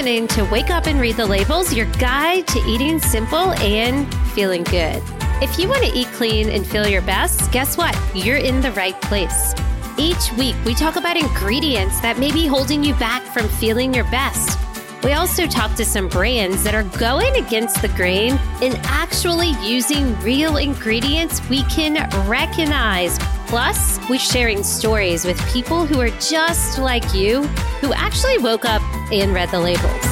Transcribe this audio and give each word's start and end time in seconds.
listening 0.00 0.26
to 0.26 0.46
Wake 0.46 0.70
Up 0.70 0.86
and 0.86 0.98
Read 0.98 1.16
the 1.16 1.26
Labels, 1.26 1.74
your 1.74 1.84
guide 1.98 2.46
to 2.48 2.58
eating 2.60 2.98
simple 3.00 3.52
and 3.60 4.10
feeling 4.32 4.62
good. 4.62 5.02
If 5.42 5.58
you 5.58 5.68
want 5.68 5.84
to 5.84 5.92
eat 5.92 6.06
clean 6.14 6.48
and 6.48 6.66
feel 6.66 6.88
your 6.88 7.02
best, 7.02 7.52
guess 7.52 7.76
what? 7.76 7.94
You're 8.14 8.38
in 8.38 8.62
the 8.62 8.72
right 8.72 8.98
place. 9.02 9.52
Each 9.98 10.32
week, 10.38 10.56
we 10.64 10.74
talk 10.74 10.96
about 10.96 11.18
ingredients 11.18 12.00
that 12.00 12.18
may 12.18 12.32
be 12.32 12.46
holding 12.46 12.82
you 12.82 12.94
back 12.94 13.20
from 13.24 13.46
feeling 13.46 13.92
your 13.92 14.04
best. 14.04 14.58
We 15.04 15.12
also 15.12 15.46
talk 15.46 15.74
to 15.76 15.84
some 15.84 16.08
brands 16.08 16.64
that 16.64 16.74
are 16.74 16.84
going 16.98 17.36
against 17.36 17.82
the 17.82 17.88
grain 17.88 18.38
and 18.62 18.80
actually 18.84 19.50
using 19.62 20.18
real 20.20 20.56
ingredients 20.56 21.46
we 21.50 21.62
can 21.64 22.08
recognize. 22.26 23.18
Plus, 23.50 23.98
we're 24.08 24.16
sharing 24.16 24.62
stories 24.62 25.24
with 25.24 25.36
people 25.52 25.84
who 25.84 26.00
are 26.00 26.10
just 26.20 26.78
like 26.78 27.12
you, 27.12 27.42
who 27.80 27.92
actually 27.92 28.38
woke 28.38 28.64
up 28.64 28.80
and 29.10 29.34
read 29.34 29.48
the 29.48 29.58
labels. 29.58 30.09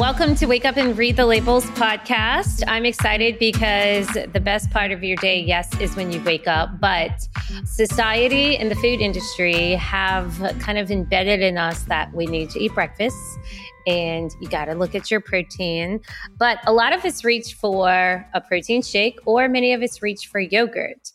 Welcome 0.00 0.34
to 0.36 0.46
Wake 0.46 0.64
Up 0.64 0.78
and 0.78 0.96
Read 0.96 1.16
the 1.16 1.26
Labels 1.26 1.66
podcast. 1.72 2.64
I'm 2.66 2.86
excited 2.86 3.38
because 3.38 4.08
the 4.32 4.40
best 4.40 4.70
part 4.70 4.92
of 4.92 5.04
your 5.04 5.16
day, 5.16 5.38
yes, 5.38 5.78
is 5.78 5.94
when 5.94 6.10
you 6.10 6.22
wake 6.22 6.48
up, 6.48 6.80
but 6.80 7.28
society 7.66 8.56
and 8.56 8.70
the 8.70 8.76
food 8.76 9.02
industry 9.02 9.72
have 9.72 10.38
kind 10.58 10.78
of 10.78 10.90
embedded 10.90 11.42
in 11.42 11.58
us 11.58 11.82
that 11.82 12.14
we 12.14 12.24
need 12.24 12.48
to 12.48 12.58
eat 12.58 12.72
breakfast 12.72 13.14
and 13.86 14.34
you 14.40 14.48
got 14.48 14.64
to 14.64 14.74
look 14.74 14.94
at 14.94 15.10
your 15.10 15.20
protein. 15.20 16.00
But 16.38 16.60
a 16.66 16.72
lot 16.72 16.94
of 16.94 17.04
us 17.04 17.22
reach 17.22 17.52
for 17.52 18.26
a 18.32 18.40
protein 18.40 18.80
shake, 18.80 19.18
or 19.26 19.50
many 19.50 19.74
of 19.74 19.82
us 19.82 20.00
reach 20.00 20.28
for 20.28 20.40
yogurt. 20.40 21.12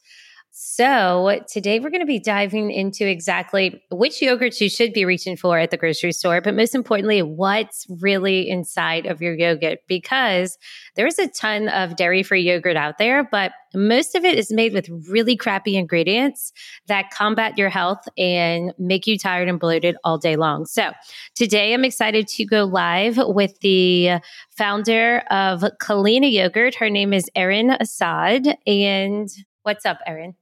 So, 0.77 1.39
today 1.49 1.79
we're 1.79 1.89
going 1.89 2.01
to 2.01 2.05
be 2.05 2.19
diving 2.19 2.69
into 2.69 3.07
exactly 3.07 3.81
which 3.91 4.19
yogurts 4.19 4.59
you 4.59 4.69
should 4.69 4.91
be 4.91 5.05
reaching 5.05 5.37
for 5.37 5.57
at 5.57 5.71
the 5.71 5.77
grocery 5.77 6.11
store, 6.11 6.41
but 6.41 6.53
most 6.53 6.75
importantly, 6.75 7.21
what's 7.21 7.85
really 8.01 8.49
inside 8.49 9.05
of 9.05 9.21
your 9.21 9.35
yogurt 9.35 9.79
because 9.87 10.57
there's 10.97 11.17
a 11.17 11.29
ton 11.29 11.69
of 11.69 11.95
dairy 11.95 12.23
free 12.23 12.41
yogurt 12.41 12.75
out 12.75 12.97
there, 12.97 13.23
but 13.23 13.53
most 13.73 14.15
of 14.15 14.25
it 14.25 14.37
is 14.37 14.51
made 14.51 14.73
with 14.73 14.89
really 15.09 15.37
crappy 15.37 15.77
ingredients 15.77 16.51
that 16.87 17.09
combat 17.09 17.57
your 17.57 17.69
health 17.69 18.05
and 18.17 18.73
make 18.77 19.07
you 19.07 19.17
tired 19.17 19.47
and 19.47 19.61
bloated 19.61 19.95
all 20.03 20.17
day 20.17 20.35
long. 20.35 20.65
So, 20.65 20.91
today 21.35 21.73
I'm 21.73 21.85
excited 21.85 22.27
to 22.27 22.43
go 22.43 22.65
live 22.65 23.17
with 23.17 23.57
the 23.61 24.19
founder 24.57 25.19
of 25.31 25.63
Culina 25.81 26.29
Yogurt. 26.29 26.75
Her 26.75 26.89
name 26.89 27.13
is 27.13 27.29
Erin 27.33 27.69
Asaad. 27.69 28.57
And 28.67 29.29
what's 29.63 29.85
up, 29.85 29.99
Erin? 30.05 30.35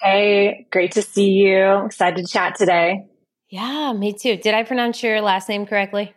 Hey, 0.00 0.66
great 0.70 0.92
to 0.92 1.02
see 1.02 1.30
you. 1.30 1.84
Excited 1.86 2.24
to 2.24 2.32
chat 2.32 2.54
today. 2.56 3.06
Yeah, 3.50 3.92
me 3.92 4.12
too. 4.12 4.36
Did 4.36 4.54
I 4.54 4.62
pronounce 4.62 5.02
your 5.02 5.20
last 5.20 5.48
name 5.48 5.66
correctly? 5.66 6.14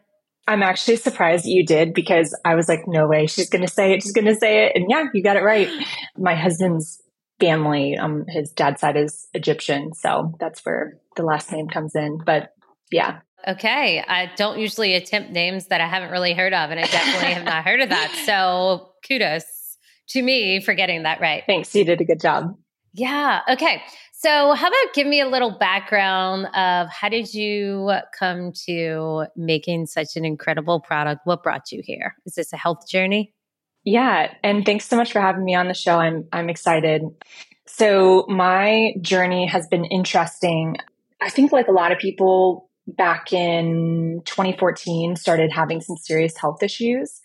I'm 0.48 0.64
actually 0.64 0.98
surprised 0.98 1.46
you 1.46 1.66
did 1.66 1.94
because 1.94 2.38
I 2.44 2.56
was 2.56 2.68
like, 2.68 2.82
no 2.88 3.08
way, 3.08 3.28
she's 3.28 3.50
going 3.50 3.62
to 3.62 3.72
say 3.72 3.94
it. 3.94 4.04
She's 4.04 4.12
going 4.12 4.26
to 4.26 4.36
say 4.36 4.66
it. 4.66 4.74
And 4.76 4.86
yeah, 4.90 5.06
you 5.14 5.24
got 5.24 5.38
it 5.38 5.44
right. 5.44 5.70
My 6.18 6.36
husband's 6.36 7.02
family, 7.40 7.96
um, 7.98 8.26
his 8.28 8.52
dad's 8.52 8.82
side 8.82 8.98
is 8.98 9.28
Egyptian. 9.34 9.94
So 9.94 10.34
that's 10.40 10.64
where 10.66 11.00
the 11.16 11.24
last 11.24 11.52
name 11.52 11.68
comes 11.68 11.96
in. 11.96 12.20
But 12.26 12.54
yeah. 12.92 13.20
Okay. 13.48 14.04
I 14.06 14.32
don't 14.36 14.60
usually 14.60 14.94
attempt 14.96 15.32
names 15.32 15.68
that 15.68 15.82
I 15.82 15.88
haven't 15.88 16.12
really 16.12 16.34
heard 16.34 16.54
of. 16.54 16.70
And 16.70 16.80
I 16.80 16.84
definitely 16.84 17.34
have 17.34 17.46
not 17.46 17.64
heard 17.64 17.82
of 17.82 17.90
that. 17.90 18.12
So 18.26 18.92
kudos 19.08 19.44
to 20.10 20.22
me 20.22 20.60
for 20.62 20.74
getting 20.74 21.04
that 21.04 21.22
right. 21.22 21.44
Thanks. 21.48 21.74
You 21.74 21.86
did 21.86 22.02
a 22.02 22.06
good 22.06 22.20
job. 22.20 22.56
Yeah. 22.94 23.42
Okay. 23.50 23.82
So, 24.14 24.54
how 24.54 24.68
about 24.68 24.94
give 24.94 25.08
me 25.08 25.20
a 25.20 25.28
little 25.28 25.58
background 25.58 26.46
of 26.54 26.90
how 26.90 27.10
did 27.10 27.34
you 27.34 27.92
come 28.18 28.52
to 28.68 29.26
making 29.36 29.88
such 29.88 30.16
an 30.16 30.26
incredible 30.26 30.80
product? 30.80 31.22
What 31.24 31.42
brought 31.42 31.72
you 31.72 31.82
here? 31.84 32.16
Is 32.26 32.36
this 32.36 32.54
a 32.54 32.58
health 32.58 32.88
journey? 32.88 33.34
Yeah, 33.84 34.32
and 34.44 34.64
thanks 34.64 34.86
so 34.86 34.96
much 34.96 35.12
for 35.12 35.20
having 35.20 35.44
me 35.44 35.56
on 35.56 35.68
the 35.68 35.74
show. 35.74 35.98
I'm 35.98 36.28
I'm 36.32 36.50
excited. 36.50 37.02
So, 37.66 38.26
my 38.28 38.94
journey 39.02 39.48
has 39.48 39.68
been 39.68 39.86
interesting. 39.86 40.78
I 41.20 41.30
think 41.30 41.52
like 41.52 41.68
a 41.68 41.72
lot 41.72 41.92
of 41.92 41.98
people 41.98 42.70
back 42.88 43.32
in 43.32 44.22
2014 44.26 45.16
started 45.16 45.52
having 45.52 45.82
some 45.82 45.96
serious 45.98 46.38
health 46.38 46.62
issues 46.62 47.22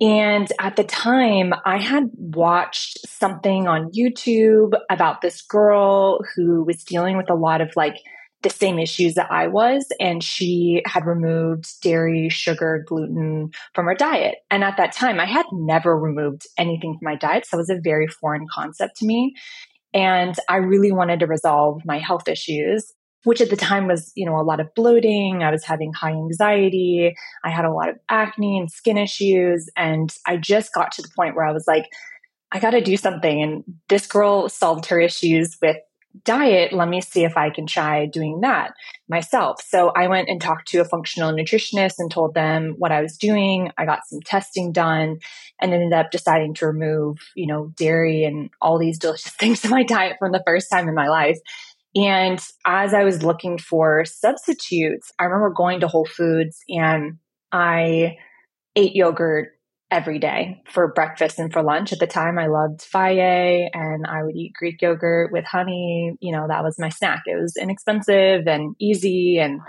and 0.00 0.50
at 0.58 0.76
the 0.76 0.84
time, 0.84 1.52
I 1.64 1.78
had 1.78 2.10
watched 2.16 3.06
something 3.06 3.68
on 3.68 3.92
YouTube 3.92 4.72
about 4.90 5.20
this 5.20 5.42
girl 5.42 6.20
who 6.34 6.64
was 6.64 6.82
dealing 6.82 7.16
with 7.16 7.30
a 7.30 7.34
lot 7.34 7.60
of 7.60 7.70
like 7.76 7.96
the 8.42 8.50
same 8.50 8.78
issues 8.78 9.14
that 9.14 9.30
I 9.30 9.46
was. 9.46 9.86
And 10.00 10.22
she 10.22 10.82
had 10.86 11.06
removed 11.06 11.80
dairy, 11.82 12.28
sugar, 12.28 12.84
gluten 12.86 13.52
from 13.74 13.86
her 13.86 13.94
diet. 13.94 14.36
And 14.50 14.64
at 14.64 14.76
that 14.76 14.92
time, 14.92 15.20
I 15.20 15.26
had 15.26 15.46
never 15.52 15.96
removed 15.96 16.46
anything 16.58 16.94
from 16.94 17.04
my 17.04 17.16
diet. 17.16 17.46
So 17.46 17.56
it 17.56 17.60
was 17.60 17.70
a 17.70 17.80
very 17.80 18.08
foreign 18.08 18.46
concept 18.52 18.96
to 18.98 19.06
me. 19.06 19.34
And 19.94 20.34
I 20.48 20.56
really 20.56 20.90
wanted 20.90 21.20
to 21.20 21.26
resolve 21.26 21.82
my 21.84 21.98
health 21.98 22.26
issues 22.26 22.92
which 23.24 23.40
at 23.40 23.50
the 23.50 23.56
time 23.56 23.86
was, 23.86 24.12
you 24.14 24.26
know, 24.26 24.38
a 24.38 24.42
lot 24.42 24.60
of 24.60 24.74
bloating. 24.74 25.42
I 25.42 25.50
was 25.50 25.64
having 25.64 25.92
high 25.92 26.12
anxiety. 26.12 27.14
I 27.44 27.50
had 27.50 27.64
a 27.64 27.72
lot 27.72 27.88
of 27.88 27.96
acne 28.08 28.58
and 28.58 28.70
skin 28.70 28.98
issues. 28.98 29.68
And 29.76 30.14
I 30.26 30.36
just 30.36 30.74
got 30.74 30.92
to 30.92 31.02
the 31.02 31.10
point 31.14 31.36
where 31.36 31.46
I 31.46 31.52
was 31.52 31.66
like, 31.66 31.86
I 32.50 32.58
got 32.58 32.70
to 32.70 32.80
do 32.80 32.96
something. 32.96 33.42
And 33.42 33.64
this 33.88 34.06
girl 34.06 34.48
solved 34.48 34.86
her 34.86 35.00
issues 35.00 35.56
with 35.62 35.76
diet. 36.24 36.72
Let 36.72 36.88
me 36.88 37.00
see 37.00 37.24
if 37.24 37.36
I 37.36 37.50
can 37.50 37.66
try 37.66 38.06
doing 38.06 38.40
that 38.40 38.74
myself. 39.08 39.62
So 39.62 39.90
I 39.96 40.08
went 40.08 40.28
and 40.28 40.40
talked 40.40 40.68
to 40.68 40.78
a 40.78 40.84
functional 40.84 41.32
nutritionist 41.32 41.94
and 41.98 42.10
told 42.10 42.34
them 42.34 42.74
what 42.78 42.92
I 42.92 43.00
was 43.00 43.16
doing. 43.16 43.70
I 43.78 43.86
got 43.86 44.06
some 44.06 44.20
testing 44.20 44.72
done 44.72 45.20
and 45.60 45.72
ended 45.72 45.92
up 45.92 46.10
deciding 46.10 46.54
to 46.54 46.66
remove, 46.66 47.18
you 47.34 47.46
know, 47.46 47.72
dairy 47.76 48.24
and 48.24 48.50
all 48.60 48.78
these 48.78 48.98
delicious 48.98 49.32
things 49.38 49.60
from 49.60 49.70
my 49.70 49.82
diet 49.82 50.16
for 50.18 50.30
the 50.30 50.42
first 50.46 50.70
time 50.70 50.88
in 50.88 50.94
my 50.94 51.08
life. 51.08 51.38
And 51.94 52.40
as 52.66 52.94
I 52.94 53.04
was 53.04 53.22
looking 53.22 53.58
for 53.58 54.04
substitutes, 54.04 55.12
I 55.18 55.24
remember 55.24 55.50
going 55.50 55.80
to 55.80 55.88
Whole 55.88 56.06
Foods 56.06 56.58
and 56.68 57.18
I 57.50 58.16
ate 58.74 58.94
yogurt 58.94 59.50
every 59.90 60.18
day 60.18 60.62
for 60.70 60.92
breakfast 60.94 61.38
and 61.38 61.52
for 61.52 61.62
lunch. 61.62 61.92
At 61.92 61.98
the 61.98 62.06
time, 62.06 62.38
I 62.38 62.46
loved 62.46 62.80
Fage 62.80 63.68
and 63.74 64.06
I 64.06 64.22
would 64.22 64.34
eat 64.34 64.54
Greek 64.58 64.80
yogurt 64.80 65.30
with 65.30 65.44
honey. 65.44 66.16
You 66.20 66.32
know, 66.32 66.46
that 66.48 66.64
was 66.64 66.78
my 66.78 66.88
snack. 66.88 67.24
It 67.26 67.38
was 67.38 67.56
inexpensive 67.60 68.46
and 68.46 68.74
easy 68.80 69.38
and 69.38 69.60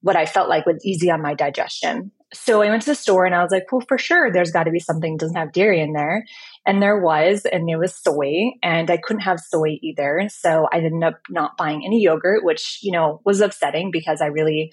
what 0.00 0.16
I 0.16 0.26
felt 0.26 0.48
like 0.48 0.66
was 0.66 0.84
easy 0.84 1.10
on 1.10 1.22
my 1.22 1.34
digestion. 1.34 2.12
So 2.34 2.62
I 2.62 2.68
went 2.68 2.82
to 2.82 2.90
the 2.90 2.94
store 2.94 3.24
and 3.24 3.34
I 3.34 3.42
was 3.42 3.50
like, 3.50 3.70
well, 3.70 3.84
for 3.86 3.98
sure, 3.98 4.32
there's 4.32 4.50
got 4.50 4.64
to 4.64 4.70
be 4.70 4.80
something 4.80 5.14
that 5.14 5.20
doesn't 5.20 5.36
have 5.36 5.52
dairy 5.52 5.80
in 5.80 5.92
there. 5.92 6.24
And 6.66 6.82
there 6.82 6.98
was, 6.98 7.44
and 7.44 7.68
it 7.68 7.76
was 7.76 7.94
soy, 7.94 8.52
and 8.62 8.90
I 8.90 8.96
couldn't 8.96 9.22
have 9.22 9.38
soy 9.38 9.78
either. 9.82 10.28
So 10.30 10.66
I 10.72 10.78
ended 10.78 11.02
up 11.02 11.20
not 11.28 11.56
buying 11.56 11.82
any 11.84 12.02
yogurt, 12.02 12.44
which, 12.44 12.78
you 12.82 12.92
know, 12.92 13.20
was 13.24 13.40
upsetting 13.40 13.90
because 13.90 14.20
I 14.20 14.26
really 14.26 14.72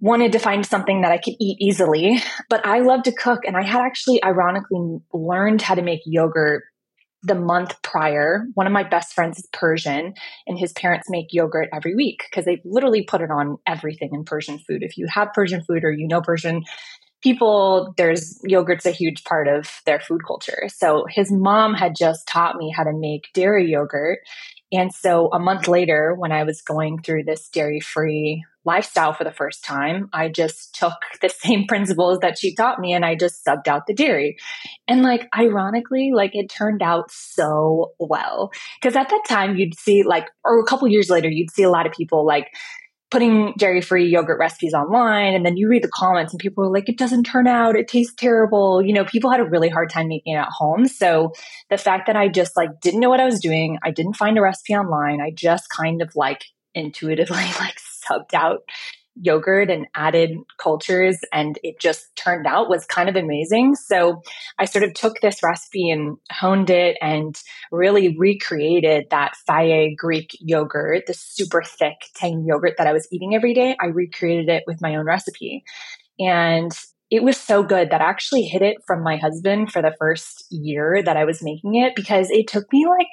wanted 0.00 0.32
to 0.32 0.38
find 0.38 0.64
something 0.64 1.02
that 1.02 1.12
I 1.12 1.18
could 1.18 1.34
eat 1.40 1.58
easily. 1.60 2.22
But 2.48 2.66
I 2.66 2.80
love 2.80 3.04
to 3.04 3.12
cook, 3.12 3.40
and 3.46 3.56
I 3.56 3.62
had 3.62 3.80
actually 3.80 4.22
ironically 4.22 4.98
learned 5.12 5.62
how 5.62 5.74
to 5.74 5.82
make 5.82 6.00
yogurt 6.04 6.64
the 7.24 7.34
month 7.34 7.80
prior. 7.82 8.46
One 8.54 8.66
of 8.66 8.72
my 8.72 8.82
best 8.84 9.14
friends 9.14 9.38
is 9.38 9.48
Persian, 9.52 10.14
and 10.46 10.58
his 10.58 10.72
parents 10.72 11.08
make 11.10 11.32
yogurt 11.32 11.68
every 11.72 11.94
week 11.94 12.22
because 12.30 12.44
they 12.44 12.60
literally 12.64 13.02
put 13.02 13.20
it 13.20 13.30
on 13.30 13.58
everything 13.66 14.10
in 14.12 14.24
Persian 14.24 14.58
food. 14.58 14.82
If 14.82 14.96
you 14.96 15.06
have 15.08 15.32
Persian 15.32 15.62
food 15.62 15.84
or 15.84 15.92
you 15.92 16.06
know 16.06 16.20
Persian, 16.20 16.62
people, 17.22 17.94
there's 17.96 18.38
yogurt's 18.44 18.86
a 18.86 18.90
huge 18.90 19.24
part 19.24 19.48
of 19.48 19.80
their 19.86 19.98
food 19.98 20.20
culture. 20.26 20.68
So 20.68 21.06
his 21.08 21.32
mom 21.32 21.74
had 21.74 21.96
just 21.96 22.28
taught 22.28 22.56
me 22.56 22.72
how 22.76 22.84
to 22.84 22.92
make 22.92 23.32
dairy 23.32 23.70
yogurt. 23.70 24.18
And 24.74 24.92
so 24.92 25.28
a 25.32 25.38
month 25.38 25.68
later, 25.68 26.14
when 26.14 26.32
I 26.32 26.42
was 26.42 26.60
going 26.60 27.00
through 27.02 27.24
this 27.24 27.48
dairy 27.48 27.80
free 27.80 28.44
lifestyle 28.64 29.12
for 29.12 29.24
the 29.24 29.32
first 29.32 29.62
time, 29.62 30.08
I 30.12 30.28
just 30.28 30.74
took 30.74 30.94
the 31.22 31.28
same 31.28 31.66
principles 31.66 32.18
that 32.20 32.38
she 32.38 32.54
taught 32.54 32.80
me 32.80 32.92
and 32.92 33.04
I 33.04 33.14
just 33.14 33.44
subbed 33.44 33.68
out 33.68 33.86
the 33.86 33.94
dairy. 33.94 34.36
And 34.88 35.02
like, 35.02 35.28
ironically, 35.36 36.10
like 36.14 36.32
it 36.34 36.48
turned 36.48 36.82
out 36.82 37.10
so 37.10 37.92
well. 37.98 38.50
Cause 38.82 38.96
at 38.96 39.08
that 39.08 39.24
time 39.28 39.56
you'd 39.56 39.78
see 39.78 40.02
like, 40.02 40.26
or 40.44 40.60
a 40.60 40.66
couple 40.66 40.88
years 40.88 41.10
later, 41.10 41.28
you'd 41.28 41.50
see 41.50 41.62
a 41.62 41.70
lot 41.70 41.86
of 41.86 41.92
people 41.92 42.26
like, 42.26 42.48
putting 43.14 43.54
dairy 43.56 43.80
free 43.80 44.08
yogurt 44.08 44.40
recipes 44.40 44.74
online 44.74 45.34
and 45.34 45.46
then 45.46 45.56
you 45.56 45.68
read 45.68 45.84
the 45.84 45.90
comments 45.94 46.32
and 46.32 46.40
people 46.40 46.64
were 46.64 46.72
like 46.72 46.88
it 46.88 46.98
doesn't 46.98 47.24
turn 47.24 47.46
out. 47.46 47.76
It 47.76 47.86
tastes 47.86 48.14
terrible. 48.16 48.82
You 48.82 48.92
know 48.92 49.04
people 49.04 49.30
had 49.30 49.40
a 49.40 49.44
really 49.44 49.68
hard 49.68 49.88
time 49.88 50.08
making 50.08 50.34
it 50.34 50.38
at 50.38 50.48
home. 50.48 50.86
So 50.86 51.32
the 51.70 51.78
fact 51.78 52.06
that 52.06 52.16
i 52.16 52.28
just 52.28 52.56
like 52.56 52.80
didn't 52.80 53.00
know 53.00 53.10
what 53.10 53.20
i 53.20 53.24
was 53.24 53.40
doing 53.40 53.78
i 53.82 53.90
didn't 53.90 54.14
find 54.14 54.38
a 54.38 54.42
recipe 54.42 54.74
online 54.74 55.20
i 55.20 55.30
just 55.30 55.68
kind 55.68 56.02
of 56.02 56.14
like 56.14 56.44
intuitively 56.74 57.36
like 57.60 57.78
subbed 57.78 58.34
out 58.34 58.60
yogurt 59.16 59.70
and 59.70 59.86
added 59.94 60.30
cultures 60.58 61.18
and 61.32 61.58
it 61.62 61.78
just 61.80 62.14
turned 62.16 62.46
out 62.46 62.68
was 62.68 62.84
kind 62.86 63.08
of 63.08 63.16
amazing. 63.16 63.74
So 63.74 64.22
I 64.58 64.64
sort 64.64 64.84
of 64.84 64.94
took 64.94 65.20
this 65.20 65.42
recipe 65.42 65.90
and 65.90 66.16
honed 66.30 66.70
it 66.70 66.96
and 67.00 67.40
really 67.70 68.16
recreated 68.18 69.06
that 69.10 69.34
Fage 69.48 69.96
Greek 69.96 70.30
yogurt, 70.40 71.04
the 71.06 71.14
super 71.14 71.62
thick, 71.62 71.96
tangy 72.14 72.46
yogurt 72.46 72.74
that 72.78 72.86
I 72.86 72.92
was 72.92 73.08
eating 73.12 73.34
every 73.34 73.54
day. 73.54 73.76
I 73.80 73.86
recreated 73.86 74.48
it 74.48 74.64
with 74.66 74.82
my 74.82 74.96
own 74.96 75.06
recipe. 75.06 75.64
And 76.18 76.72
it 77.10 77.22
was 77.22 77.36
so 77.36 77.62
good 77.62 77.90
that 77.90 78.00
I 78.00 78.08
actually 78.08 78.42
hid 78.42 78.62
it 78.62 78.78
from 78.86 79.02
my 79.02 79.16
husband 79.16 79.70
for 79.70 79.82
the 79.82 79.94
first 79.98 80.46
year 80.50 81.02
that 81.04 81.16
I 81.16 81.24
was 81.24 81.42
making 81.42 81.76
it 81.76 81.94
because 81.94 82.28
it 82.30 82.48
took 82.48 82.64
me 82.72 82.86
like 82.88 83.06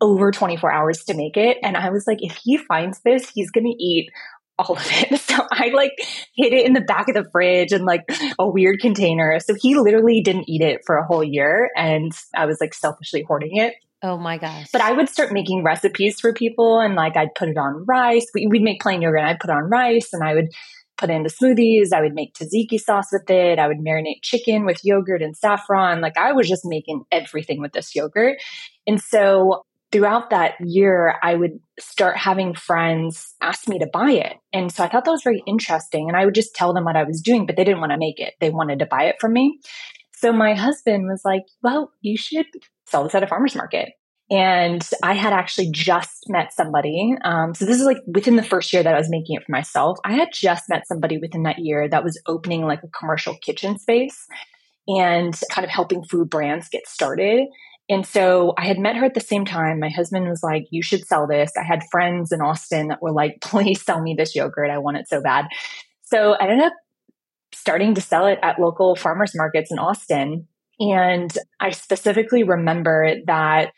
over 0.00 0.30
24 0.30 0.72
hours 0.72 1.04
to 1.04 1.14
make 1.14 1.36
it. 1.36 1.58
And 1.62 1.76
I 1.76 1.90
was 1.90 2.06
like, 2.06 2.18
if 2.20 2.38
he 2.42 2.58
finds 2.58 3.00
this, 3.00 3.30
he's 3.30 3.50
going 3.50 3.64
to 3.64 3.82
eat 3.82 4.10
all 4.58 4.76
of 4.76 4.86
it. 4.90 5.20
So 5.36 5.46
I 5.52 5.68
like 5.68 5.92
hid 6.34 6.54
it 6.54 6.64
in 6.64 6.72
the 6.72 6.80
back 6.80 7.08
of 7.08 7.14
the 7.14 7.28
fridge 7.30 7.72
and 7.72 7.84
like 7.84 8.04
a 8.38 8.48
weird 8.48 8.80
container. 8.80 9.38
So 9.40 9.54
he 9.54 9.74
literally 9.74 10.22
didn't 10.22 10.48
eat 10.48 10.62
it 10.62 10.80
for 10.86 10.96
a 10.96 11.04
whole 11.04 11.22
year. 11.22 11.70
And 11.76 12.10
I 12.34 12.46
was 12.46 12.58
like 12.58 12.72
selfishly 12.72 13.22
hoarding 13.22 13.56
it. 13.56 13.74
Oh 14.02 14.16
my 14.16 14.38
gosh. 14.38 14.68
But 14.72 14.80
I 14.80 14.92
would 14.92 15.10
start 15.10 15.32
making 15.32 15.62
recipes 15.62 16.20
for 16.20 16.32
people 16.32 16.80
and 16.80 16.94
like 16.94 17.18
I'd 17.18 17.34
put 17.34 17.48
it 17.48 17.58
on 17.58 17.84
rice. 17.86 18.26
We, 18.34 18.46
would 18.46 18.62
make 18.62 18.80
plain 18.80 19.02
yogurt 19.02 19.18
and 19.18 19.28
I'd 19.28 19.40
put 19.40 19.50
it 19.50 19.56
on 19.56 19.68
rice 19.68 20.12
and 20.12 20.22
I 20.22 20.34
would 20.34 20.48
put 20.96 21.10
into 21.10 21.28
smoothies. 21.28 21.92
I 21.92 22.00
would 22.00 22.14
make 22.14 22.32
tzatziki 22.34 22.80
sauce 22.80 23.08
with 23.12 23.28
it. 23.28 23.58
I 23.58 23.68
would 23.68 23.78
marinate 23.78 24.22
chicken 24.22 24.64
with 24.64 24.84
yogurt 24.84 25.22
and 25.22 25.36
saffron. 25.36 26.00
Like 26.00 26.16
I 26.16 26.32
was 26.32 26.48
just 26.48 26.64
making 26.64 27.04
everything 27.12 27.60
with 27.60 27.72
this 27.72 27.94
yogurt. 27.94 28.38
And 28.86 29.00
so 29.00 29.65
throughout 29.92 30.30
that 30.30 30.54
year, 30.60 31.16
I 31.22 31.34
would 31.34 31.60
start 31.78 32.16
having 32.16 32.54
friends 32.54 33.34
ask 33.40 33.68
me 33.68 33.78
to 33.78 33.88
buy 33.92 34.10
it. 34.10 34.36
And 34.52 34.72
so 34.72 34.82
I 34.82 34.88
thought 34.88 35.04
that 35.04 35.10
was 35.10 35.22
very 35.22 35.42
interesting. 35.46 36.08
And 36.08 36.16
I 36.16 36.24
would 36.24 36.34
just 36.34 36.54
tell 36.54 36.72
them 36.72 36.84
what 36.84 36.96
I 36.96 37.04
was 37.04 37.20
doing, 37.20 37.46
but 37.46 37.56
they 37.56 37.64
didn't 37.64 37.80
want 37.80 37.92
to 37.92 37.98
make 37.98 38.18
it. 38.18 38.34
They 38.40 38.50
wanted 38.50 38.80
to 38.80 38.86
buy 38.86 39.04
it 39.04 39.16
from 39.20 39.32
me. 39.32 39.60
So 40.12 40.32
my 40.32 40.54
husband 40.54 41.06
was 41.06 41.22
like, 41.24 41.42
well, 41.62 41.92
you 42.00 42.16
should 42.16 42.46
sell 42.86 43.04
this 43.04 43.14
at 43.14 43.22
a 43.22 43.26
farmer's 43.26 43.54
market. 43.54 43.90
And 44.28 44.82
I 45.04 45.12
had 45.12 45.32
actually 45.32 45.70
just 45.70 46.24
met 46.28 46.52
somebody. 46.52 47.14
Um, 47.22 47.54
so 47.54 47.64
this 47.64 47.78
is 47.78 47.86
like 47.86 47.98
within 48.08 48.34
the 48.34 48.42
first 48.42 48.72
year 48.72 48.82
that 48.82 48.94
I 48.94 48.98
was 48.98 49.08
making 49.08 49.36
it 49.36 49.44
for 49.44 49.52
myself. 49.52 49.98
I 50.04 50.14
had 50.14 50.30
just 50.32 50.68
met 50.68 50.88
somebody 50.88 51.18
within 51.18 51.44
that 51.44 51.60
year 51.60 51.88
that 51.88 52.02
was 52.02 52.20
opening 52.26 52.62
like 52.62 52.82
a 52.82 52.88
commercial 52.88 53.36
kitchen 53.36 53.78
space 53.78 54.26
and 54.88 55.38
kind 55.50 55.64
of 55.64 55.70
helping 55.70 56.02
food 56.02 56.28
brands 56.28 56.68
get 56.68 56.88
started. 56.88 57.46
And 57.88 58.04
so 58.04 58.52
I 58.58 58.66
had 58.66 58.78
met 58.78 58.96
her 58.96 59.04
at 59.04 59.14
the 59.14 59.20
same 59.20 59.44
time. 59.44 59.78
My 59.78 59.88
husband 59.88 60.28
was 60.28 60.42
like, 60.42 60.66
You 60.70 60.82
should 60.82 61.06
sell 61.06 61.26
this. 61.26 61.52
I 61.56 61.62
had 61.62 61.82
friends 61.90 62.32
in 62.32 62.40
Austin 62.40 62.88
that 62.88 63.02
were 63.02 63.12
like, 63.12 63.38
Please 63.40 63.82
sell 63.82 64.00
me 64.00 64.14
this 64.16 64.34
yogurt. 64.34 64.70
I 64.70 64.78
want 64.78 64.96
it 64.96 65.08
so 65.08 65.20
bad. 65.20 65.46
So 66.02 66.32
I 66.32 66.44
ended 66.48 66.66
up 66.66 66.72
starting 67.52 67.94
to 67.94 68.00
sell 68.00 68.26
it 68.26 68.38
at 68.42 68.60
local 68.60 68.96
farmers 68.96 69.34
markets 69.34 69.70
in 69.70 69.78
Austin. 69.78 70.48
And 70.78 71.32
I 71.58 71.70
specifically 71.70 72.42
remember 72.42 73.16
that 73.26 73.72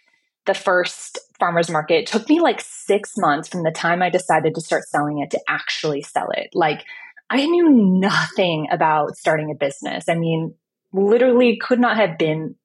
the 0.47 0.55
first 0.55 1.19
farmers 1.39 1.71
market 1.71 2.07
took 2.07 2.29
me 2.29 2.41
like 2.41 2.61
six 2.61 3.13
months 3.17 3.49
from 3.49 3.63
the 3.63 3.71
time 3.71 4.03
I 4.03 4.11
decided 4.11 4.55
to 4.55 4.61
start 4.61 4.85
selling 4.89 5.19
it 5.19 5.31
to 5.31 5.41
actually 5.47 6.03
sell 6.03 6.31
it. 6.31 6.49
Like, 6.55 6.85
I 7.31 7.45
knew 7.45 7.71
nothing 7.71 8.69
about 8.71 9.17
starting 9.17 9.51
a 9.51 9.55
business. 9.55 10.09
I 10.09 10.15
mean, 10.15 10.55
literally 10.93 11.59
could 11.61 11.79
not 11.79 11.97
have 11.99 12.19
been 12.19 12.57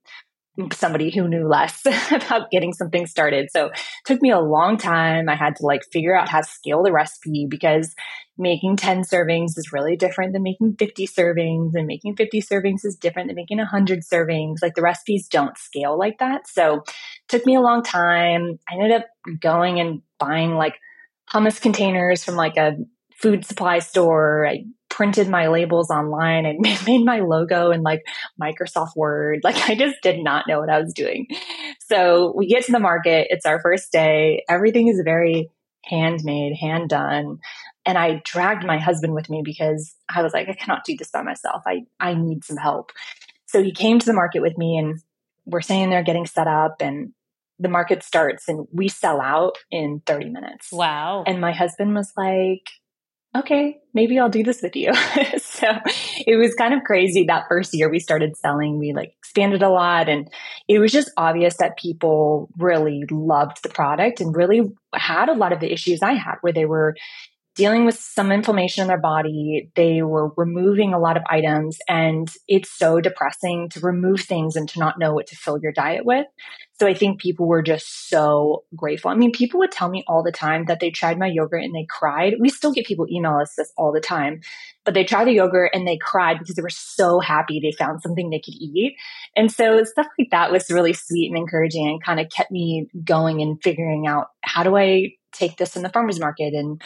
somebody 0.72 1.10
who 1.10 1.28
knew 1.28 1.48
less 1.48 1.84
about 2.12 2.52
getting 2.52 2.74
something 2.74 3.08
started. 3.08 3.50
So 3.52 3.68
it 3.68 3.80
took 4.06 4.22
me 4.22 4.32
a 4.32 4.40
long 4.40 4.78
time. 4.78 5.28
I 5.28 5.36
had 5.36 5.56
to 5.58 5.66
like 5.66 5.82
figure 5.92 6.16
out 6.16 6.30
how 6.30 6.42
to 6.42 6.48
scale 6.48 6.84
the 6.84 6.92
recipe 6.92 7.48
because 7.50 7.96
making 8.38 8.78
10 8.78 9.02
servings 9.02 9.58
is 9.58 9.72
really 9.72 9.96
different 9.96 10.34
than 10.34 10.44
making 10.44 10.76
50 10.78 11.08
servings 11.08 11.72
and 11.74 11.88
making 11.88 12.16
50 12.16 12.42
servings 12.42 12.84
is 12.84 12.96
different 12.96 13.30
than 13.30 13.36
making 13.36 13.58
100 13.58 14.02
servings. 14.02 14.58
Like 14.62 14.76
the 14.76 14.82
recipes 14.82 15.28
don't 15.28 15.58
scale 15.58 15.98
like 15.98 16.20
that. 16.20 16.48
So 16.48 16.78
it 16.78 16.94
took 17.28 17.46
me 17.46 17.56
a 17.56 17.62
long 17.62 17.84
time. 17.84 18.60
I 18.70 18.76
ended 18.76 18.92
up 18.92 19.06
going 19.40 19.80
and 19.80 20.02
buying 20.20 20.56
like 20.56 20.76
hummus 21.32 21.62
containers 21.62 22.24
from 22.24 22.36
like 22.36 22.58
a 22.58 22.78
food 23.16 23.46
supply 23.46 23.80
store. 23.80 24.48
I 24.48 24.66
printed 24.94 25.28
my 25.28 25.48
labels 25.48 25.90
online 25.90 26.46
and 26.46 26.60
made 26.86 27.04
my 27.04 27.20
logo 27.20 27.72
in 27.72 27.82
like 27.82 28.06
Microsoft 28.40 28.96
Word. 28.96 29.42
Like 29.44 29.58
I 29.70 29.76
just 29.76 29.96
did 30.04 30.24
not 30.24 30.46
know 30.48 30.60
what 30.60 30.70
I 30.70 30.80
was 30.80 30.94
doing. 30.94 31.28
So 31.80 32.32
we 32.36 32.48
get 32.48 32.66
to 32.66 32.72
the 32.72 32.80
market. 32.80 33.28
It's 33.32 33.46
our 33.46 33.60
first 33.60 33.92
day. 33.92 34.44
Everything 34.48 34.88
is 34.88 35.02
very 35.04 35.50
handmade, 35.84 36.56
hand 36.56 36.90
done. 36.90 37.40
And 37.86 37.98
I 37.98 38.22
dragged 38.24 38.66
my 38.66 38.78
husband 38.78 39.16
with 39.16 39.30
me 39.30 39.42
because 39.44 39.96
I 40.08 40.22
was 40.22 40.32
like, 40.32 40.48
I 40.48 40.54
cannot 40.54 40.86
do 40.86 40.96
this 40.96 41.10
by 41.10 41.24
myself. 41.24 41.64
I, 41.66 41.82
I 42.00 42.14
need 42.14 42.46
some 42.46 42.58
help. 42.58 42.92
So 43.48 43.62
he 43.64 43.72
came 43.72 43.98
to 44.00 44.06
the 44.06 44.14
market 44.14 44.42
with 44.42 44.58
me 44.58 44.78
and 44.78 45.02
we're 45.46 45.62
saying 45.62 45.90
they're 45.90 46.04
getting 46.04 46.28
set 46.28 46.48
up 46.48 46.78
and 46.82 47.14
the 47.60 47.70
market 47.70 48.04
starts 48.04 48.48
and 48.48 48.68
we 48.72 48.88
sell 48.90 49.20
out 49.20 49.58
in 49.72 50.02
30 50.06 50.30
minutes. 50.30 50.72
Wow. 50.72 51.24
And 51.26 51.42
my 51.42 51.52
husband 51.52 51.96
was 51.96 52.14
like, 52.16 52.70
okay, 53.36 53.80
maybe 53.94 54.20
I'll 54.20 54.30
do 54.30 54.44
this 54.44 54.62
with 54.62 54.76
you. 54.76 54.94
so 55.38 55.68
it 56.26 56.38
was 56.38 56.54
kind 56.56 56.74
of 56.74 56.84
crazy 56.84 57.26
that 57.28 57.46
first 57.50 57.74
year 57.74 57.90
we 57.90 58.00
started 58.00 58.38
selling. 58.38 58.80
We 58.80 58.94
like 58.94 59.14
expanded 59.20 59.64
a 59.64 59.70
lot 59.70 60.10
and 60.10 60.30
it 60.68 60.80
was 60.80 60.92
just 60.92 61.12
obvious 61.18 61.58
that 61.58 61.78
people 61.78 62.50
really 62.58 63.04
loved 63.10 63.64
the 63.64 63.70
product 63.70 64.22
and 64.22 64.36
really 64.36 64.62
had 64.94 65.30
a 65.30 65.34
lot 65.34 65.54
of 65.54 65.60
the 65.60 65.72
issues 65.72 66.02
I 66.02 66.14
had 66.14 66.36
where 66.42 66.54
they 66.54 66.66
were 66.66 66.96
dealing 67.56 67.86
with 67.86 68.00
some 68.00 68.32
inflammation 68.32 68.82
in 68.82 68.88
their 68.88 69.00
body. 69.00 69.70
They 69.76 70.02
were 70.02 70.32
removing 70.36 70.94
a 70.94 71.00
lot 71.00 71.18
of 71.18 71.24
items, 71.30 71.78
and 71.88 72.28
it's 72.48 72.72
so 72.72 73.00
depressing 73.00 73.70
to 73.70 73.80
remove 73.82 74.22
things 74.22 74.56
and 74.56 74.68
to 74.70 74.80
not 74.80 74.98
know 74.98 75.14
what 75.14 75.28
to 75.28 75.36
fill 75.36 75.60
your 75.60 75.72
diet 75.72 76.06
with. 76.06 76.26
So 76.84 76.90
I 76.90 76.94
think 76.94 77.22
people 77.22 77.48
were 77.48 77.64
just 77.64 78.10
so 78.10 78.66
grateful. 78.76 79.10
I 79.10 79.16
mean, 79.16 79.32
people 79.32 79.62
would 79.62 79.72
tell 79.72 79.88
me 79.88 80.04
all 80.06 80.22
the 80.22 80.34
time 80.34 80.66
that 80.66 80.82
they 80.82 80.92
tried 80.92 81.18
my 81.18 81.28
yogurt 81.28 81.64
and 81.64 81.74
they 81.74 81.88
cried. 81.90 82.34
We 82.42 82.50
still 82.50 82.74
get 82.74 82.86
people 82.86 83.08
email 83.10 83.38
us 83.42 83.54
this 83.58 83.72
all 83.78 83.94
the 83.94 84.02
time, 84.02 84.42
but 84.84 84.94
they 84.94 85.06
tried 85.06 85.24
the 85.30 85.32
yogurt 85.32 85.72
and 85.74 85.88
they 85.88 85.96
cried 85.96 86.40
because 86.40 86.56
they 86.56 86.62
were 86.62 86.70
so 86.70 87.22
happy 87.22 87.62
they 87.62 87.72
found 87.72 88.02
something 88.02 88.30
they 88.30 88.42
could 88.42 88.56
eat. 88.56 88.98
And 89.34 89.50
so 89.50 89.82
stuff 89.86 90.08
like 90.20 90.32
that 90.32 90.52
was 90.52 90.70
really 90.70 90.92
sweet 90.92 91.30
and 91.30 91.38
encouraging 91.38 91.88
and 91.88 92.04
kind 92.04 92.20
of 92.20 92.30
kept 92.30 92.52
me 92.52 92.90
going 93.02 93.42
and 93.42 93.64
figuring 93.64 94.06
out 94.06 94.28
how 94.42 94.64
do 94.64 94.76
I 94.76 95.14
take 95.32 95.56
this 95.56 95.78
in 95.78 95.84
the 95.84 95.90
farmer's 95.90 96.20
market 96.20 96.54
and 96.54 96.82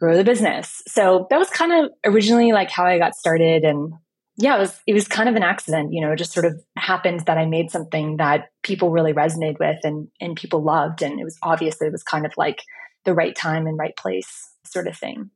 grow 0.00 0.16
the 0.16 0.24
business. 0.24 0.82
So 0.88 1.28
that 1.30 1.38
was 1.38 1.50
kind 1.50 1.72
of 1.72 1.92
originally 2.04 2.50
like 2.50 2.68
how 2.70 2.84
I 2.84 2.98
got 2.98 3.14
started 3.14 3.62
and 3.62 3.92
yeah, 4.40 4.56
it 4.56 4.60
was 4.60 4.80
it 4.86 4.94
was 4.94 5.06
kind 5.06 5.28
of 5.28 5.36
an 5.36 5.42
accident, 5.42 5.92
you 5.92 6.00
know, 6.00 6.16
just 6.16 6.32
sort 6.32 6.46
of 6.46 6.60
happened 6.76 7.20
that 7.26 7.36
I 7.36 7.44
made 7.44 7.70
something 7.70 8.16
that 8.16 8.50
people 8.62 8.90
really 8.90 9.12
resonated 9.12 9.58
with 9.58 9.78
and 9.84 10.08
and 10.20 10.34
people 10.34 10.62
loved 10.62 11.02
and 11.02 11.20
it 11.20 11.24
was 11.24 11.38
obvious 11.42 11.78
that 11.78 11.86
it 11.86 11.92
was 11.92 12.02
kind 12.02 12.24
of 12.24 12.32
like 12.36 12.62
the 13.04 13.14
right 13.14 13.36
time 13.36 13.66
and 13.66 13.78
right 13.78 13.96
place 13.96 14.50
sort 14.64 14.86
of 14.86 14.96
thing. 14.96 15.30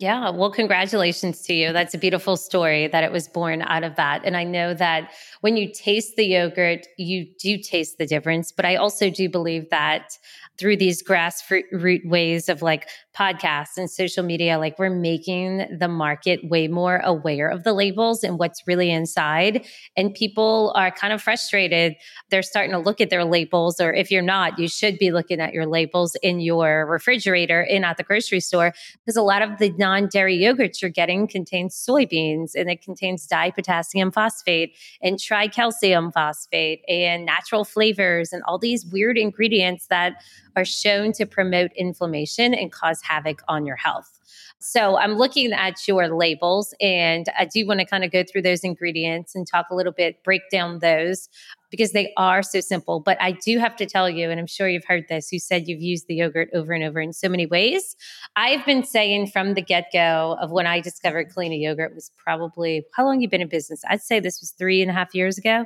Yeah, 0.00 0.30
well, 0.30 0.50
congratulations 0.50 1.42
to 1.42 1.52
you. 1.52 1.74
That's 1.74 1.92
a 1.92 1.98
beautiful 1.98 2.38
story 2.38 2.86
that 2.86 3.04
it 3.04 3.12
was 3.12 3.28
born 3.28 3.60
out 3.60 3.84
of 3.84 3.96
that. 3.96 4.22
And 4.24 4.34
I 4.34 4.44
know 4.44 4.72
that 4.72 5.10
when 5.42 5.58
you 5.58 5.70
taste 5.70 6.16
the 6.16 6.24
yogurt, 6.24 6.86
you 6.96 7.26
do 7.38 7.58
taste 7.58 7.98
the 7.98 8.06
difference. 8.06 8.50
But 8.50 8.64
I 8.64 8.76
also 8.76 9.10
do 9.10 9.28
believe 9.28 9.68
that 9.68 10.16
through 10.58 10.76
these 10.76 11.02
grassroots 11.02 12.06
ways 12.06 12.48
of 12.48 12.62
like 12.62 12.88
podcasts 13.18 13.76
and 13.76 13.90
social 13.90 14.22
media, 14.22 14.58
like 14.58 14.78
we're 14.78 14.90
making 14.90 15.66
the 15.78 15.88
market 15.88 16.48
way 16.48 16.66
more 16.68 16.98
aware 17.04 17.48
of 17.48 17.64
the 17.64 17.72
labels 17.72 18.24
and 18.24 18.38
what's 18.38 18.62
really 18.66 18.90
inside. 18.90 19.66
And 19.96 20.14
people 20.14 20.72
are 20.76 20.90
kind 20.90 21.12
of 21.12 21.20
frustrated. 21.22 21.94
They're 22.30 22.42
starting 22.42 22.72
to 22.72 22.78
look 22.78 23.00
at 23.00 23.10
their 23.10 23.24
labels, 23.24 23.80
or 23.80 23.92
if 23.92 24.10
you're 24.10 24.22
not, 24.22 24.58
you 24.58 24.68
should 24.68 24.98
be 24.98 25.10
looking 25.12 25.40
at 25.40 25.52
your 25.52 25.66
labels 25.66 26.14
in 26.22 26.40
your 26.40 26.86
refrigerator 26.86 27.62
and 27.62 27.84
at 27.84 27.96
the 27.96 28.02
grocery 28.02 28.40
store 28.40 28.72
because 29.04 29.16
a 29.16 29.22
lot 29.22 29.42
of 29.42 29.58
the 29.58 29.70
non 29.78 29.89
dairy 30.12 30.38
yogurts 30.38 30.80
you're 30.80 30.90
getting 30.90 31.26
contains 31.26 31.74
soybeans 31.74 32.54
and 32.54 32.70
it 32.70 32.82
contains 32.82 33.26
dipotassium 33.26 34.12
phosphate 34.12 34.76
and 35.02 35.16
tricalcium 35.18 36.12
phosphate 36.12 36.82
and 36.88 37.24
natural 37.24 37.64
flavors 37.64 38.32
and 38.32 38.42
all 38.44 38.58
these 38.58 38.86
weird 38.86 39.18
ingredients 39.18 39.86
that 39.88 40.22
are 40.56 40.64
shown 40.64 41.12
to 41.12 41.26
promote 41.26 41.70
inflammation 41.76 42.54
and 42.54 42.72
cause 42.72 43.00
havoc 43.02 43.42
on 43.48 43.66
your 43.66 43.76
health. 43.76 44.18
So 44.58 44.98
I'm 44.98 45.14
looking 45.14 45.52
at 45.52 45.88
your 45.88 46.14
labels 46.14 46.74
and 46.80 47.26
I 47.38 47.46
do 47.46 47.66
want 47.66 47.80
to 47.80 47.86
kind 47.86 48.04
of 48.04 48.10
go 48.10 48.22
through 48.22 48.42
those 48.42 48.60
ingredients 48.60 49.34
and 49.34 49.46
talk 49.46 49.66
a 49.70 49.74
little 49.74 49.92
bit, 49.92 50.22
break 50.22 50.42
down 50.50 50.80
those 50.80 51.30
because 51.70 51.92
they 51.92 52.12
are 52.16 52.42
so 52.42 52.60
simple. 52.60 53.00
But 53.00 53.20
I 53.20 53.32
do 53.32 53.58
have 53.58 53.76
to 53.76 53.86
tell 53.86 54.08
you, 54.08 54.30
and 54.30 54.40
I'm 54.40 54.46
sure 54.46 54.68
you've 54.68 54.84
heard 54.84 55.06
this, 55.08 55.32
you 55.32 55.38
said 55.38 55.68
you've 55.68 55.80
used 55.80 56.06
the 56.08 56.16
yogurt 56.16 56.50
over 56.52 56.72
and 56.72 56.84
over 56.84 57.00
in 57.00 57.12
so 57.12 57.28
many 57.28 57.46
ways. 57.46 57.96
I've 58.36 58.64
been 58.66 58.84
saying 58.84 59.28
from 59.28 59.54
the 59.54 59.62
get 59.62 59.86
go 59.92 60.36
of 60.40 60.50
when 60.50 60.66
I 60.66 60.80
discovered 60.80 61.32
Culina 61.34 61.60
yogurt 61.60 61.94
was 61.94 62.10
probably 62.16 62.84
how 62.94 63.04
long 63.04 63.20
you've 63.20 63.30
been 63.30 63.40
in 63.40 63.48
business? 63.48 63.82
I'd 63.88 64.02
say 64.02 64.20
this 64.20 64.40
was 64.40 64.50
three 64.50 64.82
and 64.82 64.90
a 64.90 64.94
half 64.94 65.14
years 65.14 65.38
ago. 65.38 65.64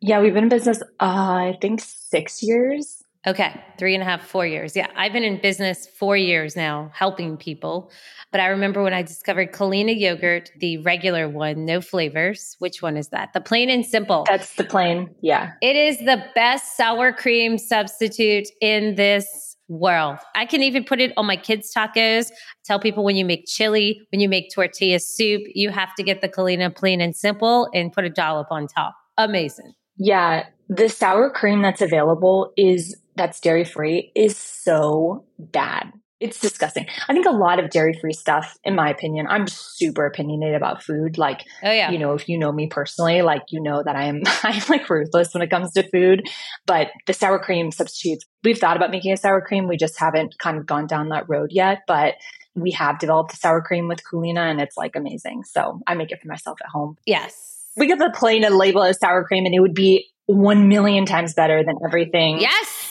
Yeah, 0.00 0.20
we've 0.20 0.34
been 0.34 0.44
in 0.44 0.48
business, 0.48 0.82
uh, 0.82 0.84
I 1.00 1.58
think 1.60 1.80
six 1.80 2.42
years. 2.42 3.01
Okay, 3.24 3.62
three 3.78 3.94
and 3.94 4.02
a 4.02 4.04
half, 4.04 4.26
four 4.26 4.44
years. 4.44 4.74
Yeah, 4.74 4.88
I've 4.96 5.12
been 5.12 5.22
in 5.22 5.40
business 5.40 5.86
four 5.86 6.16
years 6.16 6.56
now, 6.56 6.90
helping 6.92 7.36
people. 7.36 7.92
But 8.32 8.40
I 8.40 8.46
remember 8.46 8.82
when 8.82 8.94
I 8.94 9.02
discovered 9.02 9.52
Culina 9.52 9.96
yogurt, 9.96 10.50
the 10.58 10.78
regular 10.78 11.28
one, 11.28 11.64
no 11.64 11.80
flavors. 11.80 12.56
Which 12.58 12.82
one 12.82 12.96
is 12.96 13.08
that? 13.08 13.32
The 13.32 13.40
plain 13.40 13.70
and 13.70 13.86
simple. 13.86 14.24
That's 14.28 14.54
the 14.56 14.64
plain. 14.64 15.14
Yeah. 15.20 15.52
It 15.60 15.76
is 15.76 15.98
the 15.98 16.24
best 16.34 16.76
sour 16.76 17.12
cream 17.12 17.58
substitute 17.58 18.48
in 18.60 18.96
this 18.96 19.56
world. 19.68 20.18
I 20.34 20.44
can 20.44 20.62
even 20.62 20.82
put 20.82 21.00
it 21.00 21.12
on 21.16 21.26
my 21.26 21.36
kids' 21.36 21.72
tacos. 21.72 22.30
Tell 22.64 22.80
people 22.80 23.04
when 23.04 23.14
you 23.14 23.24
make 23.24 23.46
chili, 23.46 24.00
when 24.10 24.20
you 24.20 24.28
make 24.28 24.52
tortilla 24.52 24.98
soup, 24.98 25.42
you 25.54 25.70
have 25.70 25.94
to 25.94 26.02
get 26.02 26.22
the 26.22 26.28
Culina 26.28 26.74
plain 26.74 27.00
and 27.00 27.14
simple 27.14 27.68
and 27.72 27.92
put 27.92 28.04
a 28.04 28.10
dollop 28.10 28.48
on 28.50 28.66
top. 28.66 28.96
Amazing. 29.16 29.74
Yeah. 29.96 30.46
The 30.68 30.88
sour 30.88 31.30
cream 31.30 31.62
that's 31.62 31.82
available 31.82 32.52
is 32.56 32.96
that's 33.16 33.40
dairy 33.40 33.64
free 33.64 34.12
is 34.14 34.36
so 34.36 35.24
bad. 35.38 35.92
It's 36.20 36.38
disgusting. 36.38 36.86
I 37.08 37.12
think 37.12 37.26
a 37.26 37.32
lot 37.32 37.58
of 37.58 37.70
dairy 37.70 37.98
free 38.00 38.12
stuff, 38.12 38.56
in 38.62 38.76
my 38.76 38.88
opinion, 38.88 39.26
I'm 39.28 39.48
super 39.48 40.06
opinionated 40.06 40.54
about 40.54 40.80
food. 40.80 41.18
Like, 41.18 41.40
oh, 41.64 41.72
yeah. 41.72 41.90
you 41.90 41.98
know, 41.98 42.12
if 42.12 42.28
you 42.28 42.38
know 42.38 42.52
me 42.52 42.68
personally, 42.68 43.22
like, 43.22 43.42
you 43.50 43.60
know 43.60 43.82
that 43.82 43.96
I 43.96 44.04
am, 44.04 44.22
I'm 44.44 44.62
like 44.68 44.88
ruthless 44.88 45.34
when 45.34 45.42
it 45.42 45.50
comes 45.50 45.72
to 45.72 45.82
food. 45.90 46.22
But 46.64 46.92
the 47.08 47.12
sour 47.12 47.40
cream 47.40 47.72
substitutes, 47.72 48.24
we've 48.44 48.58
thought 48.58 48.76
about 48.76 48.92
making 48.92 49.12
a 49.12 49.16
sour 49.16 49.40
cream. 49.40 49.66
We 49.66 49.76
just 49.76 49.98
haven't 49.98 50.38
kind 50.38 50.58
of 50.58 50.66
gone 50.66 50.86
down 50.86 51.08
that 51.08 51.28
road 51.28 51.48
yet. 51.50 51.80
But 51.88 52.14
we 52.54 52.70
have 52.72 52.98
developed 52.98 53.32
a 53.32 53.36
sour 53.36 53.60
cream 53.60 53.88
with 53.88 54.00
Culina 54.04 54.48
and 54.48 54.60
it's 54.60 54.76
like 54.76 54.94
amazing. 54.96 55.44
So 55.44 55.80
I 55.86 55.94
make 55.94 56.12
it 56.12 56.20
for 56.20 56.28
myself 56.28 56.58
at 56.62 56.70
home. 56.70 56.96
Yes. 57.06 57.68
We 57.76 57.86
get 57.86 57.98
the 57.98 58.12
plain 58.14 58.44
and 58.44 58.56
label 58.56 58.84
as 58.84 59.00
sour 59.00 59.24
cream 59.24 59.46
and 59.46 59.54
it 59.54 59.60
would 59.60 59.74
be 59.74 60.06
one 60.26 60.68
million 60.68 61.06
times 61.06 61.34
better 61.34 61.64
than 61.64 61.76
everything. 61.84 62.40
Yes. 62.40 62.81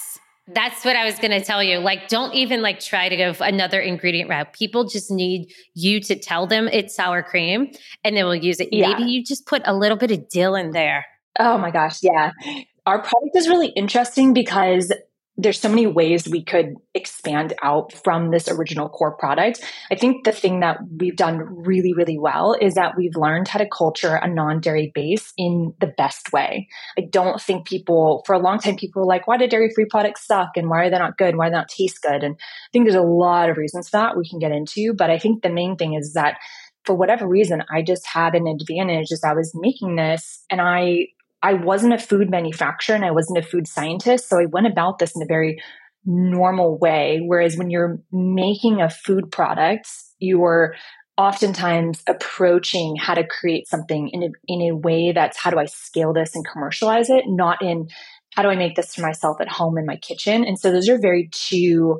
That's 0.47 0.83
what 0.83 0.95
I 0.95 1.05
was 1.05 1.17
going 1.19 1.31
to 1.31 1.43
tell 1.43 1.63
you. 1.63 1.77
Like, 1.77 2.07
don't 2.07 2.33
even 2.33 2.61
like 2.61 2.79
try 2.79 3.09
to 3.09 3.15
go 3.15 3.33
another 3.39 3.79
ingredient 3.79 4.29
route. 4.29 4.53
People 4.53 4.85
just 4.85 5.11
need 5.11 5.51
you 5.75 6.01
to 6.01 6.17
tell 6.17 6.47
them 6.47 6.67
it's 6.67 6.95
sour 6.95 7.23
cream 7.23 7.71
and 8.03 8.17
they 8.17 8.23
will 8.23 8.35
use 8.35 8.59
it. 8.59 8.69
Yeah. 8.71 8.89
Maybe 8.89 9.03
you 9.03 9.23
just 9.23 9.45
put 9.45 9.61
a 9.65 9.75
little 9.75 9.97
bit 9.97 10.11
of 10.11 10.27
dill 10.29 10.55
in 10.55 10.71
there. 10.71 11.05
Oh 11.39 11.57
my 11.57 11.71
gosh. 11.71 11.99
Yeah. 12.01 12.31
Our 12.85 12.99
product 12.99 13.35
is 13.35 13.47
really 13.47 13.69
interesting 13.69 14.33
because 14.33 14.91
there's 15.37 15.59
so 15.59 15.69
many 15.69 15.87
ways 15.87 16.27
we 16.27 16.43
could 16.43 16.75
expand 16.93 17.53
out 17.63 17.93
from 17.93 18.31
this 18.31 18.49
original 18.49 18.89
core 18.89 19.15
product. 19.15 19.63
I 19.89 19.95
think 19.95 20.25
the 20.25 20.31
thing 20.31 20.59
that 20.59 20.79
we've 20.97 21.15
done 21.15 21.39
really, 21.63 21.93
really 21.93 22.19
well 22.19 22.55
is 22.59 22.75
that 22.75 22.97
we've 22.97 23.15
learned 23.15 23.47
how 23.47 23.59
to 23.59 23.67
culture 23.67 24.15
a 24.15 24.27
non-dairy 24.27 24.91
base 24.93 25.33
in 25.37 25.73
the 25.79 25.87
best 25.87 26.33
way. 26.33 26.67
I 26.97 27.07
don't 27.09 27.41
think 27.41 27.65
people, 27.65 28.23
for 28.25 28.33
a 28.33 28.39
long 28.39 28.59
time, 28.59 28.75
people 28.75 29.01
were 29.01 29.07
like, 29.07 29.25
why 29.25 29.37
do 29.37 29.47
dairy-free 29.47 29.87
products 29.89 30.27
suck? 30.27 30.49
And 30.57 30.69
why 30.69 30.85
are 30.85 30.89
they 30.89 30.99
not 30.99 31.17
good? 31.17 31.37
Why 31.37 31.47
do 31.47 31.51
they 31.51 31.57
not 31.57 31.69
taste 31.69 32.01
good? 32.01 32.23
And 32.23 32.35
I 32.35 32.69
think 32.73 32.85
there's 32.85 32.95
a 32.95 33.01
lot 33.01 33.49
of 33.49 33.57
reasons 33.57 33.89
for 33.89 33.97
that 33.97 34.17
we 34.17 34.27
can 34.27 34.39
get 34.39 34.51
into. 34.51 34.93
But 34.93 35.09
I 35.09 35.17
think 35.17 35.41
the 35.41 35.49
main 35.49 35.77
thing 35.77 35.93
is 35.93 36.13
that 36.13 36.37
for 36.83 36.95
whatever 36.95 37.27
reason, 37.27 37.63
I 37.73 37.83
just 37.83 38.05
had 38.05 38.35
an 38.35 38.47
advantage 38.47 39.11
as 39.11 39.23
I 39.23 39.33
was 39.33 39.53
making 39.55 39.95
this 39.95 40.43
and 40.49 40.59
I 40.59 41.07
I 41.43 41.53
wasn't 41.53 41.93
a 41.93 41.97
food 41.97 42.29
manufacturer 42.29 42.95
and 42.95 43.05
I 43.05 43.11
wasn't 43.11 43.39
a 43.39 43.47
food 43.47 43.67
scientist. 43.67 44.29
So 44.29 44.39
I 44.39 44.45
went 44.45 44.67
about 44.67 44.99
this 44.99 45.15
in 45.15 45.21
a 45.21 45.27
very 45.27 45.61
normal 46.05 46.77
way. 46.77 47.21
Whereas 47.25 47.57
when 47.57 47.69
you're 47.69 47.99
making 48.11 48.81
a 48.81 48.89
food 48.89 49.31
product, 49.31 49.87
you're 50.19 50.75
oftentimes 51.17 52.01
approaching 52.07 52.95
how 52.95 53.13
to 53.13 53.25
create 53.25 53.67
something 53.67 54.09
in 54.09 54.23
a, 54.23 54.29
in 54.47 54.61
a 54.61 54.75
way 54.75 55.11
that's 55.11 55.37
how 55.37 55.51
do 55.51 55.59
I 55.59 55.65
scale 55.65 56.13
this 56.13 56.35
and 56.35 56.47
commercialize 56.47 57.09
it, 57.09 57.25
not 57.27 57.61
in 57.61 57.89
how 58.35 58.43
do 58.43 58.49
I 58.49 58.55
make 58.55 58.75
this 58.75 58.95
for 58.95 59.01
myself 59.01 59.41
at 59.41 59.49
home 59.49 59.77
in 59.77 59.85
my 59.85 59.97
kitchen. 59.97 60.45
And 60.45 60.57
so 60.57 60.71
those 60.71 60.89
are 60.89 60.97
very 60.97 61.29
two 61.31 61.99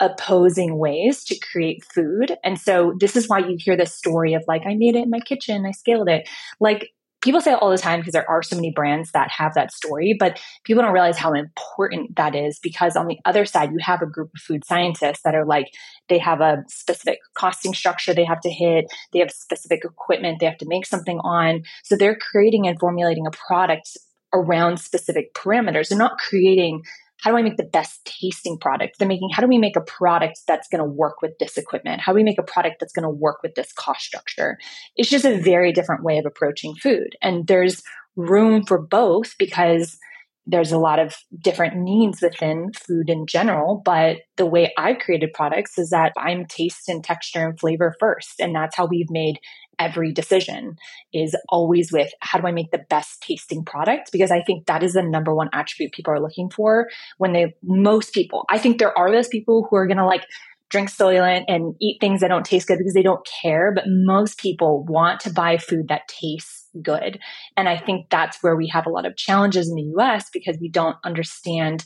opposing 0.00 0.78
ways 0.78 1.24
to 1.24 1.38
create 1.38 1.84
food. 1.84 2.36
And 2.42 2.58
so 2.58 2.94
this 2.98 3.16
is 3.16 3.28
why 3.28 3.40
you 3.40 3.56
hear 3.58 3.76
this 3.76 3.94
story 3.94 4.34
of 4.34 4.44
like, 4.48 4.62
I 4.66 4.74
made 4.74 4.96
it 4.96 5.04
in 5.04 5.10
my 5.10 5.20
kitchen, 5.20 5.66
I 5.66 5.72
scaled 5.72 6.08
it. 6.08 6.28
Like 6.60 6.90
people 7.22 7.40
say 7.40 7.52
it 7.52 7.58
all 7.62 7.70
the 7.70 7.78
time 7.78 8.00
because 8.00 8.12
there 8.12 8.28
are 8.28 8.42
so 8.42 8.56
many 8.56 8.70
brands 8.70 9.12
that 9.12 9.30
have 9.30 9.54
that 9.54 9.72
story, 9.72 10.14
but 10.18 10.40
people 10.64 10.82
don't 10.82 10.92
realize 10.92 11.16
how 11.16 11.32
important 11.32 12.16
that 12.16 12.34
is 12.34 12.58
because 12.62 12.96
on 12.96 13.06
the 13.06 13.18
other 13.24 13.44
side, 13.44 13.70
you 13.70 13.78
have 13.80 14.02
a 14.02 14.06
group 14.06 14.30
of 14.34 14.40
food 14.40 14.64
scientists 14.64 15.22
that 15.24 15.34
are 15.34 15.46
like, 15.46 15.68
they 16.08 16.18
have 16.18 16.40
a 16.40 16.64
specific 16.68 17.18
costing 17.34 17.72
structure 17.72 18.12
they 18.12 18.24
have 18.24 18.40
to 18.40 18.50
hit, 18.50 18.86
they 19.12 19.20
have 19.20 19.30
specific 19.30 19.84
equipment 19.84 20.40
they 20.40 20.46
have 20.46 20.58
to 20.58 20.68
make 20.68 20.84
something 20.84 21.18
on. 21.20 21.62
So 21.84 21.96
they're 21.96 22.16
creating 22.16 22.66
and 22.66 22.78
formulating 22.78 23.26
a 23.26 23.30
product 23.30 23.96
around 24.34 24.78
specific 24.78 25.34
parameters. 25.34 25.88
They're 25.88 25.98
not 25.98 26.18
creating 26.18 26.82
how 27.22 27.30
do 27.30 27.36
I 27.36 27.42
make 27.42 27.56
the 27.56 27.62
best 27.62 28.04
tasting 28.04 28.58
product? 28.58 28.98
They're 28.98 29.06
making, 29.06 29.30
how 29.32 29.42
do 29.42 29.48
we 29.48 29.58
make 29.58 29.76
a 29.76 29.80
product 29.80 30.40
that's 30.48 30.68
going 30.68 30.80
to 30.80 30.84
work 30.84 31.22
with 31.22 31.38
this 31.38 31.56
equipment? 31.56 32.00
How 32.00 32.12
do 32.12 32.16
we 32.16 32.24
make 32.24 32.38
a 32.38 32.42
product 32.42 32.76
that's 32.80 32.92
going 32.92 33.04
to 33.04 33.10
work 33.10 33.42
with 33.44 33.54
this 33.54 33.72
cost 33.72 34.00
structure? 34.00 34.58
It's 34.96 35.08
just 35.08 35.24
a 35.24 35.38
very 35.38 35.72
different 35.72 36.02
way 36.02 36.18
of 36.18 36.26
approaching 36.26 36.74
food. 36.74 37.16
And 37.22 37.46
there's 37.46 37.82
room 38.16 38.64
for 38.66 38.78
both 38.78 39.38
because 39.38 39.98
there's 40.46 40.72
a 40.72 40.78
lot 40.78 40.98
of 40.98 41.14
different 41.40 41.76
needs 41.76 42.20
within 42.20 42.72
food 42.72 43.08
in 43.08 43.26
general. 43.26 43.80
But 43.84 44.16
the 44.36 44.46
way 44.46 44.72
I've 44.76 44.98
created 44.98 45.32
products 45.32 45.78
is 45.78 45.90
that 45.90 46.12
I'm 46.18 46.46
taste 46.46 46.88
and 46.88 47.04
texture 47.04 47.46
and 47.46 47.58
flavor 47.58 47.94
first. 48.00 48.40
And 48.40 48.52
that's 48.52 48.76
how 48.76 48.86
we've 48.86 49.10
made 49.10 49.38
every 49.78 50.12
decision 50.12 50.76
is 51.12 51.36
always 51.48 51.90
with 51.92 52.10
how 52.20 52.38
do 52.40 52.46
I 52.46 52.52
make 52.52 52.70
the 52.70 52.84
best 52.90 53.22
tasting 53.22 53.64
product? 53.64 54.10
Because 54.12 54.30
I 54.30 54.42
think 54.42 54.66
that 54.66 54.82
is 54.82 54.92
the 54.92 55.02
number 55.02 55.34
one 55.34 55.48
attribute 55.52 55.92
people 55.92 56.12
are 56.12 56.20
looking 56.20 56.50
for 56.50 56.88
when 57.18 57.32
they, 57.32 57.54
most 57.62 58.12
people, 58.12 58.44
I 58.50 58.58
think 58.58 58.78
there 58.78 58.96
are 58.96 59.10
those 59.10 59.28
people 59.28 59.66
who 59.68 59.76
are 59.76 59.86
going 59.86 59.98
to 59.98 60.06
like, 60.06 60.24
drink 60.72 60.88
Soylent 60.88 61.44
and 61.48 61.74
eat 61.80 61.98
things 62.00 62.22
that 62.22 62.28
don't 62.28 62.46
taste 62.46 62.66
good 62.66 62.78
because 62.78 62.94
they 62.94 63.02
don't 63.02 63.28
care. 63.42 63.72
But 63.74 63.84
most 63.86 64.38
people 64.38 64.84
want 64.88 65.20
to 65.20 65.30
buy 65.30 65.58
food 65.58 65.88
that 65.88 66.08
tastes 66.08 66.66
good. 66.80 67.20
And 67.58 67.68
I 67.68 67.76
think 67.76 68.08
that's 68.08 68.42
where 68.42 68.56
we 68.56 68.68
have 68.68 68.86
a 68.86 68.90
lot 68.90 69.04
of 69.04 69.14
challenges 69.14 69.68
in 69.68 69.76
the 69.76 70.00
US 70.00 70.30
because 70.32 70.56
we 70.58 70.70
don't 70.70 70.96
understand 71.04 71.84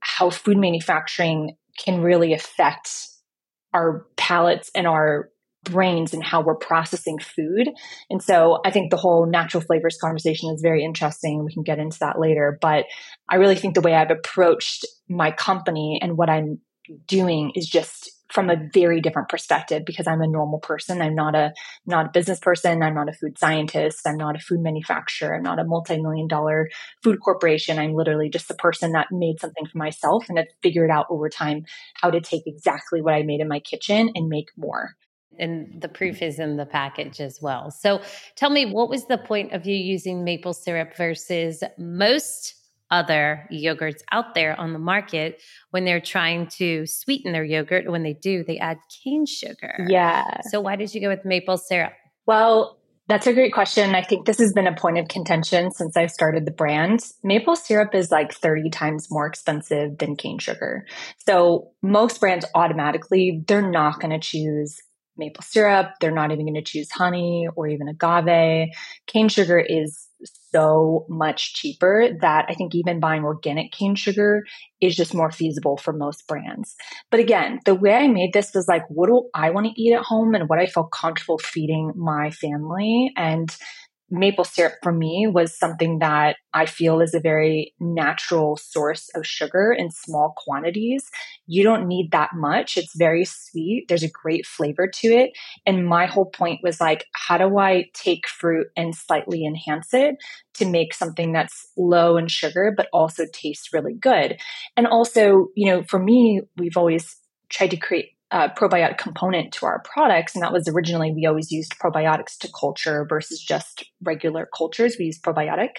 how 0.00 0.30
food 0.30 0.56
manufacturing 0.56 1.56
can 1.78 2.00
really 2.00 2.32
affect 2.32 3.08
our 3.74 4.06
palates 4.16 4.70
and 4.74 4.86
our 4.86 5.28
brains 5.64 6.14
and 6.14 6.22
how 6.22 6.42
we're 6.42 6.54
processing 6.54 7.18
food. 7.18 7.70
And 8.10 8.22
so 8.22 8.60
I 8.64 8.70
think 8.70 8.90
the 8.90 8.96
whole 8.96 9.26
natural 9.26 9.62
flavors 9.62 9.98
conversation 10.00 10.54
is 10.54 10.60
very 10.60 10.84
interesting. 10.84 11.44
We 11.44 11.52
can 11.52 11.62
get 11.62 11.78
into 11.78 11.98
that 12.00 12.20
later. 12.20 12.58
But 12.60 12.84
I 13.28 13.36
really 13.36 13.56
think 13.56 13.74
the 13.74 13.80
way 13.80 13.94
I've 13.94 14.10
approached 14.10 14.86
my 15.08 15.30
company 15.30 15.98
and 16.02 16.16
what 16.16 16.30
I'm 16.30 16.60
doing 17.06 17.52
is 17.54 17.66
just 17.66 18.10
from 18.34 18.50
a 18.50 18.56
very 18.72 19.00
different 19.00 19.28
perspective 19.28 19.84
because 19.86 20.06
I'm 20.06 20.20
a 20.20 20.26
normal 20.26 20.58
person. 20.58 21.00
I'm 21.00 21.14
not 21.14 21.36
a 21.36 21.52
not 21.86 22.06
a 22.06 22.10
business 22.12 22.40
person. 22.40 22.82
I'm 22.82 22.94
not 22.94 23.08
a 23.08 23.12
food 23.12 23.38
scientist. 23.38 24.00
I'm 24.06 24.16
not 24.16 24.34
a 24.34 24.40
food 24.40 24.60
manufacturer. 24.60 25.36
I'm 25.36 25.42
not 25.42 25.60
a 25.60 25.64
multi-million 25.64 26.26
dollar 26.26 26.68
food 27.02 27.20
corporation. 27.20 27.78
I'm 27.78 27.94
literally 27.94 28.28
just 28.28 28.50
a 28.50 28.54
person 28.54 28.92
that 28.92 29.06
made 29.12 29.40
something 29.40 29.66
for 29.66 29.78
myself 29.78 30.28
and 30.28 30.38
have 30.38 30.48
figured 30.62 30.90
out 30.90 31.06
over 31.10 31.28
time 31.28 31.64
how 31.94 32.10
to 32.10 32.20
take 32.20 32.42
exactly 32.46 33.00
what 33.00 33.14
I 33.14 33.22
made 33.22 33.40
in 33.40 33.48
my 33.48 33.60
kitchen 33.60 34.10
and 34.14 34.28
make 34.28 34.48
more. 34.56 34.96
And 35.38 35.80
the 35.80 35.88
proof 35.88 36.22
is 36.22 36.38
in 36.38 36.56
the 36.56 36.66
package 36.66 37.20
as 37.20 37.40
well. 37.40 37.70
So 37.70 38.00
tell 38.36 38.50
me, 38.50 38.66
what 38.66 38.88
was 38.88 39.06
the 39.06 39.18
point 39.18 39.52
of 39.52 39.66
you 39.66 39.74
using 39.74 40.24
maple 40.24 40.52
syrup 40.52 40.96
versus 40.96 41.62
most 41.78 42.54
other 42.90 43.48
yogurts 43.52 44.02
out 44.12 44.34
there 44.34 44.58
on 44.60 44.72
the 44.72 44.78
market 44.78 45.40
when 45.70 45.84
they're 45.84 46.00
trying 46.00 46.46
to 46.58 46.86
sweeten 46.86 47.32
their 47.32 47.44
yogurt? 47.44 47.90
When 47.90 48.02
they 48.02 48.14
do, 48.14 48.44
they 48.44 48.58
add 48.58 48.78
cane 49.02 49.26
sugar. 49.26 49.86
Yeah. 49.88 50.40
So 50.50 50.60
why 50.60 50.76
did 50.76 50.94
you 50.94 51.00
go 51.00 51.08
with 51.08 51.24
maple 51.24 51.56
syrup? 51.56 51.92
Well, 52.26 52.78
that's 53.06 53.26
a 53.26 53.34
great 53.34 53.52
question. 53.52 53.94
I 53.94 54.02
think 54.02 54.24
this 54.24 54.38
has 54.38 54.54
been 54.54 54.66
a 54.66 54.74
point 54.74 54.96
of 54.96 55.08
contention 55.08 55.70
since 55.70 55.94
I 55.96 56.06
started 56.06 56.46
the 56.46 56.50
brand. 56.50 57.00
Maple 57.22 57.54
syrup 57.54 57.94
is 57.94 58.10
like 58.10 58.32
30 58.32 58.70
times 58.70 59.08
more 59.10 59.26
expensive 59.26 59.98
than 59.98 60.16
cane 60.16 60.38
sugar. 60.38 60.86
So 61.26 61.72
most 61.82 62.18
brands 62.18 62.46
automatically, 62.54 63.44
they're 63.46 63.68
not 63.68 64.00
going 64.00 64.18
to 64.18 64.26
choose 64.26 64.80
maple 65.16 65.42
syrup. 65.42 65.92
They're 66.00 66.10
not 66.10 66.32
even 66.32 66.46
going 66.46 66.54
to 66.54 66.62
choose 66.62 66.90
honey 66.90 67.48
or 67.56 67.68
even 67.68 67.88
agave. 67.88 68.68
Cane 69.06 69.28
sugar 69.28 69.58
is 69.58 70.08
so 70.52 71.04
much 71.08 71.54
cheaper 71.54 72.08
that 72.20 72.46
I 72.48 72.54
think 72.54 72.74
even 72.74 73.00
buying 73.00 73.24
organic 73.24 73.72
cane 73.72 73.94
sugar 73.94 74.44
is 74.80 74.96
just 74.96 75.14
more 75.14 75.30
feasible 75.30 75.76
for 75.76 75.92
most 75.92 76.26
brands. 76.26 76.74
But 77.10 77.20
again, 77.20 77.60
the 77.64 77.74
way 77.74 77.94
I 77.94 78.08
made 78.08 78.32
this 78.32 78.52
was 78.54 78.68
like, 78.68 78.84
what 78.88 79.08
do 79.08 79.28
I 79.34 79.50
want 79.50 79.66
to 79.66 79.80
eat 79.80 79.94
at 79.94 80.04
home 80.04 80.34
and 80.34 80.48
what 80.48 80.58
I 80.58 80.66
felt 80.66 80.92
comfortable 80.92 81.38
feeding 81.38 81.92
my 81.96 82.30
family? 82.30 83.12
And 83.16 83.54
maple 84.14 84.44
syrup 84.44 84.74
for 84.82 84.92
me 84.92 85.26
was 85.26 85.56
something 85.56 85.98
that 85.98 86.36
I 86.52 86.66
feel 86.66 87.00
is 87.00 87.14
a 87.14 87.20
very 87.20 87.74
natural 87.80 88.56
source 88.56 89.10
of 89.14 89.26
sugar 89.26 89.72
in 89.76 89.90
small 89.90 90.34
quantities. 90.36 91.10
you 91.46 91.62
don't 91.62 91.86
need 91.86 92.12
that 92.12 92.30
much. 92.34 92.76
It's 92.76 92.96
very 92.96 93.24
sweet. 93.24 93.86
There's 93.88 94.02
a 94.02 94.10
great 94.10 94.46
flavor 94.46 94.86
to 94.86 95.08
it. 95.08 95.32
And 95.66 95.86
my 95.86 96.06
whole 96.06 96.26
point 96.26 96.60
was 96.62 96.80
like, 96.80 97.06
how 97.12 97.36
do 97.36 97.58
I 97.58 97.90
take 97.92 98.28
fruit 98.28 98.68
and 98.76 98.94
slightly 98.94 99.44
enhance 99.44 99.92
it 99.92 100.16
to 100.54 100.64
make 100.64 100.94
something 100.94 101.32
that's 101.32 101.68
low 101.76 102.16
in 102.16 102.28
sugar, 102.28 102.72
but 102.74 102.88
also 102.92 103.24
tastes 103.32 103.74
really 103.74 103.94
good? 103.94 104.38
And 104.76 104.86
also, 104.86 105.48
you 105.54 105.66
know, 105.66 105.82
for 105.82 105.98
me, 105.98 106.40
we've 106.56 106.76
always 106.76 107.16
tried 107.50 107.72
to 107.72 107.76
create 107.76 108.10
a 108.34 108.48
probiotic 108.48 108.98
component 108.98 109.52
to 109.52 109.64
our 109.64 109.80
products. 109.84 110.34
And 110.34 110.42
that 110.42 110.52
was 110.52 110.66
originally, 110.66 111.12
we 111.12 111.24
always 111.24 111.52
used 111.52 111.78
probiotics 111.78 112.36
to 112.38 112.50
culture 112.50 113.06
versus 113.08 113.40
just 113.40 113.84
regular 114.02 114.48
cultures. 114.56 114.96
We 114.98 115.04
use 115.04 115.20
probiotic. 115.20 115.76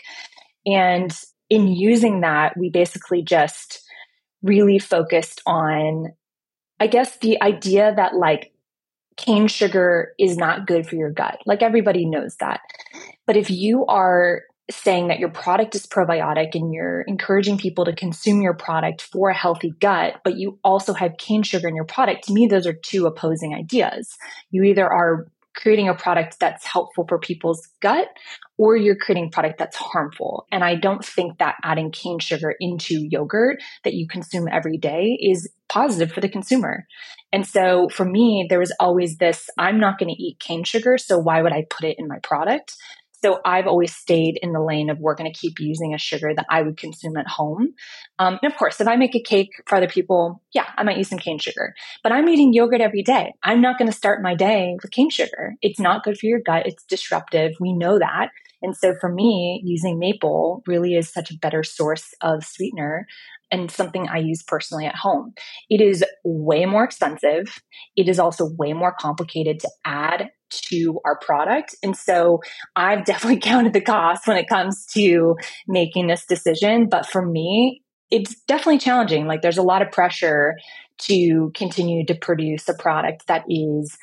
And 0.66 1.14
in 1.50 1.68
using 1.68 2.22
that, 2.22 2.54
we 2.58 2.70
basically 2.70 3.24
just 3.24 3.82
really 4.42 4.80
focused 4.80 5.42
on, 5.46 6.14
I 6.80 6.88
guess, 6.88 7.18
the 7.18 7.42
idea 7.42 7.94
that 7.94 8.16
like 8.16 8.54
cane 9.18 9.48
sugar 9.48 10.14
is 10.18 10.38
not 10.38 10.66
good 10.66 10.88
for 10.88 10.96
your 10.96 11.12
gut. 11.12 11.40
Like 11.46 11.62
everybody 11.62 12.06
knows 12.06 12.38
that. 12.38 12.62
But 13.28 13.36
if 13.36 13.52
you 13.52 13.86
are 13.88 14.44
saying 14.72 15.10
that 15.10 15.20
your 15.20 15.30
product 15.30 15.76
is 15.76 15.86
probiotic 15.86 16.56
and 16.56 16.74
you're 16.74 17.02
encouraging 17.02 17.58
people 17.58 17.86
to 17.86 17.94
consume 17.94 18.42
your 18.42 18.56
product 18.56 19.02
for 19.02 19.30
a 19.30 19.36
healthy 19.36 19.72
gut, 19.80 20.22
but 20.24 20.38
you 20.38 20.60
also 20.64 20.94
have 20.94 21.18
cane 21.18 21.44
sugar 21.44 21.68
in 21.68 21.76
your 21.76 21.86
product, 21.86 22.26
to 22.26 22.34
me, 22.34 22.48
those 22.48 22.66
are 22.66 22.74
two 22.74 23.06
opposing 23.06 23.54
ideas. 23.54 24.16
You 24.50 24.64
either 24.64 24.92
are 24.92 25.28
creating 25.56 25.88
a 25.88 25.94
product 25.94 26.40
that's 26.40 26.66
helpful 26.66 27.06
for 27.08 27.18
people's 27.18 27.68
gut 27.82 28.08
or 28.58 28.76
you're 28.76 28.96
creating 28.96 29.32
product 29.32 29.58
that's 29.58 29.78
harmful. 29.78 30.46
And 30.52 30.64
I 30.64 30.76
don't 30.76 31.04
think 31.04 31.38
that 31.38 31.56
adding 31.64 31.92
cane 31.92 32.20
sugar 32.20 32.54
into 32.60 33.08
yogurt 33.10 33.62
that 33.84 33.94
you 33.94 34.08
consume 34.08 34.48
every 34.52 34.78
day 34.78 35.18
is 35.22 35.50
positive 35.70 36.12
for 36.12 36.22
the 36.22 36.30
consumer. 36.30 36.86
And 37.32 37.48
so 37.48 37.90
for 37.90 38.06
me, 38.06 38.48
there 38.50 38.60
was 38.60 38.74
always 38.80 39.18
this 39.18 39.50
I'm 39.58 39.80
not 39.80 39.98
going 39.98 40.14
to 40.14 40.22
eat 40.22 40.40
cane 40.40 40.64
sugar, 40.64 40.98
so 40.98 41.18
why 41.18 41.42
would 41.42 41.54
I 41.54 41.66
put 41.70 41.86
it 41.86 41.96
in 41.98 42.08
my 42.08 42.20
product? 42.22 42.76
So 43.26 43.40
I've 43.44 43.66
always 43.66 43.96
stayed 43.96 44.38
in 44.44 44.52
the 44.52 44.62
lane 44.62 44.92
of 44.92 45.00
we're 45.00 45.16
going 45.16 45.32
to 45.32 45.36
keep 45.36 45.60
using 45.60 45.96
a 45.96 45.98
sugar 45.98 46.32
that 46.36 46.46
I 46.48 46.62
would 46.62 46.78
consume 46.78 47.18
at 47.18 47.28
home. 47.28 47.74
Um, 48.20 48.38
and 48.40 48.52
of 48.52 48.56
course, 48.56 48.80
if 48.80 48.88
I 48.88 48.98
make 48.98 49.16
a 49.16 49.20
cake 49.20 49.50
for 49.66 49.78
other 49.78 49.88
people, 49.88 50.44
yeah, 50.54 50.68
I 50.78 50.84
might 50.84 51.00
use 51.00 51.10
some 51.10 51.18
cane 51.18 51.40
sugar. 51.40 51.74
But 52.04 52.12
I'm 52.12 52.30
eating 52.30 52.54
yogurt 52.54 52.82
every 52.82 53.02
day. 53.02 53.34
I'm 53.42 53.62
not 53.62 53.80
going 53.80 53.90
to 53.90 53.98
start 53.98 54.22
my 54.22 54.36
day 54.36 54.76
with 54.80 54.92
cane 54.92 55.10
sugar. 55.10 55.56
It's 55.64 55.80
not 55.80 56.04
good 56.04 56.20
for 56.20 56.28
your 56.28 56.40
gut. 56.40 56.68
It's 56.68 56.84
disruptive. 56.84 57.54
We 57.60 57.74
know 57.74 57.98
that. 57.98 58.28
And 58.62 58.78
so 58.78 58.94
for 59.02 59.12
me, 59.12 59.60
using 59.66 59.98
maple 59.98 60.62
really 60.68 60.94
is 60.94 61.12
such 61.12 61.32
a 61.32 61.38
better 61.42 61.64
source 61.64 62.14
of 62.22 62.46
sweetener 62.46 63.08
and 63.52 63.72
something 63.72 64.08
I 64.08 64.20
use 64.20 64.44
personally 64.44 64.86
at 64.86 64.96
home. 64.96 65.34
It 65.68 65.82
is 65.82 66.06
way 66.24 66.66
more 66.68 66.84
expensive. 66.84 67.60
It 67.96 68.08
is 68.08 68.20
also 68.20 68.52
way 68.58 68.74
more 68.74 68.94
complicated 69.00 69.62
to 69.62 69.70
add 69.84 70.30
to 70.50 71.00
our 71.06 71.18
product. 71.20 71.76
And 71.84 71.96
so 71.96 72.42
I've 72.76 73.06
definitely 73.06 73.40
counted 73.42 73.74
the 73.74 73.82
cost 73.82 74.28
when 74.28 74.38
it 74.38 74.48
comes 74.48 74.86
to 74.94 75.36
making 75.68 76.08
this 76.08 76.26
decision. 76.26 76.88
But 76.90 77.06
for 77.06 77.26
me, 77.26 77.84
it's 78.12 78.36
definitely 78.48 78.80
challenging. 78.80 79.28
Like 79.28 79.42
there's 79.42 79.58
a 79.58 79.64
lot 79.64 79.82
of 79.82 79.92
pressure 79.92 80.56
to 80.98 81.52
continue 81.56 82.06
to 82.06 82.16
produce 82.16 82.70
a 82.70 82.74
product 82.74 83.28
that 83.28 83.44
is 83.50 83.98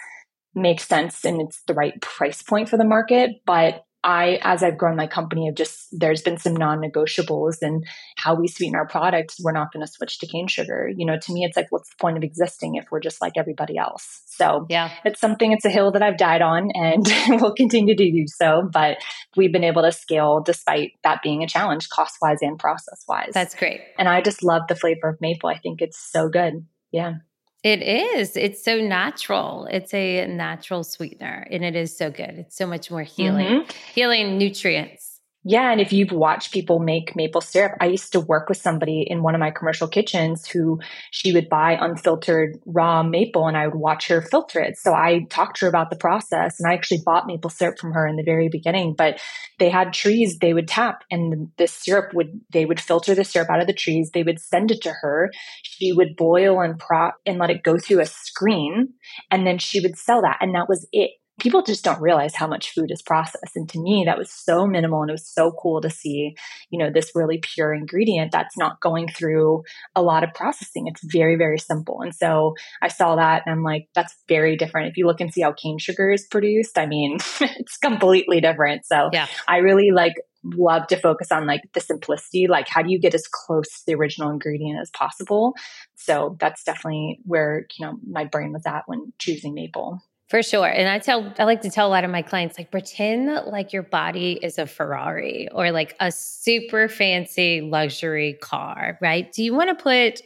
makes 0.54 0.86
sense 0.86 1.24
and 1.24 1.40
it's 1.40 1.62
the 1.66 1.74
right 1.74 1.98
price 2.02 2.42
point 2.42 2.68
for 2.68 2.76
the 2.76 2.84
market, 2.84 3.30
but 3.46 3.84
I, 4.04 4.40
as 4.42 4.62
I've 4.62 4.78
grown 4.78 4.96
my 4.96 5.06
company, 5.06 5.46
have 5.46 5.54
just, 5.54 5.86
there's 5.92 6.22
been 6.22 6.36
some 6.36 6.54
non 6.54 6.80
negotiables 6.80 7.58
and 7.62 7.86
how 8.16 8.34
we 8.34 8.48
sweeten 8.48 8.74
our 8.74 8.86
products. 8.86 9.36
We're 9.40 9.52
not 9.52 9.72
going 9.72 9.84
to 9.84 9.90
switch 9.90 10.18
to 10.18 10.26
cane 10.26 10.48
sugar. 10.48 10.90
You 10.94 11.06
know, 11.06 11.18
to 11.18 11.32
me, 11.32 11.44
it's 11.44 11.56
like, 11.56 11.68
what's 11.70 11.90
the 11.90 11.96
point 12.00 12.16
of 12.16 12.24
existing 12.24 12.74
if 12.74 12.86
we're 12.90 13.00
just 13.00 13.20
like 13.20 13.34
everybody 13.36 13.78
else? 13.78 14.22
So 14.26 14.66
yeah, 14.68 14.90
it's 15.04 15.20
something, 15.20 15.52
it's 15.52 15.64
a 15.64 15.70
hill 15.70 15.92
that 15.92 16.02
I've 16.02 16.16
died 16.16 16.42
on 16.42 16.70
and 16.74 17.06
we'll 17.40 17.54
continue 17.54 17.94
to 17.94 18.10
do 18.10 18.24
so. 18.26 18.68
But 18.72 18.98
we've 19.36 19.52
been 19.52 19.64
able 19.64 19.82
to 19.82 19.92
scale 19.92 20.42
despite 20.44 20.92
that 21.04 21.22
being 21.22 21.42
a 21.42 21.46
challenge 21.46 21.88
cost 21.88 22.16
wise 22.20 22.38
and 22.40 22.58
process 22.58 23.04
wise. 23.08 23.30
That's 23.32 23.54
great. 23.54 23.80
And 23.98 24.08
I 24.08 24.20
just 24.20 24.42
love 24.42 24.62
the 24.68 24.76
flavor 24.76 25.08
of 25.10 25.20
maple. 25.20 25.48
I 25.48 25.58
think 25.58 25.80
it's 25.80 25.98
so 25.98 26.28
good. 26.28 26.66
Yeah. 26.90 27.14
It 27.62 27.80
is. 27.82 28.36
It's 28.36 28.62
so 28.62 28.80
natural. 28.80 29.68
It's 29.70 29.94
a 29.94 30.26
natural 30.26 30.82
sweetener 30.82 31.46
and 31.50 31.64
it 31.64 31.76
is 31.76 31.96
so 31.96 32.10
good. 32.10 32.30
It's 32.30 32.56
so 32.56 32.66
much 32.66 32.90
more 32.90 33.02
healing, 33.02 33.62
mm-hmm. 33.62 33.70
healing 33.94 34.36
nutrients. 34.36 35.11
Yeah. 35.44 35.72
And 35.72 35.80
if 35.80 35.92
you've 35.92 36.12
watched 36.12 36.52
people 36.52 36.78
make 36.78 37.16
maple 37.16 37.40
syrup, 37.40 37.72
I 37.80 37.86
used 37.86 38.12
to 38.12 38.20
work 38.20 38.48
with 38.48 38.58
somebody 38.58 39.04
in 39.08 39.24
one 39.24 39.34
of 39.34 39.40
my 39.40 39.50
commercial 39.50 39.88
kitchens 39.88 40.46
who 40.46 40.78
she 41.10 41.32
would 41.32 41.48
buy 41.48 41.76
unfiltered 41.80 42.60
raw 42.64 43.02
maple 43.02 43.48
and 43.48 43.56
I 43.56 43.66
would 43.66 43.74
watch 43.74 44.06
her 44.06 44.22
filter 44.22 44.60
it. 44.60 44.78
So 44.78 44.94
I 44.94 45.26
talked 45.30 45.58
to 45.58 45.64
her 45.64 45.68
about 45.68 45.90
the 45.90 45.96
process 45.96 46.60
and 46.60 46.70
I 46.70 46.74
actually 46.74 47.02
bought 47.04 47.26
maple 47.26 47.50
syrup 47.50 47.80
from 47.80 47.90
her 47.90 48.06
in 48.06 48.14
the 48.14 48.22
very 48.22 48.48
beginning, 48.48 48.94
but 48.96 49.18
they 49.58 49.68
had 49.68 49.92
trees 49.92 50.38
they 50.38 50.54
would 50.54 50.68
tap 50.68 51.02
and 51.10 51.48
the 51.58 51.66
syrup 51.66 52.14
would, 52.14 52.40
they 52.52 52.64
would 52.64 52.78
filter 52.80 53.12
the 53.12 53.24
syrup 53.24 53.50
out 53.50 53.60
of 53.60 53.66
the 53.66 53.72
trees. 53.72 54.12
They 54.14 54.22
would 54.22 54.38
send 54.38 54.70
it 54.70 54.80
to 54.82 54.92
her. 54.92 55.32
She 55.64 55.92
would 55.92 56.14
boil 56.16 56.60
and 56.60 56.78
prop 56.78 57.16
and 57.26 57.38
let 57.38 57.50
it 57.50 57.64
go 57.64 57.78
through 57.78 57.98
a 57.98 58.06
screen 58.06 58.90
and 59.28 59.44
then 59.44 59.58
she 59.58 59.80
would 59.80 59.98
sell 59.98 60.22
that. 60.22 60.38
And 60.40 60.54
that 60.54 60.68
was 60.68 60.86
it 60.92 61.10
people 61.40 61.62
just 61.62 61.84
don't 61.84 62.00
realize 62.00 62.34
how 62.34 62.46
much 62.46 62.70
food 62.70 62.90
is 62.90 63.02
processed. 63.02 63.56
And 63.56 63.68
to 63.70 63.80
me, 63.80 64.04
that 64.06 64.18
was 64.18 64.30
so 64.30 64.66
minimal 64.66 65.02
and 65.02 65.10
it 65.10 65.14
was 65.14 65.26
so 65.26 65.52
cool 65.52 65.80
to 65.80 65.90
see, 65.90 66.36
you 66.70 66.78
know, 66.78 66.90
this 66.90 67.12
really 67.14 67.38
pure 67.38 67.72
ingredient 67.72 68.32
that's 68.32 68.56
not 68.56 68.80
going 68.80 69.08
through 69.08 69.62
a 69.94 70.02
lot 70.02 70.24
of 70.24 70.34
processing. 70.34 70.86
It's 70.86 71.02
very, 71.04 71.36
very 71.36 71.58
simple. 71.58 72.02
And 72.02 72.14
so 72.14 72.54
I 72.80 72.88
saw 72.88 73.16
that 73.16 73.42
and 73.46 73.54
I'm 73.54 73.62
like, 73.62 73.88
that's 73.94 74.14
very 74.28 74.56
different. 74.56 74.88
If 74.88 74.96
you 74.96 75.06
look 75.06 75.20
and 75.20 75.32
see 75.32 75.42
how 75.42 75.52
cane 75.52 75.78
sugar 75.78 76.10
is 76.10 76.26
produced, 76.30 76.78
I 76.78 76.86
mean, 76.86 77.16
it's 77.40 77.76
completely 77.78 78.40
different. 78.40 78.84
So 78.86 79.10
yeah. 79.12 79.26
I 79.48 79.58
really 79.58 79.90
like 79.90 80.14
love 80.44 80.86
to 80.88 80.96
focus 80.96 81.30
on 81.30 81.46
like 81.46 81.62
the 81.72 81.80
simplicity 81.80 82.48
like 82.48 82.66
how 82.68 82.82
do 82.82 82.90
you 82.90 82.98
get 82.98 83.14
as 83.14 83.28
close 83.28 83.68
to 83.68 83.82
the 83.86 83.94
original 83.94 84.28
ingredient 84.28 84.80
as 84.80 84.90
possible 84.90 85.54
so 85.94 86.36
that's 86.40 86.64
definitely 86.64 87.20
where 87.22 87.64
you 87.78 87.86
know 87.86 87.96
my 88.04 88.24
brain 88.24 88.52
was 88.52 88.66
at 88.66 88.82
when 88.86 89.12
choosing 89.20 89.54
maple 89.54 90.02
for 90.32 90.42
sure. 90.42 90.66
And 90.66 90.88
I 90.88 90.98
tell, 90.98 91.30
I 91.38 91.44
like 91.44 91.60
to 91.60 91.70
tell 91.70 91.86
a 91.86 91.90
lot 91.90 92.04
of 92.04 92.10
my 92.10 92.22
clients, 92.22 92.56
like, 92.56 92.70
pretend 92.70 93.26
like 93.48 93.74
your 93.74 93.82
body 93.82 94.38
is 94.42 94.56
a 94.56 94.66
Ferrari 94.66 95.46
or 95.52 95.70
like 95.72 95.94
a 96.00 96.10
super 96.10 96.88
fancy 96.88 97.60
luxury 97.60 98.38
car, 98.40 98.96
right? 99.02 99.30
Do 99.30 99.42
you 99.42 99.52
want 99.52 99.76
to 99.76 99.82
put 99.82 100.22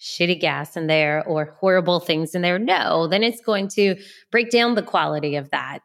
shitty 0.00 0.40
gas 0.40 0.76
in 0.76 0.88
there 0.88 1.22
or 1.24 1.56
horrible 1.60 2.00
things 2.00 2.34
in 2.34 2.42
there? 2.42 2.58
No, 2.58 3.06
then 3.06 3.22
it's 3.22 3.40
going 3.42 3.68
to 3.68 3.94
break 4.32 4.50
down 4.50 4.74
the 4.74 4.82
quality 4.82 5.36
of 5.36 5.48
that. 5.50 5.82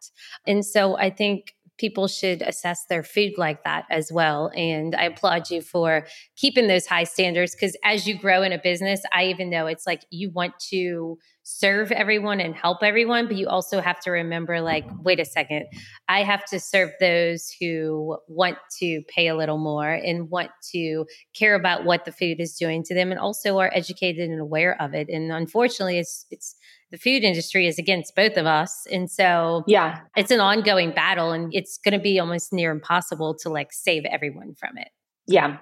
And 0.47 0.65
so 0.65 0.97
I 0.97 1.11
think 1.11 1.53
people 1.79 2.07
should 2.07 2.41
assess 2.41 2.85
their 2.89 3.03
food 3.03 3.33
like 3.37 3.63
that 3.63 3.85
as 3.89 4.11
well. 4.11 4.51
And 4.55 4.95
I 4.95 5.05
applaud 5.05 5.49
you 5.49 5.61
for 5.61 6.05
keeping 6.35 6.67
those 6.67 6.85
high 6.85 7.05
standards 7.05 7.55
because 7.55 7.75
as 7.83 8.05
you 8.05 8.17
grow 8.17 8.43
in 8.43 8.51
a 8.51 8.59
business, 8.59 9.01
I 9.13 9.25
even 9.25 9.49
know 9.49 9.67
it's 9.67 9.87
like 9.87 10.03
you 10.11 10.29
want 10.29 10.53
to 10.69 11.17
serve 11.43 11.91
everyone 11.91 12.39
and 12.39 12.53
help 12.53 12.83
everyone, 12.83 13.25
but 13.25 13.35
you 13.35 13.47
also 13.47 13.81
have 13.81 13.99
to 14.01 14.11
remember 14.11 14.61
like, 14.61 14.85
wait 15.01 15.19
a 15.19 15.25
second, 15.25 15.65
I 16.07 16.21
have 16.23 16.45
to 16.47 16.59
serve 16.59 16.91
those 16.99 17.51
who 17.59 18.17
want 18.27 18.57
to 18.79 19.01
pay 19.07 19.29
a 19.29 19.35
little 19.35 19.57
more 19.57 19.89
and 19.89 20.29
want 20.29 20.51
to 20.73 21.05
care 21.33 21.55
about 21.55 21.85
what 21.85 22.05
the 22.05 22.11
food 22.11 22.39
is 22.39 22.55
doing 22.55 22.83
to 22.83 22.93
them 22.93 23.09
and 23.09 23.19
also 23.19 23.57
are 23.57 23.71
educated 23.73 24.29
and 24.29 24.39
aware 24.39 24.79
of 24.79 24.93
it. 24.93 25.09
And 25.09 25.31
unfortunately, 25.31 25.97
it's, 25.97 26.25
it's, 26.29 26.55
the 26.91 26.97
food 26.97 27.23
industry 27.23 27.67
is 27.67 27.77
against 27.77 28.15
both 28.15 28.37
of 28.37 28.45
us. 28.45 28.85
And 28.91 29.09
so, 29.09 29.63
yeah, 29.67 30.01
it's 30.15 30.31
an 30.31 30.39
ongoing 30.39 30.91
battle 30.91 31.31
and 31.31 31.53
it's 31.53 31.77
going 31.77 31.93
to 31.93 31.99
be 31.99 32.19
almost 32.19 32.51
near 32.51 32.71
impossible 32.71 33.35
to 33.41 33.49
like 33.49 33.71
save 33.71 34.05
everyone 34.05 34.55
from 34.55 34.77
it. 34.77 34.89
Yeah. 35.27 35.57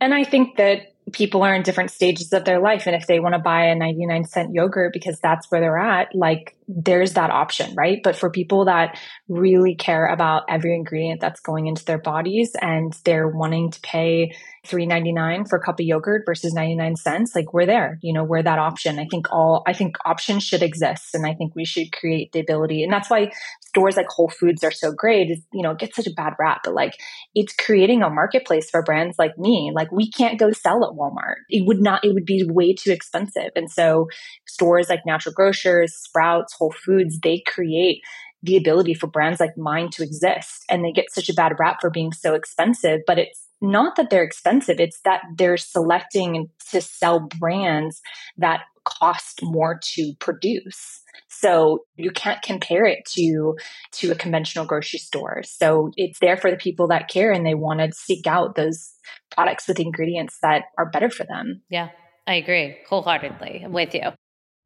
And 0.00 0.14
I 0.14 0.24
think 0.24 0.56
that 0.56 0.92
people 1.12 1.44
are 1.44 1.54
in 1.54 1.62
different 1.62 1.92
stages 1.92 2.32
of 2.32 2.44
their 2.44 2.58
life. 2.58 2.86
And 2.86 2.96
if 2.96 3.06
they 3.06 3.20
want 3.20 3.34
to 3.34 3.38
buy 3.38 3.66
a 3.66 3.76
99 3.76 4.24
cent 4.24 4.52
yogurt 4.52 4.92
because 4.92 5.20
that's 5.20 5.48
where 5.50 5.60
they're 5.60 5.78
at, 5.78 6.08
like 6.14 6.56
there's 6.68 7.12
that 7.12 7.30
option, 7.30 7.74
right? 7.76 8.00
But 8.02 8.16
for 8.16 8.28
people 8.28 8.64
that 8.64 8.98
really 9.28 9.76
care 9.76 10.06
about 10.06 10.42
every 10.48 10.74
ingredient 10.74 11.20
that's 11.20 11.38
going 11.40 11.68
into 11.68 11.84
their 11.84 11.98
bodies 11.98 12.56
and 12.60 12.92
they're 13.04 13.28
wanting 13.28 13.70
to 13.70 13.80
pay 13.82 14.34
3.99 14.66 15.48
for 15.48 15.58
a 15.58 15.62
cup 15.62 15.78
of 15.78 15.86
yogurt 15.86 16.24
versus 16.26 16.52
99 16.52 16.96
cents, 16.96 17.36
like 17.36 17.52
we're 17.52 17.66
there, 17.66 18.00
you 18.02 18.12
know, 18.12 18.24
we're 18.24 18.42
that 18.42 18.58
option. 18.58 18.98
I 18.98 19.06
think 19.08 19.26
all, 19.30 19.62
I 19.64 19.74
think 19.74 19.96
options 20.04 20.42
should 20.42 20.62
exist. 20.62 21.14
And 21.14 21.24
I 21.24 21.34
think 21.34 21.54
we 21.54 21.64
should 21.64 21.92
create 21.92 22.32
the 22.32 22.40
ability. 22.40 22.82
And 22.82 22.92
that's 22.92 23.08
why 23.08 23.30
stores 23.60 23.96
like 23.96 24.08
Whole 24.08 24.28
Foods 24.28 24.64
are 24.64 24.72
so 24.72 24.90
great 24.90 25.30
is, 25.30 25.40
you 25.52 25.62
know, 25.62 25.70
it 25.70 25.78
gets 25.78 25.94
such 25.94 26.08
a 26.08 26.14
bad 26.16 26.32
rap, 26.40 26.62
but 26.64 26.74
like 26.74 26.94
it's 27.32 27.54
creating 27.54 28.02
a 28.02 28.10
marketplace 28.10 28.70
for 28.70 28.82
brands 28.82 29.16
like 29.20 29.38
me. 29.38 29.70
Like 29.86 29.92
we 29.92 30.10
can't 30.10 30.38
go 30.38 30.50
sell 30.52 30.84
at 30.84 30.96
Walmart. 30.96 31.36
It 31.48 31.66
would 31.66 31.80
not, 31.80 32.04
it 32.04 32.12
would 32.12 32.24
be 32.24 32.44
way 32.48 32.74
too 32.74 32.90
expensive. 32.90 33.50
And 33.54 33.70
so 33.70 34.08
stores 34.46 34.88
like 34.88 35.06
Natural 35.06 35.32
Grocers, 35.32 35.94
Sprouts, 35.94 36.54
Whole 36.54 36.74
Foods, 36.84 37.18
they 37.22 37.42
create 37.46 38.00
the 38.42 38.56
ability 38.56 38.94
for 38.94 39.06
brands 39.06 39.40
like 39.40 39.56
mine 39.56 39.90
to 39.90 40.02
exist. 40.02 40.64
And 40.68 40.84
they 40.84 40.92
get 40.92 41.12
such 41.12 41.28
a 41.28 41.34
bad 41.34 41.52
rap 41.58 41.78
for 41.80 41.90
being 41.90 42.12
so 42.12 42.34
expensive, 42.34 43.00
but 43.06 43.18
it's 43.18 43.46
not 43.60 43.96
that 43.96 44.10
they're 44.10 44.22
expensive, 44.22 44.78
it's 44.78 45.00
that 45.04 45.22
they're 45.36 45.56
selecting 45.56 46.50
to 46.70 46.80
sell 46.80 47.28
brands 47.38 48.00
that 48.36 48.60
cost 48.86 49.40
more 49.42 49.78
to 49.94 50.14
produce. 50.20 51.02
So 51.28 51.80
you 51.96 52.10
can't 52.10 52.40
compare 52.42 52.86
it 52.86 53.04
to 53.16 53.56
to 53.92 54.12
a 54.12 54.14
conventional 54.14 54.64
grocery 54.64 54.98
store. 54.98 55.42
So 55.44 55.90
it's 55.96 56.18
there 56.20 56.36
for 56.36 56.50
the 56.50 56.56
people 56.56 56.88
that 56.88 57.08
care 57.08 57.32
and 57.32 57.44
they 57.44 57.54
want 57.54 57.80
to 57.80 57.92
seek 57.92 58.26
out 58.26 58.54
those 58.54 58.92
products 59.30 59.68
with 59.68 59.80
ingredients 59.80 60.38
that 60.42 60.64
are 60.78 60.88
better 60.88 61.10
for 61.10 61.24
them. 61.24 61.62
Yeah, 61.68 61.90
I 62.26 62.34
agree 62.34 62.76
wholeheartedly. 62.88 63.62
I'm 63.64 63.72
with 63.72 63.94
you. 63.94 64.12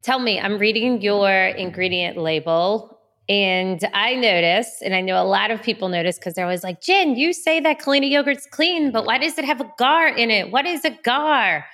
Tell 0.03 0.19
me, 0.19 0.39
I'm 0.39 0.57
reading 0.57 1.01
your 1.01 1.29
ingredient 1.29 2.17
label 2.17 2.97
and 3.29 3.79
I 3.93 4.15
notice, 4.15 4.81
and 4.83 4.93
I 4.93 5.01
know 5.01 5.21
a 5.21 5.23
lot 5.23 5.51
of 5.51 5.61
people 5.61 5.89
notice 5.89 6.17
because 6.17 6.33
they're 6.33 6.45
always 6.45 6.63
like, 6.63 6.81
Jen, 6.81 7.15
you 7.15 7.33
say 7.33 7.59
that 7.61 7.79
Culina 7.79 8.09
yogurt's 8.09 8.45
clean, 8.45 8.91
but 8.91 9.05
why 9.05 9.19
does 9.19 9.37
it 9.37 9.45
have 9.45 9.61
agar 9.61 10.07
in 10.07 10.31
it? 10.31 10.51
What 10.51 10.65
is 10.65 10.83
agar? 10.83 11.65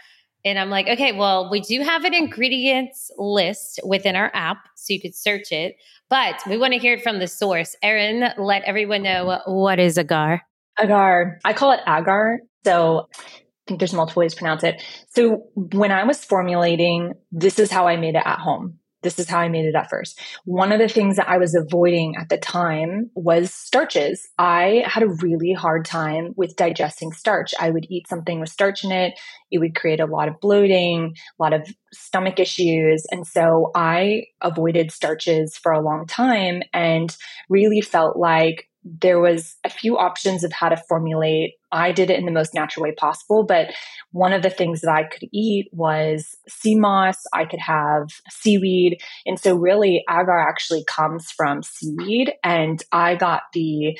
And 0.48 0.60
I'm 0.60 0.70
like, 0.70 0.88
okay, 0.88 1.12
well, 1.12 1.50
we 1.50 1.62
do 1.62 1.82
have 1.82 2.04
an 2.04 2.14
ingredients 2.14 3.12
list 3.18 3.80
within 3.84 4.16
our 4.16 4.32
app, 4.34 4.58
so 4.76 4.94
you 4.94 5.02
could 5.02 5.16
search 5.16 5.52
it, 5.52 5.76
but 6.10 6.36
we 6.48 6.58
want 6.58 6.74
to 6.74 6.80
hear 6.80 6.94
it 6.94 7.04
from 7.04 7.20
the 7.20 7.28
source. 7.28 7.76
Erin, 7.84 8.30
let 8.38 8.64
everyone 8.64 9.04
know 9.04 9.42
what 9.46 9.80
is 9.80 9.98
agar. 9.98 10.42
Agar. 10.80 11.40
I 11.44 11.54
call 11.54 11.72
it 11.72 11.82
agar. 11.88 12.40
So 12.64 13.08
I 13.14 13.24
think 13.68 13.80
there's 13.80 13.94
multiple 13.94 14.22
ways 14.22 14.34
to 14.34 14.40
pronounce 14.40 14.64
it. 14.64 14.82
So 15.10 15.44
when 15.56 15.92
I 15.92 16.04
was 16.06 16.24
formulating, 16.24 17.14
this 17.32 17.60
is 17.60 17.70
how 17.72 17.88
I 17.88 17.98
made 17.98 18.16
it 18.16 18.24
at 18.26 18.40
home 18.40 18.77
this 19.04 19.20
is 19.20 19.30
how 19.30 19.40
I 19.40 19.50
made 19.50 19.66
it 19.66 19.76
at 19.76 19.90
first. 19.90 20.20
One 20.46 20.72
of 20.72 20.80
the 20.80 20.88
things 20.88 21.18
that 21.18 21.30
I 21.30 21.38
was 21.38 21.56
avoiding 21.56 22.16
at 22.16 22.30
the 22.30 22.38
time 22.38 23.10
was 23.16 23.54
starches. 23.54 24.28
I 24.38 24.84
had 24.86 25.04
a 25.04 25.08
really 25.08 25.54
hard 25.54 25.86
time 25.86 26.34
with 26.36 26.56
digesting 26.56 27.12
starch. 27.12 27.54
I 27.60 27.70
would 27.70 27.86
eat 27.90 28.08
something 28.08 28.40
with 28.40 28.50
starch 28.50 28.84
in 28.84 28.92
it. 28.92 29.14
It 29.52 29.60
would 29.60 29.76
create 29.76 30.00
a 30.00 30.06
lot 30.06 30.28
of 30.28 30.40
bloating, 30.40 31.16
a 31.40 31.44
lot 31.44 31.54
of 31.54 31.68
stomach 31.94 32.40
issues. 32.40 33.06
And 33.12 33.26
so 33.26 33.72
I 33.76 34.24
avoided 34.42 34.92
starches 34.92 35.58
for 35.58 35.72
a 35.72 35.82
long 35.82 36.06
time 36.08 36.64
and 36.74 37.16
really 37.50 37.82
felt 37.82 38.18
like 38.18 38.68
there 39.02 39.20
was 39.20 39.56
a 39.64 39.70
few 39.70 39.98
options 39.98 40.44
of 40.44 40.52
how 40.52 40.70
to 40.70 40.78
formulate. 40.88 41.54
I 41.72 41.92
did 41.92 42.10
it 42.10 42.20
in 42.20 42.26
the 42.26 42.32
most 42.32 42.54
natural 42.54 42.84
way 42.84 42.94
possible, 42.94 43.46
but 43.46 43.68
one 44.12 44.34
of 44.34 44.42
the 44.42 44.50
things 44.50 44.82
that 44.82 44.92
I 44.92 45.04
could 45.04 45.28
eat 45.34 45.70
was 45.72 46.36
sea 46.48 46.76
moss. 46.76 47.18
I 47.34 47.46
could 47.46 47.60
have 47.60 48.08
seaweed. 48.30 49.02
And 49.26 49.40
so 49.40 49.56
really 49.56 50.04
agar 50.10 50.38
actually 50.38 50.84
comes 50.86 51.32
from 51.32 51.64
seaweed. 51.64 52.34
And 52.44 52.82
I 52.92 53.16
got 53.16 53.44
the 53.54 53.98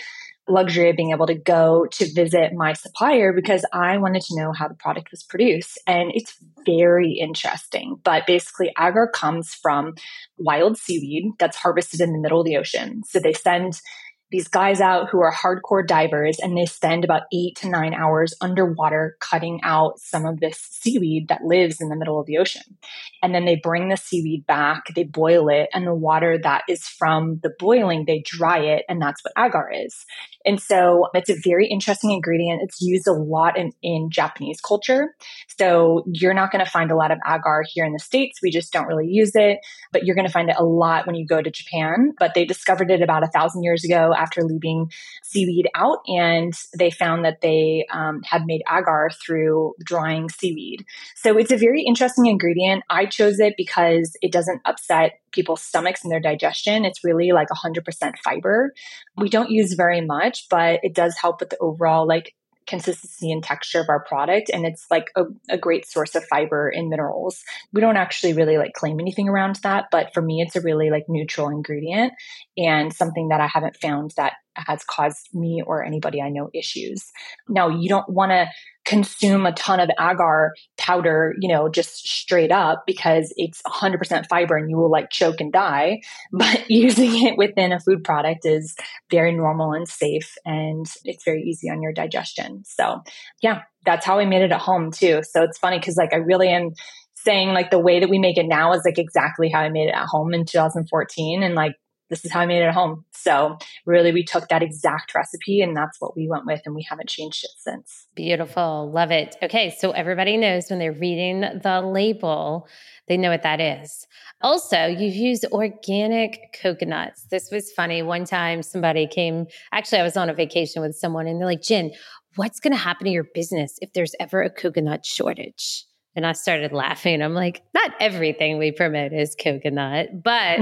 luxury 0.50 0.90
of 0.90 0.96
being 0.96 1.12
able 1.12 1.28
to 1.28 1.36
go 1.36 1.86
to 1.92 2.14
visit 2.14 2.54
my 2.54 2.74
supplier 2.74 3.34
because 3.34 3.66
I 3.74 3.98
wanted 3.98 4.22
to 4.24 4.40
know 4.40 4.54
how 4.54 4.68
the 4.68 4.76
product 4.76 5.12
was 5.12 5.24
produced. 5.24 5.80
And 5.86 6.12
it's 6.14 6.38
very 6.66 7.14
interesting. 7.14 8.00
But 8.04 8.26
basically, 8.26 8.72
agar 8.80 9.10
comes 9.14 9.54
from 9.54 9.96
wild 10.38 10.78
seaweed 10.78 11.32
that's 11.40 11.58
harvested 11.58 12.02
in 12.02 12.14
the 12.14 12.20
middle 12.20 12.40
of 12.40 12.46
the 12.46 12.58
ocean. 12.58 13.04
So 13.06 13.20
they 13.20 13.34
send 13.34 13.82
these 14.30 14.48
guys 14.48 14.82
out 14.82 15.10
who 15.10 15.22
are 15.22 15.34
hardcore 15.34 15.86
divers 15.86 16.38
and 16.40 16.58
they 16.58 16.66
spend 16.66 17.04
about 17.04 17.24
eight 17.34 17.56
to 17.58 17.70
nine 17.70 17.94
hours 17.94 18.34
underwater 18.42 19.16
cutting 19.22 19.62
out 19.64 20.00
some 20.00 20.26
of 20.26 20.40
this 20.40 20.58
seaweed 20.58 21.30
that 21.30 21.44
lives 21.44 21.80
in 21.80 21.88
the 21.88 21.96
middle 21.96 22.20
of 22.20 22.26
the 22.26 22.38
ocean. 22.38 22.78
And 23.24 23.34
then 23.34 23.46
they 23.46 23.56
bring 23.56 23.88
the 23.88 23.96
seaweed 23.96 24.46
back, 24.46 24.94
they 24.96 25.04
boil 25.04 25.48
it, 25.50 25.70
and 25.74 25.88
the 25.88 25.94
water 25.94 26.38
that 26.44 26.64
is 26.68 26.84
from 26.84 27.40
the 27.42 27.54
boiling, 27.58 28.04
they 28.06 28.20
dry 28.20 28.60
it, 28.60 28.84
and 28.90 29.02
that's 29.02 29.24
what 29.24 29.34
agar 29.38 29.72
is. 29.74 30.06
And 30.48 30.62
so 30.62 31.10
it's 31.14 31.30
a 31.30 31.36
very 31.44 31.68
interesting 31.68 32.12
ingredient. 32.12 32.62
It's 32.64 32.82
used 32.82 33.06
a 33.06 33.12
lot 33.12 33.58
in, 33.58 33.74
in 33.84 34.10
Japanese 34.10 34.62
culture. 34.62 35.14
So 35.60 36.06
you're 36.08 36.34
not 36.34 36.52
going 36.52 36.64
to 36.64 36.72
find 36.72 36.90
a 36.90 36.96
lot 36.96 37.12
of 37.12 37.20
agar 37.28 37.64
here 37.68 37.84
in 37.84 37.92
the 37.92 38.00
States. 38.00 38.40
We 38.42 38.50
just 38.50 38.72
don't 38.72 38.88
really 38.88 39.08
use 39.08 39.32
it, 39.36 39.60
but 39.92 40.06
you're 40.06 40.16
going 40.16 40.26
to 40.26 40.32
find 40.32 40.50
it 40.50 40.56
a 40.58 40.64
lot 40.64 41.06
when 41.06 41.16
you 41.16 41.28
go 41.28 41.42
to 41.42 41.52
Japan. 41.52 42.14
But 42.18 42.34
they 42.34 42.46
discovered 42.46 42.90
it 42.90 43.02
about 43.02 43.24
a 43.24 43.28
thousand 43.28 43.64
years 43.64 43.84
ago 43.84 44.14
after 44.18 44.42
leaving 44.42 44.90
seaweed 45.24 45.68
out, 45.76 46.00
and 46.08 46.54
they 46.78 46.92
found 46.92 47.26
that 47.26 47.42
they 47.42 47.86
um, 47.92 48.22
had 48.24 48.46
made 48.46 48.62
agar 48.72 49.10
through 49.22 49.74
drying 49.84 50.30
seaweed. 50.30 50.86
So 51.16 51.38
it's 51.38 51.52
a 51.52 51.58
very 51.58 51.84
interesting 51.86 52.28
ingredient. 52.28 52.84
I 52.90 53.06
chose 53.06 53.40
it 53.40 53.56
because 53.58 54.16
it 54.22 54.32
doesn't 54.32 54.62
upset 54.64 55.20
people's 55.32 55.62
stomachs 55.62 56.04
and 56.04 56.12
their 56.12 56.20
digestion. 56.20 56.86
It's 56.86 57.04
really 57.04 57.32
like 57.32 57.48
100% 57.50 58.14
fiber. 58.24 58.74
We 59.18 59.30
don't 59.30 59.52
use 59.52 59.74
very 59.74 60.02
much, 60.02 60.48
but 60.50 60.80
it 60.84 60.94
does 60.94 61.18
help 61.18 61.40
with 61.40 61.50
the 61.50 61.58
overall 61.60 62.08
like 62.08 62.34
consistency 62.68 63.32
and 63.32 63.44
texture 63.44 63.80
of 63.80 63.90
our 63.90 64.04
product 64.04 64.52
and 64.54 64.66
it's 64.66 64.86
like 64.92 65.06
a, 65.16 65.24
a, 65.50 65.58
great 65.58 65.88
source 65.88 66.16
of 66.16 66.26
fiber 66.26 66.68
and 66.68 66.90
minerals 66.90 67.42
we 67.72 67.80
don't 67.80 67.96
actually 67.96 68.34
really 68.34 68.58
like 68.58 68.74
claim 68.74 69.00
anything 69.00 69.30
around 69.30 69.56
that 69.64 69.86
but 69.90 70.14
for 70.14 70.22
me 70.22 70.44
it's 70.46 70.58
a 70.58 70.62
really 70.62 70.90
like 70.90 71.06
neutral 71.08 71.48
ingredient 71.48 72.12
and 72.58 72.94
something 72.94 73.30
that 73.30 73.40
i 73.40 73.48
haven't 73.48 73.78
found 73.78 74.12
that 74.18 74.34
has 74.66 74.84
caused 74.84 75.30
me 75.34 75.62
or 75.66 75.84
anybody 75.84 76.22
i 76.22 76.30
know 76.30 76.50
issues 76.54 77.12
now 77.48 77.70
you 77.70 77.88
don't 77.88 78.10
want 78.10 78.32
to 78.32 78.48
consume 78.88 79.46
a 79.46 79.52
ton 79.52 79.82
of 79.82 79.90
agar 80.00 80.54
powder, 80.78 81.36
you 81.42 81.50
know, 81.50 81.68
just 81.68 82.08
straight 82.08 82.54
up 82.54 82.84
because 82.88 83.34
it's 83.36 83.62
100% 83.64 84.28
fiber 84.30 84.56
and 84.56 84.70
you 84.70 84.78
will 84.78 84.90
like 84.90 85.10
choke 85.10 85.42
and 85.42 85.52
die. 85.52 86.00
But 86.32 86.70
using 86.70 87.26
it 87.26 87.38
within 87.38 87.74
a 87.74 87.80
food 87.80 88.04
product 88.04 88.46
is 88.46 88.76
very 89.12 89.34
normal 89.34 89.74
and 89.74 89.88
safe 89.88 90.36
and 90.46 90.86
it's 91.04 91.26
very 91.26 91.44
easy 91.44 91.70
on 91.70 91.82
your 91.82 91.92
digestion. 91.92 92.64
So, 92.66 93.02
yeah, 93.42 93.62
that's 93.86 94.06
how 94.06 94.20
I 94.20 94.26
made 94.26 94.44
it 94.44 94.52
at 94.52 94.62
home 94.62 94.92
too. 94.92 95.22
So 95.30 95.44
it's 95.44 95.58
funny 95.58 95.80
because 95.80 95.98
like 95.98 96.14
I 96.14 96.18
really 96.18 96.48
am 96.48 96.72
saying 97.16 97.50
like 97.50 97.72
the 97.72 97.80
way 97.80 98.00
that 98.00 98.10
we 98.10 98.20
make 98.20 98.38
it 98.38 98.48
now 98.48 98.72
is 98.72 98.84
like 98.86 99.00
exactly 99.00 99.50
how 99.50 99.60
I 99.60 99.70
made 99.70 99.90
it 99.90 99.96
at 99.96 100.06
home 100.06 100.34
in 100.34 100.46
2014 100.46 101.44
and 101.44 101.56
like 101.56 101.74
this 102.10 102.24
is 102.24 102.32
how 102.32 102.42
I 102.42 102.46
made 102.46 102.62
it 102.62 102.68
at 102.68 102.74
home. 102.74 103.06
So 103.12 103.58
really 103.86 104.12
we 104.12 104.24
took 104.24 104.48
that 104.50 104.64
exact 104.64 105.14
recipe 105.14 105.62
and 105.62 105.76
that's 105.76 106.00
what 106.00 106.16
we 106.16 106.28
went 106.28 106.46
with 106.46 106.62
and 106.66 106.76
we 106.76 106.86
haven't 106.90 107.10
changed 107.10 107.44
it 107.44 107.52
since. 107.58 108.08
Beautiful. 108.16 108.92
Love 108.92 109.12
it. 109.12 109.36
Okay. 109.44 109.76
So 109.78 109.92
everybody 109.92 110.38
knows 110.38 110.70
when 110.70 110.80
they're 110.80 110.94
reading 110.94 111.42
the 111.42 111.82
label, 111.82 112.68
they 113.08 113.18
know 113.18 113.30
what 113.30 113.44
that 113.44 113.60
is. 113.60 114.08
Also, 114.42 114.86
you've 114.86 115.16
used 115.16 115.46
organic 115.52 116.58
coconuts. 116.62 117.26
This 117.32 117.50
was 117.52 117.72
funny. 117.72 118.02
One 118.02 118.26
time 118.26 118.62
somebody 118.62 119.08
came, 119.08 119.48
actually, 119.72 120.00
I 120.00 120.04
was 120.04 120.18
on 120.18 120.30
a 120.30 120.34
vacation 120.34 120.82
with 120.82 120.96
someone 120.96 121.28
and 121.28 121.40
they're 121.40 121.48
like, 121.48 121.62
Jen, 121.62 121.92
what's 122.36 122.60
going 122.60 122.74
to 122.74 122.78
happen 122.78 123.06
to 123.06 123.12
your 123.12 123.26
business 123.34 123.78
if 123.82 123.94
there's 123.94 124.14
ever 124.20 124.42
a 124.42 124.50
coconut 124.50 125.06
shortage? 125.06 125.86
And 126.18 126.26
I 126.26 126.32
started 126.32 126.72
laughing. 126.72 127.22
I'm 127.22 127.36
like, 127.36 127.62
not 127.76 127.92
everything 128.00 128.58
we 128.58 128.72
promote 128.72 129.14
is 129.14 129.36
coconut, 129.36 130.24
but 130.24 130.62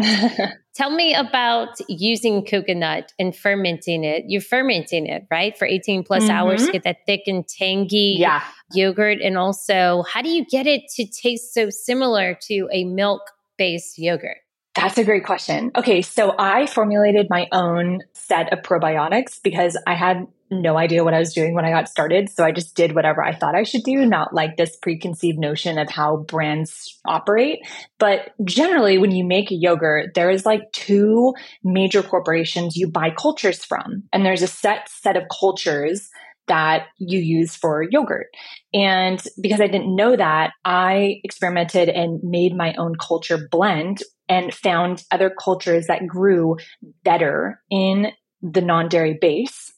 tell 0.76 0.89
me 0.89 1.15
about 1.15 1.70
using 1.88 2.46
coconut 2.46 3.13
and 3.18 3.34
fermenting 3.34 4.04
it. 4.04 4.26
You're 4.28 4.41
fermenting 4.41 5.06
it, 5.06 5.26
right? 5.32 5.58
For 5.58 5.65
18 5.65 6.04
plus 6.04 6.24
mm-hmm. 6.24 6.32
hours 6.32 6.65
to 6.65 6.74
get 6.74 6.84
that 6.84 6.98
thick 7.06 7.22
and 7.28 7.48
tangy 7.48 8.18
yeah. 8.20 8.44
yogurt. 8.74 9.20
And 9.22 9.38
also, 9.38 10.04
how 10.12 10.22
do 10.22 10.28
you 10.28 10.46
get 10.46 10.68
it 10.68 10.89
to 10.98 11.08
taste 11.08 11.54
so 11.54 11.70
similar 11.70 12.38
to 12.48 12.68
a 12.74 12.84
milk 12.84 13.22
based 13.58 13.98
yogurt? 13.98 14.39
That's 14.76 14.98
a 14.98 15.06
great 15.06 15.26
question. 15.26 15.72
Okay, 15.76 16.02
so 16.02 16.36
I 16.38 16.66
formulated 16.66 17.28
my 17.30 17.48
own 17.54 18.02
set 18.14 18.52
of 18.52 18.60
probiotics 18.60 19.42
because 19.42 19.78
I 19.88 19.96
had 19.96 20.28
no 20.52 20.78
idea 20.78 21.04
what 21.04 21.14
I 21.14 21.20
was 21.20 21.34
doing 21.34 21.54
when 21.56 21.66
I 21.66 21.72
got 21.72 21.88
started. 21.88 22.30
So 22.30 22.44
I 22.44 22.52
just 22.52 22.76
did 22.76 22.94
whatever 22.94 23.24
I 23.24 23.34
thought 23.34 23.56
I 23.56 23.64
should 23.64 23.84
do, 23.84 24.06
not 24.06 24.34
like 24.34 24.58
this 24.58 24.76
preconceived 24.76 25.40
notion 25.40 25.78
of 25.80 25.90
how 25.90 26.18
brands 26.18 27.00
operate. 27.06 27.60
But 28.00 28.34
generally, 28.44 28.98
when 28.98 29.12
you 29.12 29.24
make 29.24 29.50
a 29.50 29.56
yogurt, 29.56 30.14
there 30.14 30.30
is 30.30 30.46
like 30.46 30.72
two 30.74 31.34
major 31.64 32.04
corporations 32.04 32.76
you 32.76 32.88
buy 32.88 33.12
cultures 33.12 33.64
from. 33.64 34.04
And 34.12 34.26
there's 34.26 34.44
a 34.44 34.48
set 34.48 34.90
set 34.90 35.16
of 35.16 35.24
cultures 35.40 36.10
that 36.47 36.88
you 36.97 37.19
use 37.19 37.55
for 37.55 37.84
yogurt. 37.84 38.27
And 38.73 39.21
because 39.41 39.62
I 39.62 39.67
didn't 39.67 39.95
know 39.95 40.15
that, 40.15 40.51
I 40.63 41.19
experimented 41.23 41.89
and 41.89 42.19
made 42.23 42.55
my 42.55 42.73
own 42.77 42.95
culture 42.95 43.47
blend 43.49 43.99
and 44.27 44.53
found 44.53 45.03
other 45.12 45.29
cultures 45.29 45.88
that 45.88 46.08
grew 46.08 46.58
better 47.03 47.62
in 47.69 48.08
the 48.41 48.62
non 48.62 48.89
dairy 48.89 49.17
base 49.19 49.71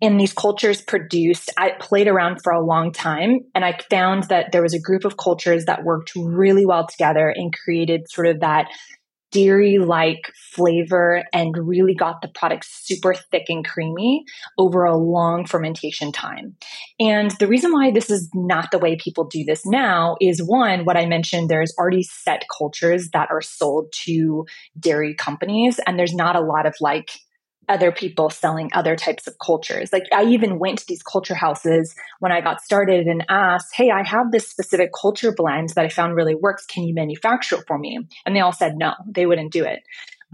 And 0.00 0.20
these 0.20 0.32
cultures 0.32 0.82
produced, 0.82 1.50
I 1.56 1.70
played 1.78 2.08
around 2.08 2.40
for 2.42 2.52
a 2.52 2.64
long 2.64 2.92
time 2.92 3.40
and 3.54 3.64
I 3.64 3.78
found 3.90 4.24
that 4.24 4.52
there 4.52 4.62
was 4.62 4.74
a 4.74 4.80
group 4.80 5.04
of 5.04 5.16
cultures 5.16 5.64
that 5.66 5.84
worked 5.84 6.12
really 6.16 6.66
well 6.66 6.86
together 6.86 7.28
and 7.28 7.54
created 7.54 8.10
sort 8.10 8.26
of 8.26 8.40
that 8.40 8.68
dairy 9.34 9.78
like 9.78 10.32
flavor 10.52 11.24
and 11.32 11.54
really 11.58 11.94
got 11.94 12.22
the 12.22 12.28
product 12.28 12.64
super 12.64 13.12
thick 13.12 13.46
and 13.48 13.66
creamy 13.66 14.24
over 14.56 14.84
a 14.84 14.96
long 14.96 15.44
fermentation 15.44 16.12
time. 16.12 16.56
And 17.00 17.32
the 17.32 17.48
reason 17.48 17.72
why 17.72 17.90
this 17.90 18.10
is 18.10 18.30
not 18.32 18.70
the 18.70 18.78
way 18.78 18.96
people 18.96 19.24
do 19.24 19.44
this 19.44 19.66
now 19.66 20.16
is 20.20 20.40
one, 20.40 20.84
what 20.84 20.96
I 20.96 21.06
mentioned, 21.06 21.48
there's 21.48 21.74
already 21.76 22.04
set 22.04 22.44
cultures 22.56 23.10
that 23.10 23.28
are 23.32 23.42
sold 23.42 23.92
to 24.04 24.46
dairy 24.78 25.14
companies 25.14 25.80
and 25.84 25.98
there's 25.98 26.14
not 26.14 26.36
a 26.36 26.40
lot 26.40 26.64
of 26.64 26.76
like 26.80 27.10
other 27.68 27.92
people 27.92 28.30
selling 28.30 28.70
other 28.72 28.96
types 28.96 29.26
of 29.26 29.38
cultures. 29.38 29.92
Like 29.92 30.04
I 30.12 30.24
even 30.24 30.58
went 30.58 30.78
to 30.78 30.86
these 30.86 31.02
culture 31.02 31.34
houses 31.34 31.94
when 32.20 32.32
I 32.32 32.40
got 32.40 32.60
started 32.60 33.06
and 33.06 33.24
asked, 33.28 33.74
Hey, 33.74 33.90
I 33.90 34.02
have 34.06 34.30
this 34.30 34.48
specific 34.48 34.90
culture 34.98 35.32
blend 35.32 35.70
that 35.70 35.84
I 35.84 35.88
found 35.88 36.14
really 36.14 36.34
works. 36.34 36.66
Can 36.66 36.84
you 36.84 36.94
manufacture 36.94 37.56
it 37.56 37.64
for 37.66 37.78
me? 37.78 37.98
And 38.26 38.34
they 38.34 38.40
all 38.40 38.52
said 38.52 38.76
no, 38.76 38.94
they 39.06 39.26
wouldn't 39.26 39.52
do 39.52 39.64
it. 39.64 39.80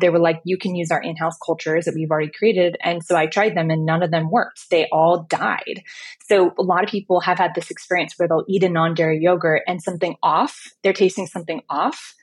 They 0.00 0.08
were 0.08 0.18
like, 0.18 0.40
you 0.44 0.56
can 0.56 0.74
use 0.74 0.90
our 0.90 1.02
in-house 1.02 1.36
cultures 1.44 1.84
that 1.84 1.94
we've 1.94 2.10
already 2.10 2.30
created. 2.30 2.76
And 2.82 3.04
so 3.04 3.16
I 3.16 3.26
tried 3.26 3.54
them 3.54 3.70
and 3.70 3.84
none 3.84 4.02
of 4.02 4.10
them 4.10 4.30
worked. 4.30 4.70
They 4.70 4.88
all 4.90 5.24
died. 5.28 5.82
So 6.26 6.54
a 6.58 6.62
lot 6.62 6.84
of 6.84 6.90
people 6.90 7.20
have 7.20 7.36
had 7.36 7.54
this 7.54 7.70
experience 7.70 8.14
where 8.16 8.26
they'll 8.26 8.44
eat 8.48 8.64
a 8.64 8.70
non-dairy 8.70 9.20
yogurt 9.20 9.62
and 9.66 9.82
something 9.82 10.16
off, 10.22 10.72
they're 10.82 10.94
tasting 10.94 11.26
something 11.26 11.60
off 11.68 12.14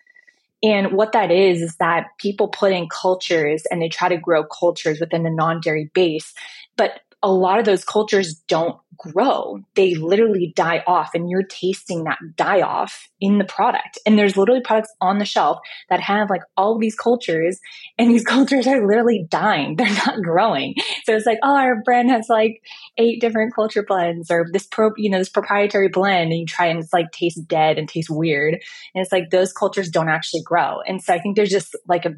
and 0.64 0.94
what 0.94 1.12
that 1.12 1.32
is, 1.32 1.62
is 1.62 1.76
that 1.78 2.08
people 2.18 2.48
put 2.48 2.72
in 2.72 2.88
cultures 2.90 3.64
and 3.70 3.82
they 3.82 3.90
try 3.90 4.10
to 4.10 4.18
grow 4.18 4.44
cultures 4.44 5.00
within 5.00 5.24
the 5.24 5.30
non 5.30 5.62
dairy 5.62 5.90
base. 5.94 6.34
But 6.76 7.02
a 7.24 7.32
lot 7.32 7.60
of 7.60 7.66
those 7.66 7.84
cultures 7.84 8.36
don't 8.48 8.78
grow. 8.98 9.60
They 9.76 9.96
literally 9.96 10.54
die 10.56 10.84
off 10.88 11.12
and 11.14 11.30
you're 11.30 11.44
tasting 11.44 12.04
that 12.04 12.18
die 12.36 12.62
off 12.62 13.10
in 13.20 13.38
the 13.38 13.46
product. 13.46 14.00
And 14.06 14.18
there's 14.18 14.38
literally 14.38 14.62
products 14.62 14.94
on 15.02 15.18
the 15.18 15.26
shelf 15.26 15.60
that 15.90 16.00
have 16.00 16.30
like 16.30 16.42
all 16.56 16.78
these 16.78 16.96
cultures 16.96 17.60
and 17.98 18.10
these 18.10 18.24
cultures 18.26 18.68
are 18.68 18.86
literally 18.86 19.26
dying. 19.30 19.76
They're 19.76 19.88
not 20.06 20.22
growing. 20.22 20.76
So 21.06 21.16
it's 21.16 21.26
like, 21.26 21.40
oh, 21.44 21.56
our 21.56 21.82
brand 21.84 22.10
has 22.12 22.28
like 22.30 22.62
eight 22.98 23.22
different 23.22 23.54
culture 23.54 23.84
blends 23.84 24.32
or 24.32 24.46
this 24.52 24.68
pro, 24.68 24.92
you 24.98 25.10
know, 25.10 25.20
this 25.20 25.30
proprietary 25.30 25.90
blend 25.90 26.32
and 26.32 26.40
you 26.40 26.46
try 26.46 26.68
and 26.68 26.80
it's 26.80 26.94
like 26.94 27.12
tastes 27.12 27.42
dead 27.42 27.78
and 27.78 27.88
tastes 27.88 28.10
weird. 28.10 28.54
And 28.54 29.02
it's 29.02 29.12
like 29.12 29.30
those 29.30 29.54
cultures 29.54 29.90
don't 29.90 30.10
actually 30.10 30.42
grow. 30.44 30.82
And 30.88 31.02
so 31.02 31.14
I 31.14 31.20
think 31.20 31.36
there's 31.36 31.50
just 31.50 31.76
like 31.88 32.06
a, 32.06 32.10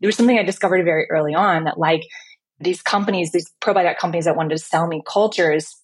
there 0.00 0.08
was 0.08 0.16
something 0.16 0.38
I 0.38 0.44
discovered 0.44 0.84
very 0.84 1.06
early 1.10 1.34
on 1.34 1.64
that 1.64 1.78
like, 1.78 2.02
these 2.64 2.82
companies, 2.82 3.32
these 3.32 3.50
probiotic 3.60 3.98
companies 3.98 4.26
that 4.26 4.36
wanted 4.36 4.56
to 4.56 4.58
sell 4.58 4.86
me 4.86 5.02
cultures, 5.06 5.74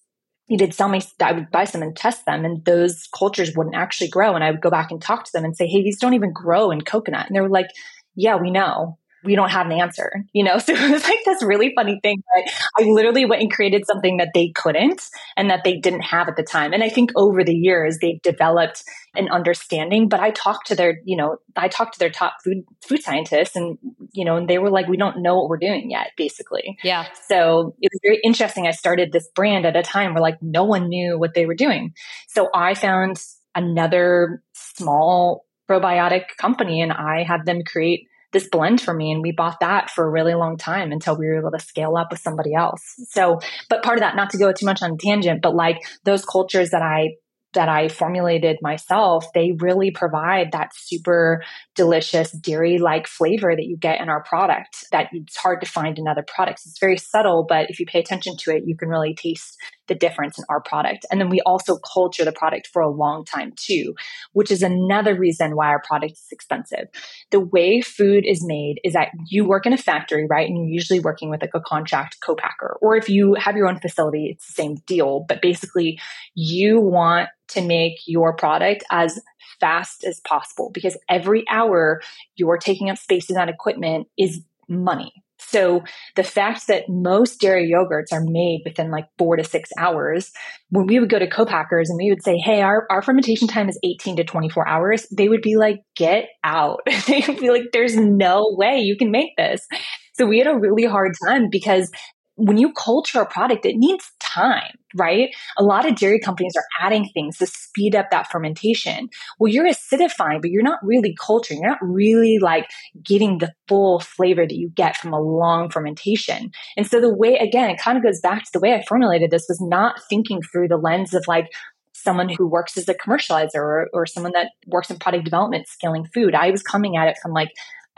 you 0.47 0.57
did 0.57 0.73
sell 0.73 0.89
me, 0.89 1.01
I 1.21 1.31
would 1.31 1.51
buy 1.51 1.65
some 1.65 1.81
and 1.81 1.95
test 1.95 2.25
them, 2.25 2.45
and 2.45 2.63
those 2.65 3.07
cultures 3.17 3.55
wouldn't 3.55 3.75
actually 3.75 4.09
grow. 4.09 4.35
And 4.35 4.43
I 4.43 4.51
would 4.51 4.61
go 4.61 4.69
back 4.69 4.91
and 4.91 5.01
talk 5.01 5.25
to 5.25 5.31
them 5.33 5.45
and 5.45 5.55
say, 5.55 5.67
Hey, 5.67 5.83
these 5.83 5.99
don't 5.99 6.13
even 6.13 6.33
grow 6.33 6.71
in 6.71 6.81
coconut. 6.81 7.27
And 7.27 7.35
they 7.35 7.41
were 7.41 7.49
like, 7.49 7.69
Yeah, 8.15 8.37
we 8.37 8.51
know 8.51 8.98
we 9.23 9.35
don't 9.35 9.49
have 9.49 9.65
an 9.65 9.73
answer, 9.73 10.25
you 10.33 10.43
know? 10.43 10.57
So 10.69 10.75
it 10.75 10.91
was 10.91 11.03
like 11.03 11.19
this 11.25 11.41
really 11.41 11.73
funny 11.73 11.99
thing. 12.03 12.21
But 12.35 12.53
I 12.79 12.87
literally 12.87 13.25
went 13.25 13.41
and 13.41 13.51
created 13.51 13.87
something 13.87 14.17
that 14.17 14.29
they 14.35 14.49
couldn't 14.49 15.01
and 15.35 15.49
that 15.49 15.63
they 15.63 15.77
didn't 15.77 16.01
have 16.01 16.27
at 16.27 16.35
the 16.35 16.43
time. 16.43 16.73
And 16.73 16.83
I 16.83 16.89
think 16.89 17.11
over 17.15 17.43
the 17.43 17.55
years 17.55 17.97
they've 17.99 18.21
developed 18.21 18.83
an 19.15 19.29
understanding, 19.29 20.09
but 20.09 20.19
I 20.19 20.29
talked 20.29 20.67
to 20.67 20.75
their, 20.75 20.99
you 21.05 21.17
know, 21.17 21.37
I 21.55 21.69
talked 21.69 21.93
to 21.93 21.99
their 21.99 22.11
top 22.11 22.35
food 22.43 22.65
food 22.83 23.01
scientists 23.01 23.55
and, 23.55 23.79
you 24.13 24.25
know, 24.25 24.37
and 24.37 24.47
they 24.47 24.59
were 24.59 24.69
like, 24.69 24.87
we 24.87 24.97
don't 24.97 25.23
know 25.23 25.37
what 25.37 25.49
we're 25.49 25.57
doing 25.57 25.89
yet, 25.89 26.11
basically. 26.15 26.77
Yeah. 26.83 27.07
So 27.27 27.75
it 27.81 27.89
was 27.91 27.99
very 28.03 28.19
interesting. 28.23 28.67
I 28.67 28.71
started 28.71 29.11
this 29.11 29.27
brand 29.33 29.65
at 29.65 29.75
a 29.75 29.81
time 29.81 30.13
where 30.13 30.21
like 30.21 30.37
no 30.41 30.65
one 30.65 30.87
knew 30.87 31.17
what 31.17 31.33
they 31.33 31.47
were 31.47 31.55
doing. 31.55 31.93
So 32.27 32.49
I 32.53 32.75
found 32.75 33.19
another 33.55 34.43
small 34.53 35.45
probiotic 35.69 36.35
company 36.37 36.81
and 36.81 36.91
I 36.91 37.23
had 37.23 37.45
them 37.45 37.61
create 37.63 38.08
this 38.31 38.47
blend 38.49 38.81
for 38.81 38.93
me 38.93 39.11
and 39.11 39.21
we 39.21 39.31
bought 39.31 39.59
that 39.59 39.89
for 39.89 40.05
a 40.05 40.09
really 40.09 40.35
long 40.35 40.57
time 40.57 40.91
until 40.91 41.17
we 41.17 41.25
were 41.25 41.39
able 41.39 41.51
to 41.51 41.59
scale 41.59 41.95
up 41.95 42.11
with 42.11 42.19
somebody 42.19 42.53
else. 42.53 42.81
So 43.09 43.39
but 43.69 43.83
part 43.83 43.97
of 43.97 44.01
that 44.01 44.15
not 44.15 44.29
to 44.31 44.37
go 44.37 44.51
too 44.51 44.65
much 44.65 44.81
on 44.81 44.97
tangent 44.97 45.41
but 45.41 45.55
like 45.55 45.77
those 46.03 46.25
cultures 46.25 46.69
that 46.71 46.81
i 46.81 47.09
that 47.53 47.69
I 47.69 47.87
formulated 47.87 48.57
myself, 48.61 49.25
they 49.33 49.53
really 49.59 49.91
provide 49.91 50.51
that 50.51 50.71
super 50.75 51.43
delicious 51.75 52.31
dairy 52.31 52.77
like 52.77 53.07
flavor 53.07 53.55
that 53.55 53.65
you 53.65 53.77
get 53.77 54.01
in 54.01 54.09
our 54.09 54.23
product 54.23 54.85
that 54.91 55.07
it's 55.11 55.37
hard 55.37 55.61
to 55.61 55.67
find 55.67 55.97
in 55.97 56.07
other 56.07 56.25
products. 56.27 56.65
It's 56.65 56.79
very 56.79 56.97
subtle, 56.97 57.45
but 57.47 57.69
if 57.69 57.79
you 57.79 57.85
pay 57.85 57.99
attention 57.99 58.35
to 58.41 58.51
it, 58.51 58.63
you 58.65 58.77
can 58.77 58.89
really 58.89 59.15
taste 59.15 59.57
the 59.87 59.95
difference 59.95 60.37
in 60.37 60.45
our 60.49 60.61
product. 60.61 61.05
And 61.11 61.19
then 61.19 61.29
we 61.29 61.41
also 61.41 61.77
culture 61.77 62.23
the 62.23 62.31
product 62.31 62.67
for 62.71 62.81
a 62.81 62.89
long 62.89 63.25
time 63.25 63.53
too, 63.55 63.95
which 64.33 64.51
is 64.51 64.61
another 64.61 65.17
reason 65.17 65.55
why 65.55 65.67
our 65.67 65.81
product 65.81 66.13
is 66.13 66.27
expensive. 66.31 66.87
The 67.31 67.39
way 67.39 67.81
food 67.81 68.23
is 68.25 68.45
made 68.45 68.79
is 68.83 68.93
that 68.93 69.09
you 69.25 69.45
work 69.45 69.65
in 69.65 69.73
a 69.73 69.77
factory, 69.77 70.27
right? 70.29 70.47
And 70.47 70.57
you're 70.57 70.73
usually 70.73 70.99
working 70.99 71.29
with 71.29 71.41
like 71.41 71.55
a 71.55 71.59
contract 71.59 72.17
co-packer. 72.23 72.77
Or 72.81 72.95
if 72.95 73.09
you 73.09 73.35
have 73.39 73.57
your 73.57 73.67
own 73.67 73.79
facility, 73.79 74.27
it's 74.31 74.45
the 74.45 74.53
same 74.53 74.75
deal. 74.85 75.25
But 75.27 75.41
basically 75.41 75.99
you 76.35 76.79
want 76.79 77.29
to 77.49 77.61
make 77.61 77.99
your 78.05 78.35
product 78.35 78.83
as 78.91 79.19
fast 79.59 80.03
as 80.03 80.19
possible 80.21 80.71
because 80.73 80.97
every 81.09 81.43
hour 81.49 82.01
you're 82.35 82.57
taking 82.57 82.89
up 82.89 82.97
space 82.97 83.29
in 83.29 83.35
that 83.35 83.49
equipment 83.49 84.07
is 84.17 84.41
money 84.67 85.11
so 85.39 85.83
the 86.15 86.23
fact 86.23 86.67
that 86.67 86.89
most 86.89 87.39
dairy 87.39 87.71
yogurts 87.71 88.11
are 88.11 88.23
made 88.23 88.61
within 88.65 88.91
like 88.91 89.07
four 89.17 89.37
to 89.37 89.43
six 89.43 89.69
hours, 89.77 90.31
when 90.69 90.85
we 90.85 90.99
would 90.99 91.09
go 91.09 91.17
to 91.17 91.27
co-packers 91.27 91.89
and 91.89 91.97
we 91.97 92.09
would 92.09 92.23
say, 92.23 92.37
Hey, 92.37 92.61
our, 92.61 92.85
our 92.89 93.01
fermentation 93.01 93.47
time 93.47 93.69
is 93.69 93.79
18 93.83 94.17
to 94.17 94.23
24 94.23 94.67
hours, 94.67 95.07
they 95.15 95.29
would 95.29 95.41
be 95.41 95.55
like, 95.55 95.81
get 95.95 96.29
out. 96.43 96.81
they 97.07 97.23
would 97.27 97.39
be 97.39 97.49
like, 97.49 97.71
there's 97.71 97.95
no 97.95 98.53
way 98.57 98.79
you 98.79 98.97
can 98.97 99.11
make 99.11 99.35
this. 99.37 99.65
So 100.13 100.25
we 100.25 100.37
had 100.37 100.47
a 100.47 100.57
really 100.57 100.85
hard 100.85 101.13
time 101.25 101.49
because 101.49 101.89
when 102.39 102.57
you 102.57 102.71
culture 102.71 103.19
a 103.19 103.25
product, 103.25 103.65
it 103.65 103.75
needs 103.75 104.11
time, 104.19 104.73
right? 104.95 105.35
A 105.57 105.63
lot 105.63 105.85
of 105.85 105.95
dairy 105.95 106.19
companies 106.19 106.55
are 106.55 106.85
adding 106.85 107.09
things 107.13 107.37
to 107.37 107.45
speed 107.45 107.95
up 107.95 108.09
that 108.11 108.31
fermentation. 108.31 109.09
Well, 109.39 109.51
you're 109.51 109.67
acidifying, 109.67 110.41
but 110.41 110.49
you're 110.49 110.63
not 110.63 110.79
really 110.81 111.15
culturing. 111.19 111.61
You're 111.61 111.71
not 111.71 111.79
really 111.81 112.39
like 112.39 112.69
getting 113.03 113.39
the 113.39 113.51
full 113.67 113.99
flavor 113.99 114.47
that 114.47 114.55
you 114.55 114.69
get 114.69 114.95
from 114.95 115.13
a 115.13 115.19
long 115.19 115.69
fermentation. 115.69 116.51
And 116.77 116.87
so 116.87 117.01
the 117.01 117.13
way, 117.13 117.35
again, 117.35 117.69
it 117.69 117.79
kind 117.79 117.97
of 117.97 118.03
goes 118.03 118.21
back 118.21 118.45
to 118.45 118.49
the 118.53 118.59
way 118.59 118.73
I 118.73 118.83
formulated 118.87 119.31
this 119.31 119.47
was 119.49 119.61
not 119.61 120.01
thinking 120.09 120.41
through 120.41 120.69
the 120.69 120.77
lens 120.77 121.13
of 121.13 121.25
like, 121.27 121.49
someone 121.93 122.29
who 122.29 122.47
works 122.47 122.77
as 122.77 122.87
a 122.87 122.93
commercializer 122.93 123.55
or, 123.55 123.89
or 123.91 124.05
someone 124.05 124.31
that 124.31 124.51
works 124.67 124.89
in 124.89 124.97
product 124.97 125.25
development 125.25 125.67
scaling 125.67 126.05
food. 126.13 126.33
I 126.33 126.49
was 126.49 126.63
coming 126.63 126.95
at 126.95 127.09
it 127.09 127.17
from 127.21 127.33
like 127.33 127.49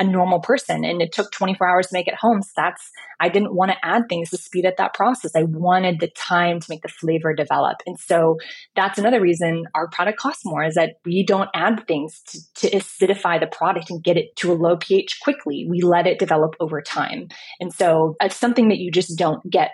a 0.02 0.04
normal 0.04 0.40
person 0.40 0.84
and 0.84 1.00
it 1.00 1.12
took 1.12 1.32
24 1.32 1.68
hours 1.68 1.88
to 1.88 1.94
make 1.94 2.08
it 2.08 2.16
home. 2.16 2.42
So 2.42 2.50
that's, 2.56 2.90
I 3.20 3.30
didn't 3.30 3.54
want 3.54 3.70
to 3.70 3.78
add 3.86 4.10
things 4.10 4.32
to 4.32 4.38
speed 4.38 4.66
up 4.66 4.78
that 4.78 4.96
process. 4.96 5.36
I 5.36 5.44
wanted 5.44 6.00
the 6.00 6.10
time 6.10 6.60
to 6.60 6.66
make 6.70 6.82
the 6.82 6.88
flavor 6.88 7.36
develop. 7.36 7.78
And 7.86 8.00
so 8.00 8.38
that's 8.76 8.98
another 8.98 9.22
reason 9.22 9.66
our 9.76 9.88
product 9.90 10.18
costs 10.18 10.44
more 10.44 10.64
is 10.64 10.74
that 10.74 10.96
we 11.06 11.24
don't 11.24 11.50
add 11.54 11.86
things 11.88 12.20
to, 12.30 12.40
to 12.68 12.78
acidify 12.78 13.40
the 13.40 13.46
product 13.46 13.92
and 13.92 14.04
get 14.04 14.18
it 14.18 14.36
to 14.38 14.52
a 14.52 14.56
low 14.56 14.76
pH 14.76 15.20
quickly. 15.22 15.68
We 15.70 15.82
let 15.82 16.08
it 16.08 16.18
develop 16.18 16.56
over 16.60 16.82
time. 16.82 17.28
And 17.60 17.72
so 17.72 18.16
it's 18.20 18.36
something 18.36 18.70
that 18.70 18.80
you 18.80 18.90
just 18.92 19.18
don't 19.18 19.48
get 19.50 19.72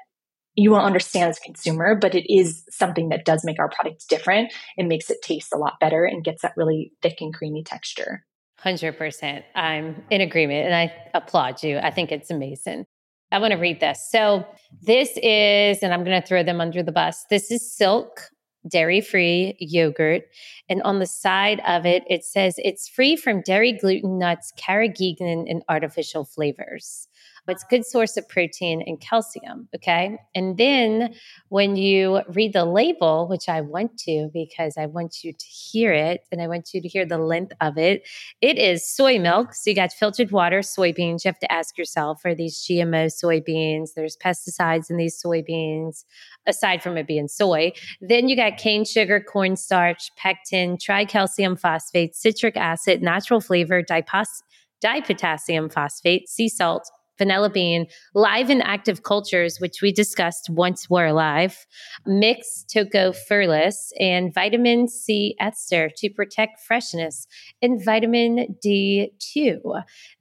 you 0.60 0.72
won't 0.72 0.86
understand 0.86 1.30
as 1.30 1.38
a 1.38 1.42
consumer, 1.42 1.96
but 2.02 2.16
it 2.16 2.26
is 2.28 2.64
something 2.72 3.10
that 3.10 3.26
does 3.26 3.44
make 3.46 3.60
our 3.60 3.70
products 3.70 4.06
different. 4.08 4.52
It 4.76 4.88
makes 4.88 5.12
it 5.12 5.22
taste 5.22 5.54
a 5.54 5.58
lot 5.58 5.74
better 5.80 6.04
and 6.04 6.24
gets 6.24 6.42
that 6.42 6.54
really 6.58 6.92
thick 7.04 7.22
and 7.22 7.32
creamy 7.32 7.64
texture. 7.64 8.26
100%. 8.64 9.44
I'm 9.56 10.04
in 10.10 10.22
agreement 10.22 10.66
and 10.66 10.76
I 10.76 10.94
applaud 11.14 11.64
you. 11.64 11.78
I 11.78 11.92
think 11.92 12.12
it's 12.12 12.32
amazing. 12.32 12.86
I 13.32 13.40
want 13.40 13.52
to 13.52 13.58
read 13.58 13.80
this. 13.80 14.08
So, 14.10 14.46
this 14.82 15.12
is, 15.22 15.80
and 15.84 15.94
I'm 15.94 16.04
going 16.04 16.22
to 16.22 16.26
throw 16.26 16.44
them 16.44 16.62
under 16.62 16.82
the 16.82 16.92
bus. 16.92 17.26
This 17.30 17.52
is 17.52 17.76
Silk 17.76 18.30
dairy 18.68 19.02
free 19.02 19.56
yogurt. 19.60 20.24
And 20.70 20.82
on 20.84 21.00
the 21.00 21.06
side 21.06 21.62
of 21.66 21.86
it, 21.86 22.04
it 22.10 22.24
says 22.24 22.56
it's 22.58 22.88
free 22.88 23.16
from 23.16 23.42
dairy, 23.42 23.74
gluten, 23.74 24.18
nuts, 24.18 24.52
carrageenan, 24.58 25.50
and 25.50 25.64
artificial 25.70 26.26
flavors 26.26 27.07
it's 27.56 27.64
a 27.64 27.68
good 27.68 27.86
source 27.86 28.18
of 28.18 28.28
protein 28.28 28.84
and 28.86 29.00
calcium. 29.00 29.68
Okay. 29.76 30.18
And 30.36 30.58
then 30.58 31.14
when 31.50 31.76
you 31.76 32.22
read 32.30 32.54
the 32.54 32.66
label, 32.66 33.28
which 33.28 33.48
I 33.48 33.62
want 33.62 33.98
to 34.00 34.30
because 34.34 34.78
I 34.78 34.86
want 34.86 35.24
you 35.24 35.34
to 35.34 35.46
hear 35.46 35.94
it 35.94 36.22
and 36.32 36.42
I 36.42 36.48
want 36.48 36.74
you 36.74 36.82
to 36.82 36.88
hear 36.88 37.06
the 37.06 37.18
length 37.18 37.54
of 37.62 37.78
it, 37.78 38.08
it 38.42 38.58
is 38.58 38.88
soy 38.88 39.20
milk. 39.20 39.54
So 39.54 39.70
you 39.70 39.76
got 39.76 39.94
filtered 39.94 40.32
water, 40.32 40.60
soybeans. 40.60 41.24
You 41.24 41.30
have 41.30 41.40
to 41.40 41.52
ask 41.52 41.78
yourself 41.78 42.22
are 42.26 42.36
these 42.36 42.60
GMO 42.60 43.08
soybeans? 43.08 43.94
There's 43.96 44.18
pesticides 44.18 44.90
in 44.90 44.98
these 44.98 45.22
soybeans, 45.22 46.04
aside 46.46 46.84
from 46.84 46.98
it 46.98 47.08
being 47.08 47.28
soy. 47.28 47.74
Then 48.02 48.28
you 48.28 48.36
got 48.36 48.58
cane 48.58 48.86
sugar, 48.86 49.20
cornstarch, 49.22 50.12
pectin, 50.16 50.78
tricalcium 50.78 51.60
phosphate, 51.60 52.16
citric 52.16 52.58
acid, 52.58 53.02
natural 53.02 53.42
flavor, 53.42 53.82
dipos- 53.82 54.44
dipotassium 54.84 55.72
phosphate, 55.72 56.30
sea 56.30 56.50
salt, 56.50 56.90
vanilla 57.18 57.50
bean, 57.50 57.88
live 58.14 58.50
and 58.50 58.62
active 58.64 59.04
cultures, 59.04 59.60
which 59.60 59.82
we 59.82 59.92
discussed 59.92 60.50
once 60.50 60.90
were 60.90 61.06
alive, 61.06 61.66
mixed 62.06 62.70
tocopherolate, 62.74 63.76
and 64.00 64.34
vitamin 64.34 64.88
C 64.88 65.36
ester 65.40 65.90
to 65.98 66.10
protect 66.10 66.62
freshness, 66.62 67.28
and 67.62 67.84
vitamin 67.84 68.56
D2. 68.66 69.60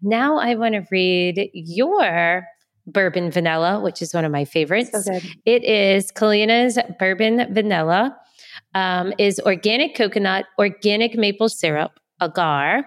Now 0.03 0.39
I 0.39 0.55
want 0.55 0.75
to 0.75 0.85
read 0.91 1.51
your 1.53 2.45
bourbon 2.87 3.31
vanilla, 3.31 3.81
which 3.81 4.01
is 4.01 4.15
one 4.15 4.25
of 4.25 4.33
my 4.33 4.45
favorites. 4.45 4.91
So 5.05 5.21
it 5.45 5.65
is 5.65 6.13
Culina's 6.13 6.79
bourbon 6.99 7.53
vanilla. 7.53 8.17
Um, 8.75 9.13
is 9.19 9.41
organic 9.41 9.95
coconut, 9.95 10.47
organic 10.59 11.15
maple 11.15 11.49
syrup, 11.49 11.99
agar, 12.23 12.87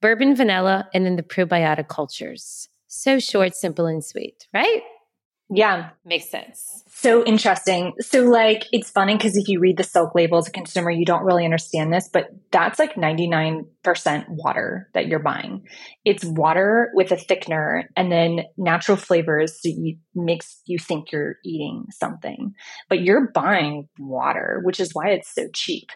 bourbon 0.00 0.34
vanilla, 0.34 0.88
and 0.94 1.04
then 1.04 1.16
the 1.16 1.22
probiotic 1.22 1.88
cultures. 1.88 2.68
So 2.88 3.18
short, 3.18 3.54
simple, 3.54 3.86
and 3.86 4.04
sweet, 4.04 4.48
right? 4.52 4.82
Yeah. 5.50 5.90
Makes 6.04 6.30
sense. 6.30 6.84
So 6.88 7.24
interesting. 7.24 7.94
So, 8.00 8.24
like, 8.24 8.64
it's 8.70 8.90
funny 8.90 9.16
because 9.16 9.34
if 9.36 9.48
you 9.48 9.60
read 9.60 9.78
the 9.78 9.84
silk 9.84 10.14
label 10.14 10.36
as 10.36 10.48
a 10.48 10.50
consumer, 10.50 10.90
you 10.90 11.06
don't 11.06 11.24
really 11.24 11.44
understand 11.44 11.90
this, 11.90 12.10
but 12.12 12.28
that's 12.50 12.78
like 12.78 12.96
99% 12.96 13.64
water 14.28 14.90
that 14.92 15.06
you're 15.06 15.20
buying. 15.20 15.64
It's 16.04 16.24
water 16.24 16.90
with 16.92 17.12
a 17.12 17.16
thickener 17.16 17.84
and 17.96 18.12
then 18.12 18.40
natural 18.58 18.98
flavors 18.98 19.54
so 19.62 19.70
you 19.70 19.96
makes 20.14 20.60
you 20.66 20.78
think 20.78 21.12
you're 21.12 21.36
eating 21.44 21.86
something. 21.90 22.52
But 22.90 23.00
you're 23.00 23.30
buying 23.30 23.88
water, 23.98 24.60
which 24.64 24.80
is 24.80 24.90
why 24.92 25.10
it's 25.10 25.34
so 25.34 25.48
cheap. 25.54 25.88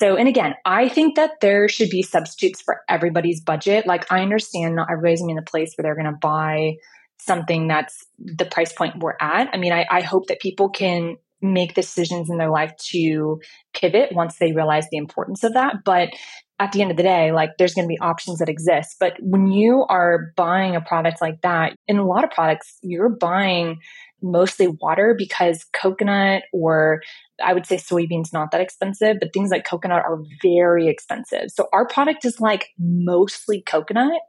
So, 0.00 0.16
and 0.16 0.28
again, 0.28 0.54
I 0.64 0.88
think 0.88 1.16
that 1.16 1.32
there 1.42 1.68
should 1.68 1.90
be 1.90 2.02
substitutes 2.02 2.62
for 2.62 2.80
everybody's 2.88 3.42
budget. 3.42 3.86
Like, 3.86 4.10
I 4.10 4.22
understand 4.22 4.74
not 4.74 4.88
everybody's 4.90 5.20
in 5.20 5.36
a 5.36 5.42
place 5.42 5.74
where 5.76 5.82
they're 5.82 5.94
going 5.94 6.12
to 6.12 6.18
buy 6.18 6.76
something 7.18 7.68
that's 7.68 8.06
the 8.18 8.46
price 8.46 8.72
point 8.72 8.98
we're 8.98 9.16
at. 9.20 9.50
I 9.52 9.58
mean, 9.58 9.72
I, 9.72 9.86
I 9.90 10.00
hope 10.00 10.28
that 10.28 10.40
people 10.40 10.70
can 10.70 11.16
make 11.42 11.74
decisions 11.74 12.30
in 12.30 12.38
their 12.38 12.50
life 12.50 12.72
to 12.92 13.40
pivot 13.74 14.12
once 14.12 14.36
they 14.38 14.52
realize 14.52 14.86
the 14.90 14.96
importance 14.96 15.44
of 15.44 15.52
that. 15.52 15.76
But 15.84 16.10
at 16.58 16.72
the 16.72 16.82
end 16.82 16.90
of 16.90 16.96
the 16.96 17.02
day, 17.02 17.32
like 17.32 17.50
there's 17.58 17.74
going 17.74 17.86
to 17.86 17.92
be 17.92 17.98
options 18.00 18.38
that 18.38 18.48
exist. 18.48 18.96
But 19.00 19.14
when 19.20 19.50
you 19.50 19.84
are 19.88 20.32
buying 20.36 20.76
a 20.76 20.80
product 20.80 21.20
like 21.20 21.40
that, 21.42 21.74
in 21.88 21.98
a 21.98 22.06
lot 22.06 22.24
of 22.24 22.30
products, 22.30 22.78
you're 22.82 23.08
buying 23.08 23.78
mostly 24.22 24.68
water 24.68 25.14
because 25.16 25.64
coconut 25.72 26.42
or 26.52 27.00
I 27.42 27.52
would 27.52 27.66
say 27.66 27.76
soybeans 27.76 28.32
not 28.32 28.50
that 28.52 28.60
expensive, 28.60 29.18
but 29.20 29.32
things 29.32 29.50
like 29.50 29.64
coconut 29.64 30.02
are 30.04 30.18
very 30.42 30.88
expensive. 30.88 31.50
So 31.50 31.68
our 31.72 31.86
product 31.86 32.24
is 32.24 32.40
like 32.40 32.68
mostly 32.78 33.62
coconut 33.62 34.20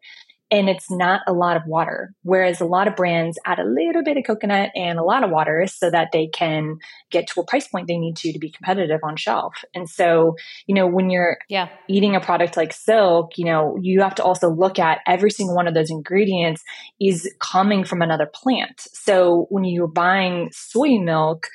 and 0.52 0.68
it's 0.68 0.92
not 0.92 1.22
a 1.28 1.34
lot 1.34 1.56
of 1.56 1.64
water. 1.66 2.14
Whereas 2.24 2.60
a 2.60 2.66
lot 2.66 2.90
of 2.90 2.98
brands 2.98 3.40
add 3.46 3.58
a 3.58 3.64
little 3.64 4.04
bit 4.04 4.18
of 4.18 4.26
coconut 4.28 4.72
and 4.76 5.00
a 5.00 5.04
lot 5.04 5.24
of 5.24 5.32
water 5.32 5.66
so 5.66 5.90
that 5.90 6.10
they 6.12 6.28
can 6.28 6.78
get 7.10 7.28
to 7.28 7.40
a 7.40 7.46
price 7.46 7.70
point 7.70 7.88
they 7.88 7.98
need 7.98 8.18
to 8.18 8.34
to 8.34 8.40
be 8.40 8.52
competitive 8.52 9.00
on 9.02 9.16
shelf. 9.16 9.64
And 9.74 9.90
so, 9.90 10.36
you 10.68 10.76
know, 10.76 10.86
when 10.86 11.10
you're 11.10 11.38
yeah. 11.48 11.70
eating 11.88 12.18
a 12.18 12.20
product 12.20 12.58
like 12.58 12.74
silk, 12.74 13.38
you 13.38 13.46
know, 13.46 13.78
you 13.82 14.02
have 14.02 14.16
to 14.16 14.24
also 14.24 14.50
look 14.50 14.78
at 14.78 15.00
every 15.08 15.32
single 15.32 15.56
one 15.56 15.68
of 15.68 15.74
those 15.74 15.90
ingredients 15.90 16.62
is 17.00 17.34
coming 17.40 17.86
from 17.86 18.02
another 18.02 18.30
plant. 18.32 18.82
So 18.92 19.48
when 19.50 19.64
you're 19.64 19.88
buying 19.88 20.50
soy 20.52 21.00
milk, 21.00 21.48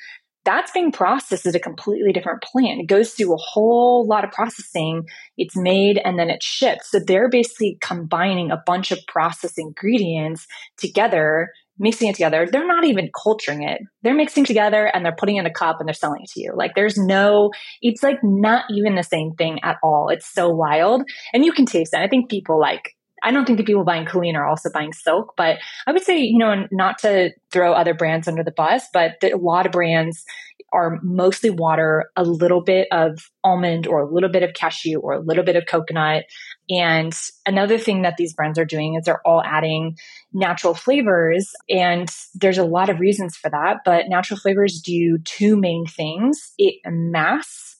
that's 0.47 0.71
being 0.71 0.93
processed 0.93 1.45
at 1.45 1.55
a 1.55 1.59
completely 1.59 2.13
different 2.13 2.41
plant. 2.41 2.79
It 2.79 2.87
goes 2.87 3.11
through 3.11 3.33
a 3.33 3.37
whole 3.37 4.07
lot 4.07 4.23
of 4.23 4.31
processing. 4.31 5.05
It's 5.37 5.57
made 5.57 5.97
and 5.97 6.17
then 6.17 6.29
it's 6.29 6.45
shipped. 6.45 6.85
So 6.85 7.01
they're 7.05 7.29
basically 7.29 7.77
combining 7.81 8.49
a 8.49 8.63
bunch 8.65 8.91
of 8.91 8.99
processed 9.09 9.59
ingredients 9.59 10.47
together, 10.77 11.51
mixing 11.77 12.07
it 12.07 12.13
together. 12.13 12.47
They're 12.49 12.65
not 12.65 12.85
even 12.85 13.09
culturing 13.21 13.63
it. 13.63 13.81
They're 14.03 14.15
mixing 14.15 14.45
together 14.45 14.85
and 14.85 15.03
they're 15.03 15.17
putting 15.19 15.35
in 15.35 15.45
a 15.45 15.53
cup 15.53 15.81
and 15.81 15.87
they're 15.87 15.93
selling 15.93 16.21
it 16.23 16.29
to 16.29 16.41
you. 16.41 16.53
Like 16.55 16.75
there's 16.75 16.97
no, 16.97 17.51
it's 17.81 18.01
like 18.01 18.23
not 18.23 18.63
even 18.71 18.95
the 18.95 19.03
same 19.03 19.33
thing 19.33 19.59
at 19.63 19.75
all. 19.83 20.07
It's 20.07 20.31
so 20.33 20.47
wild. 20.47 21.03
And 21.33 21.43
you 21.43 21.51
can 21.51 21.65
taste 21.65 21.93
it. 21.93 21.99
I 21.99 22.07
think 22.07 22.29
people 22.29 22.57
like 22.57 22.95
I 23.27 23.31
don't 23.31 23.43
think 23.43 23.57
the 23.57 23.65
people 23.65 23.83
buying 23.83 24.05
Culina 24.05 24.35
are 24.35 24.47
also 24.47 24.69
buying 24.73 24.93
silk, 24.93 25.33
but 25.35 25.57
I 25.85 25.91
would 25.91 26.03
say, 26.03 26.19
you 26.19 26.37
know, 26.37 26.65
not 26.71 26.97
to 26.99 27.31
throw 27.51 27.73
other 27.73 27.93
brands 27.93 28.25
under 28.25 28.41
the 28.41 28.53
bus, 28.53 28.87
but 28.93 29.17
a 29.21 29.35
lot 29.35 29.65
of 29.65 29.73
brands 29.73 30.23
are 30.71 30.97
mostly 31.03 31.49
water, 31.49 32.09
a 32.15 32.23
little 32.23 32.61
bit 32.61 32.87
of 32.89 33.19
almond 33.43 33.85
or 33.85 33.99
a 33.99 34.09
little 34.09 34.29
bit 34.29 34.43
of 34.43 34.53
cashew 34.53 34.99
or 34.99 35.11
a 35.11 35.19
little 35.19 35.43
bit 35.43 35.57
of 35.57 35.65
coconut. 35.65 36.23
And 36.69 37.13
another 37.45 37.77
thing 37.77 38.03
that 38.03 38.15
these 38.17 38.33
brands 38.33 38.57
are 38.57 38.63
doing 38.63 38.95
is 38.95 39.03
they're 39.03 39.27
all 39.27 39.43
adding 39.43 39.97
natural 40.31 40.73
flavors. 40.73 41.51
And 41.69 42.09
there's 42.33 42.57
a 42.57 42.63
lot 42.63 42.89
of 42.89 43.01
reasons 43.01 43.35
for 43.35 43.49
that, 43.49 43.79
but 43.83 44.05
natural 44.07 44.39
flavors 44.39 44.79
do 44.79 45.17
two 45.25 45.57
main 45.57 45.85
things. 45.85 46.53
It 46.57 46.75
masks 46.85 47.75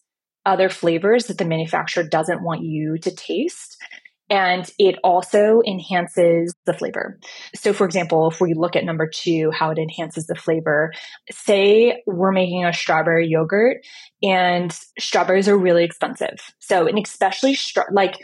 other 0.45 0.67
flavors 0.67 1.27
that 1.27 1.37
the 1.37 1.45
manufacturer 1.45 2.03
doesn't 2.03 2.43
want 2.43 2.63
you 2.63 2.97
to 2.97 3.15
taste 3.15 3.77
and 4.29 4.69
it 4.77 4.95
also 5.03 5.61
enhances 5.65 6.53
the 6.65 6.73
flavor. 6.73 7.19
So, 7.55 7.73
for 7.73 7.85
example, 7.85 8.29
if 8.29 8.41
we 8.41 8.53
look 8.53 8.75
at 8.75 8.83
number 8.83 9.07
two, 9.07 9.51
how 9.51 9.71
it 9.71 9.77
enhances 9.77 10.27
the 10.27 10.35
flavor, 10.35 10.91
say 11.31 12.03
we're 12.05 12.31
making 12.31 12.65
a 12.65 12.73
strawberry 12.73 13.27
yogurt 13.27 13.77
and 14.21 14.77
strawberries 14.99 15.47
are 15.47 15.57
really 15.57 15.83
expensive. 15.83 16.37
So, 16.59 16.87
and 16.87 16.99
especially 16.99 17.55
stra- 17.55 17.91
like, 17.91 18.15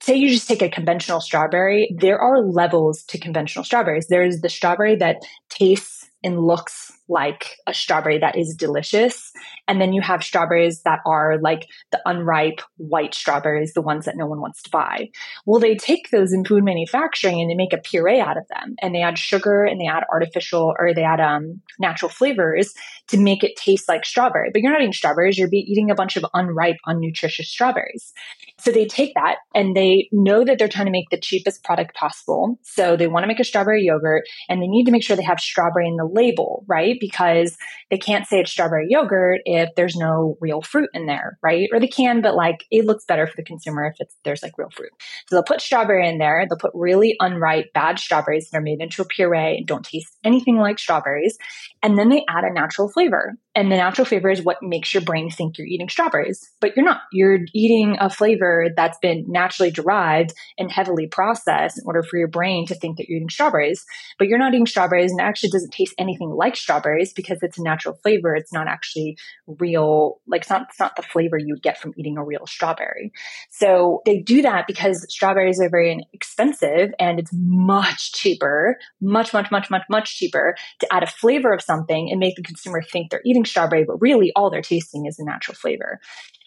say 0.00 0.14
you 0.14 0.30
just 0.30 0.48
take 0.48 0.62
a 0.62 0.68
conventional 0.68 1.20
strawberry, 1.20 1.94
there 1.98 2.20
are 2.20 2.40
levels 2.42 3.02
to 3.04 3.18
conventional 3.18 3.64
strawberries. 3.64 4.06
There's 4.06 4.40
the 4.40 4.48
strawberry 4.48 4.96
that 4.96 5.16
tastes 5.48 6.08
and 6.22 6.40
looks 6.40 6.92
like 7.08 7.56
a 7.66 7.74
strawberry 7.74 8.18
that 8.18 8.36
is 8.36 8.54
delicious. 8.54 9.32
And 9.66 9.80
then 9.80 9.92
you 9.92 10.00
have 10.00 10.22
strawberries 10.22 10.82
that 10.82 11.00
are 11.06 11.38
like 11.38 11.68
the 11.90 12.00
unripe 12.06 12.60
white 12.76 13.14
strawberries, 13.14 13.74
the 13.74 13.82
ones 13.82 14.04
that 14.04 14.16
no 14.16 14.26
one 14.26 14.40
wants 14.40 14.62
to 14.62 14.70
buy. 14.70 15.10
Well, 15.46 15.60
they 15.60 15.74
take 15.74 16.10
those 16.10 16.32
in 16.32 16.44
food 16.44 16.64
manufacturing 16.64 17.40
and 17.40 17.50
they 17.50 17.54
make 17.54 17.72
a 17.72 17.78
puree 17.78 18.20
out 18.20 18.36
of 18.36 18.46
them 18.48 18.76
and 18.80 18.94
they 18.94 19.02
add 19.02 19.18
sugar 19.18 19.64
and 19.64 19.80
they 19.80 19.86
add 19.86 20.04
artificial 20.12 20.74
or 20.78 20.94
they 20.94 21.04
add 21.04 21.20
um, 21.20 21.60
natural 21.78 22.10
flavors 22.10 22.74
to 23.08 23.18
make 23.18 23.42
it 23.42 23.56
taste 23.56 23.88
like 23.88 24.04
strawberry. 24.04 24.50
But 24.52 24.62
you're 24.62 24.72
not 24.72 24.80
eating 24.80 24.92
strawberries, 24.92 25.38
you're 25.38 25.48
eating 25.52 25.90
a 25.90 25.94
bunch 25.94 26.16
of 26.16 26.26
unripe, 26.34 26.76
unnutritious 26.86 27.48
strawberries. 27.48 28.12
So 28.58 28.72
they 28.72 28.86
take 28.86 29.14
that 29.14 29.36
and 29.54 29.76
they 29.76 30.08
know 30.12 30.44
that 30.44 30.58
they're 30.58 30.68
trying 30.68 30.86
to 30.86 30.92
make 30.92 31.10
the 31.10 31.20
cheapest 31.20 31.62
product 31.62 31.94
possible. 31.94 32.58
So 32.62 32.96
they 32.96 33.06
want 33.06 33.22
to 33.22 33.28
make 33.28 33.40
a 33.40 33.44
strawberry 33.44 33.84
yogurt 33.84 34.24
and 34.48 34.60
they 34.60 34.66
need 34.66 34.84
to 34.84 34.90
make 34.90 35.02
sure 35.02 35.16
they 35.16 35.22
have 35.22 35.40
strawberry 35.40 35.88
in 35.88 35.96
the 35.96 36.04
label, 36.04 36.64
right? 36.66 36.97
Because 37.00 37.56
they 37.90 37.98
can't 37.98 38.26
say 38.26 38.40
it's 38.40 38.50
strawberry 38.50 38.86
yogurt 38.88 39.40
if 39.44 39.70
there's 39.76 39.96
no 39.96 40.36
real 40.40 40.62
fruit 40.62 40.90
in 40.92 41.06
there, 41.06 41.38
right? 41.42 41.68
Or 41.72 41.80
they 41.80 41.88
can, 41.88 42.20
but 42.20 42.34
like 42.34 42.64
it 42.70 42.84
looks 42.84 43.04
better 43.04 43.26
for 43.26 43.34
the 43.36 43.44
consumer 43.44 43.86
if 43.86 43.96
it's 43.98 44.14
there's 44.24 44.42
like 44.42 44.58
real 44.58 44.70
fruit. 44.70 44.90
So 45.28 45.36
they'll 45.36 45.42
put 45.42 45.60
strawberry 45.60 46.08
in 46.08 46.18
there. 46.18 46.46
They'll 46.48 46.58
put 46.58 46.72
really 46.74 47.16
unripe, 47.20 47.72
bad 47.72 47.98
strawberries 47.98 48.50
that 48.50 48.58
are 48.58 48.62
made 48.62 48.80
into 48.80 49.02
a 49.02 49.06
puree 49.06 49.58
and 49.58 49.66
don't 49.66 49.84
taste 49.84 50.16
anything 50.24 50.58
like 50.58 50.78
strawberries. 50.78 51.38
And 51.82 51.98
then 51.98 52.08
they 52.08 52.24
add 52.28 52.44
a 52.44 52.52
natural 52.52 52.88
flavor. 52.88 53.36
And 53.58 53.72
the 53.72 53.76
natural 53.76 54.04
flavor 54.04 54.30
is 54.30 54.40
what 54.40 54.62
makes 54.62 54.94
your 54.94 55.02
brain 55.02 55.30
think 55.30 55.58
you're 55.58 55.66
eating 55.66 55.88
strawberries, 55.88 56.48
but 56.60 56.76
you're 56.76 56.84
not. 56.84 57.00
You're 57.10 57.40
eating 57.52 57.96
a 57.98 58.08
flavor 58.08 58.68
that's 58.76 58.98
been 58.98 59.24
naturally 59.26 59.72
derived 59.72 60.32
and 60.56 60.70
heavily 60.70 61.08
processed 61.08 61.76
in 61.76 61.82
order 61.84 62.04
for 62.04 62.18
your 62.18 62.28
brain 62.28 62.68
to 62.68 62.76
think 62.76 62.98
that 62.98 63.08
you're 63.08 63.16
eating 63.16 63.30
strawberries. 63.30 63.84
But 64.16 64.28
you're 64.28 64.38
not 64.38 64.54
eating 64.54 64.66
strawberries 64.66 65.10
and 65.10 65.18
it 65.18 65.24
actually 65.24 65.50
doesn't 65.50 65.72
taste 65.72 65.92
anything 65.98 66.30
like 66.30 66.54
strawberries 66.54 67.12
because 67.12 67.38
it's 67.42 67.58
a 67.58 67.62
natural 67.64 67.98
flavor. 68.00 68.36
It's 68.36 68.52
not 68.52 68.68
actually 68.68 69.18
real, 69.48 70.20
like 70.28 70.42
it's 70.42 70.50
not, 70.50 70.68
it's 70.70 70.78
not 70.78 70.94
the 70.94 71.02
flavor 71.02 71.36
you'd 71.36 71.60
get 71.60 71.78
from 71.78 71.94
eating 71.96 72.16
a 72.16 72.22
real 72.22 72.46
strawberry. 72.46 73.12
So 73.50 74.02
they 74.06 74.20
do 74.20 74.42
that 74.42 74.68
because 74.68 75.04
strawberries 75.12 75.60
are 75.60 75.68
very 75.68 76.06
expensive 76.12 76.90
and 77.00 77.18
it's 77.18 77.32
much 77.34 78.12
cheaper, 78.12 78.78
much, 79.00 79.34
much, 79.34 79.50
much, 79.50 79.68
much, 79.68 79.82
much 79.90 80.16
cheaper 80.16 80.54
to 80.78 80.94
add 80.94 81.02
a 81.02 81.08
flavor 81.08 81.52
of 81.52 81.60
something 81.60 82.08
and 82.08 82.20
make 82.20 82.36
the 82.36 82.42
consumer 82.44 82.82
think 82.82 83.10
they're 83.10 83.20
eating 83.26 83.46
strawberry, 83.48 83.84
but 83.84 84.00
really 84.00 84.32
all 84.36 84.50
they're 84.50 84.62
tasting 84.62 85.06
is 85.06 85.18
a 85.18 85.24
natural 85.24 85.54
flavor. 85.54 86.00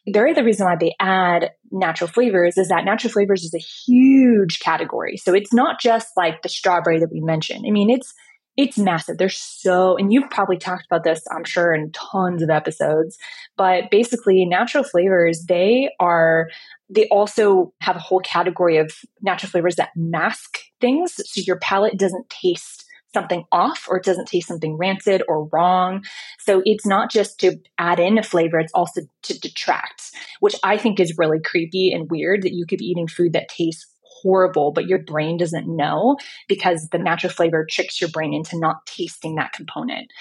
The 0.06 0.20
other 0.20 0.44
reason 0.44 0.66
why 0.66 0.78
they 0.80 0.96
add 1.00 1.52
natural 1.72 2.10
flavors 2.10 2.58
is 2.58 2.70
that 2.70 2.86
natural 2.86 3.12
flavors 3.12 3.44
is 3.44 3.54
a 3.54 3.60
huge 3.60 4.60
category. 4.60 5.18
So 5.18 5.34
it's 5.34 5.54
not 5.54 5.80
just 5.80 6.10
like 6.18 6.42
the 6.42 6.50
strawberry 6.50 7.00
that 7.00 7.12
we 7.12 7.22
mentioned. 7.22 7.66
I 7.68 7.72
mean, 7.72 7.90
it's 7.90 8.14
it's 8.58 8.78
massive. 8.78 9.18
There's 9.18 9.38
so, 9.38 9.96
and 9.98 10.12
you've 10.12 10.30
probably 10.30 10.58
talked 10.58 10.86
about 10.86 11.04
this, 11.04 11.24
I'm 11.34 11.46
sure, 11.46 11.74
in 11.74 11.92
tons 11.94 12.44
of 12.44 12.50
episodes. 12.50 13.18
But 13.56 13.90
basically, 13.90 14.46
natural 14.46 14.84
flavors, 14.84 15.46
they 15.48 15.90
are, 16.00 16.50
they 16.90 17.08
also 17.08 17.74
have 17.80 17.96
a 17.96 18.00
whole 18.00 18.20
category 18.20 18.78
of 18.78 18.92
natural 19.22 19.50
flavors 19.50 19.78
that 19.78 19.92
mask 19.96 20.58
things. 20.82 21.14
So 21.16 21.42
your 21.46 21.60
palate 21.60 21.98
doesn't 21.98 22.30
taste 22.30 22.86
something 23.14 23.46
off 23.52 23.88
or 23.90 23.98
it 23.98 24.06
doesn't 24.06 24.28
taste 24.28 24.48
something 24.48 24.78
rancid 24.78 25.24
or 25.28 25.46
wrong. 25.52 26.04
So 26.40 26.62
it's 26.66 26.86
not 26.86 27.12
just 27.12 27.40
to 27.42 27.58
add 27.78 28.00
in 28.00 28.18
a 28.18 28.24
flavor, 28.24 28.60
it's 28.60 28.74
also 28.74 29.02
to 29.24 29.40
detract, 29.40 30.12
which 30.40 30.56
I 30.64 30.78
think 30.78 31.00
is 31.00 31.18
really 31.18 31.40
creepy 31.42 31.92
and 31.92 32.10
weird 32.10 32.44
that 32.44 32.54
you 32.54 32.66
could 32.66 32.80
be 32.80 32.86
eating 32.86 33.08
food 33.08 33.34
that 33.34 33.50
tastes 33.50 33.86
horrible, 34.22 34.72
but 34.72 34.88
your 34.88 35.00
brain 35.00 35.38
doesn't 35.38 35.68
know 35.68 36.18
because 36.48 36.90
the 36.92 36.98
natural 37.00 37.34
flavor 37.34 37.66
tricks 37.70 38.00
your 38.00 38.10
brain 38.10 38.34
into 38.34 38.58
not 38.58 38.86
tasting 38.86 39.36
that 39.36 39.54
component. 39.54 40.12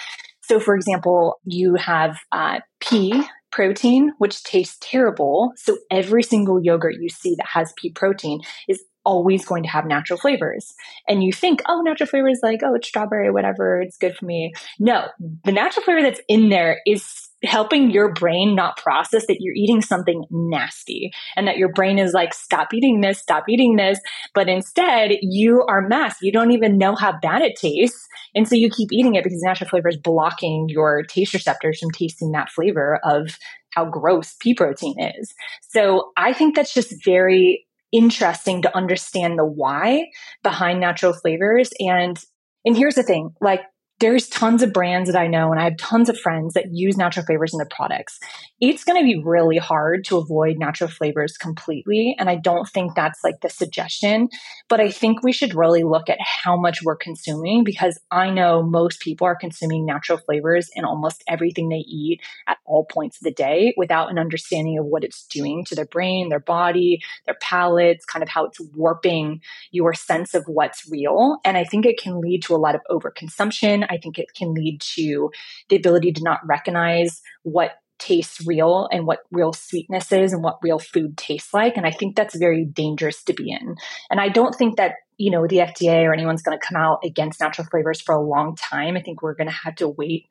So, 0.41 0.59
for 0.59 0.75
example, 0.75 1.39
you 1.45 1.77
have 1.77 2.19
uh, 2.33 2.61
pea 2.81 3.23
protein, 3.53 4.13
which 4.19 4.43
tastes 4.43 4.79
terrible. 4.81 5.53
So, 5.57 5.79
every 5.91 6.23
single 6.23 6.63
yogurt 6.63 6.97
you 6.99 7.09
see 7.09 7.35
that 7.37 7.47
has 7.47 7.73
pea 7.77 7.91
protein 7.91 8.41
is 8.69 8.83
always 9.05 9.45
going 9.45 9.63
to 9.63 9.69
have 9.69 9.87
natural 9.87 10.19
flavors. 10.19 10.75
And 11.09 11.23
you 11.23 11.33
think, 11.33 11.63
oh, 11.69 11.81
natural 11.83 12.09
flavors 12.09 12.41
like, 12.43 12.61
oh, 12.65 12.75
it's 12.75 12.89
strawberry, 12.89 13.31
whatever, 13.31 13.81
it's 13.81 13.97
good 13.97 14.17
for 14.17 14.27
me. 14.27 14.53
No, 14.79 15.07
the 15.45 15.53
natural 15.53 15.85
flavor 15.85 16.03
that's 16.03 16.21
in 16.29 16.49
there 16.49 16.81
is 16.87 17.29
helping 17.43 17.91
your 17.91 18.13
brain 18.13 18.55
not 18.55 18.77
process 18.77 19.27
that 19.27 19.39
you're 19.41 19.55
eating 19.55 19.81
something 19.81 20.25
nasty 20.31 21.11
and 21.37 21.49
that 21.49 21.57
your 21.57 21.73
brain 21.73 21.99
is 21.99 22.13
like, 22.13 22.35
stop 22.35 22.75
eating 22.75 23.01
this, 23.01 23.19
stop 23.19 23.45
eating 23.49 23.77
this. 23.77 23.99
But 24.35 24.49
instead, 24.49 25.13
you 25.23 25.65
are 25.67 25.89
masked. 25.89 26.21
You 26.23 26.33
don't 26.33 26.51
even 26.51 26.77
know 26.77 26.95
how 26.95 27.19
bad 27.23 27.41
it 27.43 27.57
tastes. 27.57 28.07
And 28.35 28.47
so 28.47 28.55
you 28.55 28.69
keep 28.69 28.93
eating 28.93 29.15
it 29.15 29.25
because 29.25 29.43
natural 29.43 29.71
flavor 29.71 29.89
is 29.89 29.97
blocking 29.97 30.69
your 30.69 31.03
taste 31.05 31.33
receptors 31.33 31.81
from 31.81 31.91
tasting 31.91 32.33
that 32.33 32.51
flavor 32.51 33.01
of 33.05 33.39
how 33.75 33.87
gross 33.87 34.37
pea 34.41 34.55
protein 34.55 34.95
is. 34.99 35.33
So 35.63 36.13
I 36.17 36.33
think 36.33 36.55
that's 36.55 36.75
just 36.75 37.05
very 37.05 37.65
interesting 37.93 38.63
to 38.63 38.77
understand 38.77 39.39
the 39.39 39.45
why 39.45 40.07
behind 40.43 40.81
natural 40.81 41.13
flavors. 41.13 41.71
And, 41.79 42.19
and 42.65 42.77
here's 42.77 42.95
the 42.95 43.03
thing, 43.03 43.35
like 43.41 43.63
there's 44.01 44.29
tons 44.29 44.63
of 44.63 44.73
brands 44.73 45.11
that 45.11 45.19
I 45.19 45.27
know, 45.27 45.51
and 45.51 45.61
I 45.61 45.65
have 45.65 45.77
tons 45.77 46.09
of 46.09 46.19
friends 46.19 46.55
that 46.55 46.73
use 46.73 46.97
natural 46.97 47.27
flavors 47.27 47.53
in 47.53 47.59
their 47.59 47.69
products. 47.71 48.19
It's 48.59 48.83
going 48.83 48.99
to 48.99 49.05
be 49.05 49.23
really 49.23 49.59
hard 49.59 50.05
to 50.07 50.17
avoid 50.17 50.59
natural 50.59 50.89
flavors 50.89 51.37
completely. 51.37 52.17
And 52.19 52.29
I 52.31 52.37
don't 52.37 52.69
think 52.69 52.95
that's 52.95 53.23
like 53.23 53.41
the 53.43 53.51
suggestion, 53.51 54.29
but 54.69 54.81
I 54.81 54.91
think 54.91 55.23
we 55.23 55.33
should 55.33 55.55
really 55.55 55.83
look 55.83 56.09
at 56.09 56.19
how 56.21 56.57
much 56.57 56.83
we're 56.83 56.97
consuming 56.97 57.63
because 57.63 58.01
I 58.11 58.31
know 58.31 58.63
most 58.63 59.01
people 59.01 59.27
are 59.27 59.37
consuming 59.37 59.85
natural 59.85 60.19
flavors 60.19 60.71
in 60.75 60.85
almost 60.85 61.23
everything 61.29 61.69
they 61.69 61.85
eat 61.87 62.21
at 62.49 62.57
all 62.65 62.87
points 62.87 63.19
of 63.19 63.25
the 63.25 63.33
day 63.33 63.75
without 63.77 64.11
an 64.11 64.19
understanding 64.19 64.79
of 64.79 64.87
what 64.87 65.05
it's 65.05 65.27
doing 65.27 65.65
to 65.67 65.75
their 65.75 65.87
brain, 65.87 66.31
their 66.31 66.41
body, 66.41 67.01
their 67.27 67.37
palates, 67.43 68.07
kind 68.07 68.23
of 68.23 68.31
how 68.31 68.47
it's 68.47 68.61
warping 68.75 69.43
your 69.71 69.93
sense 69.93 70.35
of 70.35 70.45
what's 70.47 70.91
real. 70.91 71.39
And 71.45 71.59
I 71.59 71.65
think 71.65 71.85
it 71.85 72.01
can 72.01 72.21
lead 72.21 72.43
to 72.45 72.55
a 72.55 72.57
lot 72.57 72.75
of 72.75 72.81
overconsumption. 72.91 73.90
I 73.91 73.99
think 73.99 74.19
it 74.19 74.33
can 74.35 74.55
lead 74.55 74.81
to 74.95 75.31
the 75.69 75.77
ability 75.77 76.13
to 76.13 76.23
not 76.23 76.41
recognize 76.47 77.21
what 77.43 77.73
tastes 78.01 78.45
real 78.47 78.89
and 78.91 79.07
what 79.07 79.21
real 79.31 79.53
sweetness 79.53 80.11
is 80.11 80.33
and 80.33 80.43
what 80.43 80.59
real 80.63 80.79
food 80.79 81.17
tastes 81.17 81.53
like. 81.53 81.77
And 81.77 81.87
I 81.87 81.91
think 81.91 82.17
that's 82.17 82.35
very 82.35 82.65
dangerous 82.65 83.23
to 83.25 83.35
be 83.35 83.51
in. 83.51 83.77
And 84.11 84.21
I 84.21 84.31
don't 84.31 84.55
think 84.55 84.79
that, 84.79 84.95
you 85.19 85.31
know, 85.31 85.47
the 85.47 85.59
FDA 85.59 86.03
or 86.05 86.15
anyone's 86.15 86.43
going 86.43 86.59
to 86.59 86.67
come 86.67 86.81
out 86.81 87.01
against 87.05 87.41
natural 87.41 87.67
flavors 87.71 88.01
for 88.01 88.15
a 88.15 88.23
long 88.23 88.57
time. 88.57 88.97
I 88.97 89.03
think 89.03 89.23
we're 89.23 89.35
going 89.35 89.49
to 89.51 89.55
have 89.65 89.77
to 89.77 89.89
wait 89.89 90.27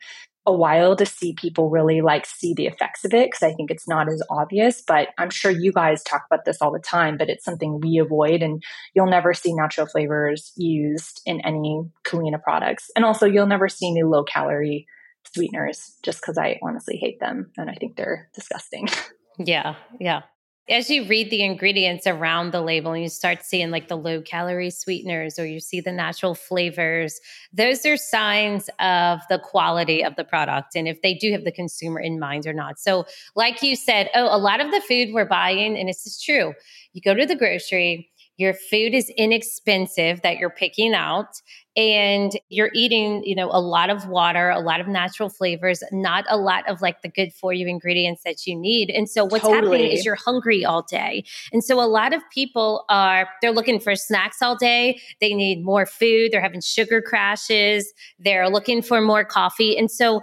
a 0.49 0.55
while 0.55 0.95
to 0.95 1.05
see 1.05 1.33
people 1.33 1.69
really 1.69 2.01
like 2.01 2.25
see 2.25 2.53
the 2.53 2.67
effects 2.67 3.05
of 3.05 3.13
it 3.13 3.27
because 3.27 3.43
I 3.43 3.53
think 3.53 3.71
it's 3.71 3.87
not 3.87 4.09
as 4.09 4.21
obvious. 4.29 4.81
But 4.85 5.09
I'm 5.17 5.29
sure 5.29 5.51
you 5.51 5.71
guys 5.71 6.03
talk 6.03 6.23
about 6.29 6.45
this 6.45 6.57
all 6.61 6.71
the 6.71 6.79
time, 6.79 7.17
but 7.17 7.29
it's 7.29 7.45
something 7.45 7.79
we 7.79 7.99
avoid, 7.99 8.41
and 8.41 8.61
you'll 8.93 9.09
never 9.09 9.33
see 9.33 9.53
natural 9.53 9.87
flavors 9.87 10.51
used 10.57 11.21
in 11.25 11.41
any 11.41 11.83
Culina 12.05 12.41
products. 12.41 12.89
And 12.95 13.05
also, 13.05 13.25
you'll 13.25 13.47
never 13.47 13.69
see 13.69 13.89
any 13.89 14.03
low 14.03 14.23
calorie 14.23 14.85
sweeteners 15.33 15.95
just 16.03 16.21
because 16.21 16.37
I 16.37 16.59
honestly 16.63 16.97
hate 16.97 17.19
them 17.19 17.51
and 17.57 17.69
I 17.69 17.75
think 17.75 17.95
they're 17.95 18.29
disgusting. 18.33 18.87
Yeah, 19.41 19.75
yeah 20.01 20.23
as 20.69 20.89
you 20.89 21.03
read 21.05 21.31
the 21.31 21.43
ingredients 21.43 22.05
around 22.05 22.51
the 22.51 22.61
label 22.61 22.91
and 22.91 23.01
you 23.01 23.09
start 23.09 23.43
seeing 23.43 23.71
like 23.71 23.87
the 23.87 23.97
low 23.97 24.21
calorie 24.21 24.69
sweeteners 24.69 25.39
or 25.39 25.45
you 25.45 25.59
see 25.59 25.81
the 25.81 25.91
natural 25.91 26.35
flavors, 26.35 27.19
those 27.51 27.85
are 27.85 27.97
signs 27.97 28.69
of 28.79 29.19
the 29.29 29.39
quality 29.39 30.03
of 30.03 30.15
the 30.15 30.23
product 30.23 30.75
and 30.75 30.87
if 30.87 31.01
they 31.01 31.15
do 31.15 31.31
have 31.31 31.43
the 31.43 31.51
consumer 31.51 31.99
in 31.99 32.19
mind 32.19 32.45
or 32.45 32.53
not. 32.53 32.79
So, 32.79 33.05
like 33.35 33.63
you 33.63 33.75
said, 33.75 34.09
oh, 34.13 34.35
a 34.35 34.37
lot 34.37 34.61
of 34.61 34.71
the 34.71 34.81
food 34.81 35.09
we're 35.11 35.25
buying, 35.25 35.77
and 35.77 35.89
this 35.89 36.05
is 36.05 36.21
true, 36.21 36.53
you 36.93 37.01
go 37.01 37.13
to 37.13 37.25
the 37.25 37.35
grocery, 37.35 38.09
your 38.39 38.53
food 38.53 38.93
is 38.93 39.11
inexpensive 39.17 40.21
that 40.21 40.37
you're 40.37 40.49
picking 40.49 40.93
out 40.93 41.27
and 41.75 42.39
you're 42.47 42.69
eating, 42.73 43.21
you 43.25 43.35
know, 43.35 43.49
a 43.51 43.59
lot 43.59 43.89
of 43.89 44.07
water, 44.07 44.49
a 44.49 44.61
lot 44.61 44.79
of 44.79 44.87
natural 44.87 45.27
flavors, 45.27 45.83
not 45.91 46.23
a 46.29 46.37
lot 46.37 46.67
of 46.69 46.81
like 46.81 47.01
the 47.01 47.09
good 47.09 47.33
for 47.33 47.51
you 47.51 47.67
ingredients 47.67 48.21
that 48.23 48.47
you 48.47 48.55
need. 48.55 48.89
And 48.91 49.09
so 49.09 49.25
what's 49.25 49.43
totally. 49.43 49.79
happening 49.79 49.91
is 49.91 50.05
you're 50.05 50.15
hungry 50.15 50.63
all 50.63 50.83
day. 50.83 51.25
And 51.51 51.61
so 51.61 51.81
a 51.81 51.85
lot 51.85 52.13
of 52.13 52.21
people 52.33 52.85
are 52.87 53.27
they're 53.41 53.51
looking 53.51 53.77
for 53.77 53.93
snacks 53.97 54.41
all 54.41 54.55
day. 54.55 55.01
They 55.19 55.33
need 55.33 55.61
more 55.61 55.85
food, 55.85 56.31
they're 56.31 56.41
having 56.41 56.61
sugar 56.61 57.01
crashes, 57.01 57.93
they're 58.19 58.49
looking 58.49 58.81
for 58.81 59.01
more 59.01 59.25
coffee. 59.25 59.77
And 59.77 59.91
so 59.91 60.21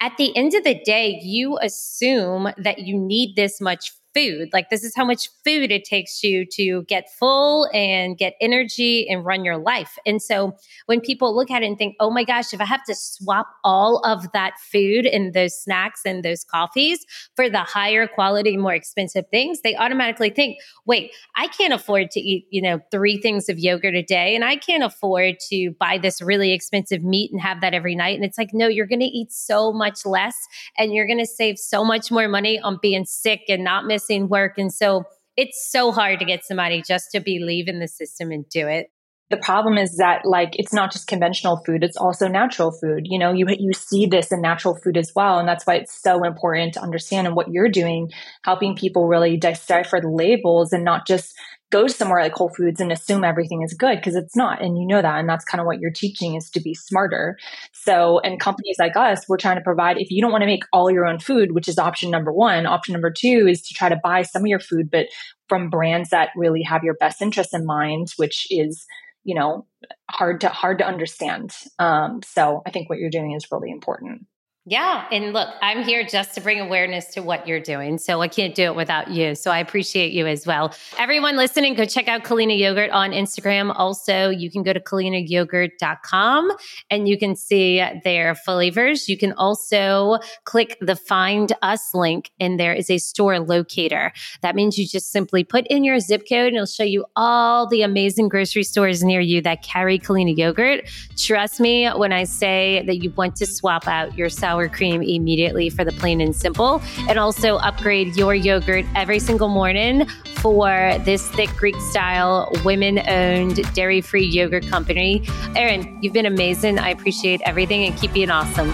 at 0.00 0.16
the 0.16 0.34
end 0.34 0.54
of 0.54 0.64
the 0.64 0.80
day, 0.84 1.20
you 1.22 1.58
assume 1.60 2.48
that 2.56 2.78
you 2.78 2.98
need 2.98 3.36
this 3.36 3.60
much 3.60 3.92
food. 4.14 4.48
Like, 4.52 4.70
this 4.70 4.84
is 4.84 4.94
how 4.96 5.04
much 5.04 5.28
food 5.44 5.70
it 5.70 5.84
takes 5.84 6.22
you 6.22 6.44
to 6.52 6.82
get 6.84 7.10
full 7.18 7.68
and 7.72 8.16
get 8.16 8.34
energy 8.40 9.08
and 9.08 9.24
run 9.24 9.44
your 9.44 9.58
life. 9.58 9.96
And 10.06 10.20
so, 10.20 10.56
when 10.86 11.00
people 11.00 11.34
look 11.34 11.50
at 11.50 11.62
it 11.62 11.66
and 11.66 11.78
think, 11.78 11.96
oh 12.00 12.10
my 12.10 12.24
gosh, 12.24 12.52
if 12.52 12.60
I 12.60 12.64
have 12.64 12.84
to 12.84 12.94
swap 12.94 13.48
all 13.64 13.98
of 14.04 14.30
that 14.32 14.54
food 14.60 15.06
and 15.06 15.32
those 15.34 15.56
snacks 15.60 16.02
and 16.04 16.22
those 16.22 16.44
coffees 16.44 17.04
for 17.36 17.48
the 17.48 17.58
higher 17.58 18.06
quality, 18.06 18.56
more 18.56 18.74
expensive 18.74 19.26
things, 19.30 19.60
they 19.62 19.76
automatically 19.76 20.30
think, 20.30 20.58
wait, 20.86 21.12
I 21.36 21.48
can't 21.48 21.72
afford 21.72 22.10
to 22.12 22.20
eat, 22.20 22.46
you 22.50 22.62
know, 22.62 22.80
three 22.90 23.18
things 23.18 23.48
of 23.48 23.58
yogurt 23.58 23.94
a 23.94 24.02
day. 24.02 24.34
And 24.34 24.44
I 24.44 24.56
can't 24.56 24.82
afford 24.82 25.36
to 25.50 25.70
buy 25.78 25.98
this 25.98 26.20
really 26.20 26.52
expensive 26.52 27.02
meat 27.02 27.30
and 27.32 27.40
have 27.40 27.60
that 27.60 27.74
every 27.74 27.94
night. 27.94 28.16
And 28.16 28.24
it's 28.24 28.38
like, 28.38 28.50
no, 28.52 28.66
you're 28.66 28.86
going 28.86 29.00
to 29.00 29.06
eat 29.06 29.32
so 29.32 29.72
much 29.72 30.04
less 30.04 30.36
and 30.76 30.92
you're 30.92 31.06
going 31.06 31.18
to 31.18 31.26
save 31.26 31.58
so 31.58 31.84
much 31.84 32.10
more 32.10 32.28
money 32.28 32.58
on 32.58 32.78
being 32.80 33.04
sick 33.04 33.42
and 33.48 33.62
not 33.64 33.86
missing 33.86 34.07
missing 34.08 34.28
work. 34.28 34.54
And 34.58 34.72
so 34.72 35.04
it's 35.36 35.70
so 35.70 35.92
hard 35.92 36.18
to 36.18 36.24
get 36.24 36.44
somebody 36.44 36.82
just 36.86 37.10
to 37.12 37.20
believe 37.20 37.68
in 37.68 37.78
the 37.78 37.88
system 37.88 38.30
and 38.30 38.48
do 38.48 38.66
it. 38.66 38.88
The 39.30 39.36
problem 39.36 39.76
is 39.76 39.98
that 39.98 40.22
like 40.24 40.52
it's 40.54 40.72
not 40.72 40.90
just 40.90 41.06
conventional 41.06 41.62
food, 41.66 41.84
it's 41.84 41.98
also 41.98 42.28
natural 42.28 42.72
food. 42.72 43.02
You 43.04 43.18
know, 43.18 43.30
you 43.30 43.46
you 43.58 43.74
see 43.74 44.06
this 44.06 44.32
in 44.32 44.40
natural 44.40 44.74
food 44.74 44.96
as 44.96 45.12
well. 45.14 45.38
And 45.38 45.46
that's 45.46 45.66
why 45.66 45.74
it's 45.74 46.00
so 46.00 46.24
important 46.24 46.72
to 46.74 46.80
understand 46.80 47.26
and 47.26 47.36
what 47.36 47.50
you're 47.50 47.68
doing, 47.68 48.10
helping 48.42 48.74
people 48.74 49.06
really 49.06 49.36
decipher 49.36 50.00
the 50.00 50.08
labels 50.08 50.72
and 50.72 50.82
not 50.82 51.06
just 51.06 51.34
go 51.70 51.86
somewhere 51.86 52.22
like 52.22 52.32
Whole 52.32 52.48
Foods 52.48 52.80
and 52.80 52.90
assume 52.90 53.24
everything 53.24 53.62
is 53.62 53.74
good 53.74 53.96
because 53.96 54.16
it's 54.16 54.36
not. 54.36 54.62
And 54.62 54.78
you 54.78 54.86
know 54.86 55.02
that. 55.02 55.18
And 55.18 55.28
that's 55.28 55.44
kind 55.44 55.60
of 55.60 55.66
what 55.66 55.80
you're 55.80 55.90
teaching 55.90 56.34
is 56.34 56.50
to 56.50 56.60
be 56.60 56.74
smarter. 56.74 57.36
So, 57.72 58.20
and 58.20 58.40
companies 58.40 58.76
like 58.78 58.96
us, 58.96 59.28
we're 59.28 59.36
trying 59.36 59.56
to 59.56 59.62
provide, 59.62 59.98
if 59.98 60.10
you 60.10 60.22
don't 60.22 60.32
want 60.32 60.42
to 60.42 60.46
make 60.46 60.64
all 60.72 60.90
your 60.90 61.06
own 61.06 61.18
food, 61.18 61.52
which 61.52 61.68
is 61.68 61.78
option 61.78 62.10
number 62.10 62.32
one, 62.32 62.66
option 62.66 62.92
number 62.92 63.10
two 63.10 63.46
is 63.48 63.62
to 63.62 63.74
try 63.74 63.88
to 63.88 64.00
buy 64.02 64.22
some 64.22 64.42
of 64.42 64.46
your 64.46 64.60
food, 64.60 64.90
but 64.90 65.06
from 65.48 65.70
brands 65.70 66.10
that 66.10 66.30
really 66.36 66.62
have 66.62 66.84
your 66.84 66.94
best 66.94 67.20
interest 67.20 67.52
in 67.52 67.66
mind, 67.66 68.12
which 68.16 68.46
is, 68.50 68.86
you 69.24 69.34
know, 69.34 69.66
hard 70.10 70.40
to, 70.40 70.48
hard 70.48 70.78
to 70.78 70.86
understand. 70.86 71.54
Um, 71.78 72.22
so 72.22 72.62
I 72.66 72.70
think 72.70 72.88
what 72.88 72.98
you're 72.98 73.10
doing 73.10 73.32
is 73.32 73.52
really 73.52 73.70
important. 73.70 74.26
Yeah. 74.70 75.06
And 75.10 75.32
look, 75.32 75.48
I'm 75.62 75.82
here 75.82 76.04
just 76.04 76.34
to 76.34 76.42
bring 76.42 76.60
awareness 76.60 77.06
to 77.14 77.22
what 77.22 77.48
you're 77.48 77.58
doing. 77.58 77.96
So 77.96 78.20
I 78.20 78.28
can't 78.28 78.54
do 78.54 78.64
it 78.64 78.76
without 78.76 79.10
you. 79.10 79.34
So 79.34 79.50
I 79.50 79.60
appreciate 79.60 80.12
you 80.12 80.26
as 80.26 80.46
well. 80.46 80.74
Everyone 80.98 81.38
listening, 81.38 81.72
go 81.72 81.86
check 81.86 82.06
out 82.06 82.22
Culina 82.22 82.56
Yogurt 82.58 82.90
on 82.90 83.12
Instagram. 83.12 83.72
Also, 83.74 84.28
you 84.28 84.50
can 84.50 84.62
go 84.62 84.74
to 84.74 84.80
culinayogurt.com 84.80 86.52
and 86.90 87.08
you 87.08 87.16
can 87.16 87.34
see 87.34 87.82
their 88.04 88.34
flavors. 88.34 89.08
You 89.08 89.16
can 89.16 89.32
also 89.32 90.18
click 90.44 90.76
the 90.82 90.96
Find 90.96 91.50
Us 91.62 91.94
link, 91.94 92.30
and 92.38 92.60
there 92.60 92.74
is 92.74 92.90
a 92.90 92.98
store 92.98 93.40
locator. 93.40 94.12
That 94.42 94.54
means 94.54 94.78
you 94.78 94.86
just 94.86 95.10
simply 95.10 95.44
put 95.44 95.66
in 95.68 95.82
your 95.82 95.98
zip 95.98 96.28
code 96.28 96.48
and 96.48 96.56
it'll 96.56 96.66
show 96.66 96.84
you 96.84 97.06
all 97.16 97.66
the 97.66 97.80
amazing 97.80 98.28
grocery 98.28 98.64
stores 98.64 99.02
near 99.02 99.20
you 99.20 99.40
that 99.40 99.62
carry 99.62 99.98
Culina 99.98 100.36
Yogurt. 100.36 100.90
Trust 101.16 101.58
me 101.58 101.88
when 101.88 102.12
I 102.12 102.24
say 102.24 102.82
that 102.84 102.96
you 102.96 103.10
want 103.12 103.34
to 103.36 103.46
swap 103.46 103.88
out 103.88 104.18
your 104.18 104.28
sour 104.28 104.57
sour 104.58 104.68
cream 104.68 105.02
immediately 105.02 105.70
for 105.70 105.84
the 105.84 105.92
plain 105.92 106.20
and 106.20 106.34
simple. 106.34 106.82
And 107.08 107.18
also 107.18 107.56
upgrade 107.56 108.16
your 108.16 108.34
yogurt 108.34 108.84
every 108.96 109.20
single 109.20 109.48
morning 109.48 110.06
for 110.40 110.96
this 111.04 111.28
thick 111.30 111.50
Greek 111.56 111.76
style, 111.90 112.50
women 112.64 112.98
owned, 113.08 113.62
dairy 113.74 114.00
free 114.00 114.26
yogurt 114.26 114.66
company. 114.66 115.24
Erin, 115.54 115.98
you've 116.02 116.12
been 116.12 116.26
amazing. 116.26 116.78
I 116.78 116.90
appreciate 116.90 117.40
everything 117.44 117.84
and 117.84 117.96
keep 117.96 118.12
being 118.12 118.30
awesome. 118.30 118.72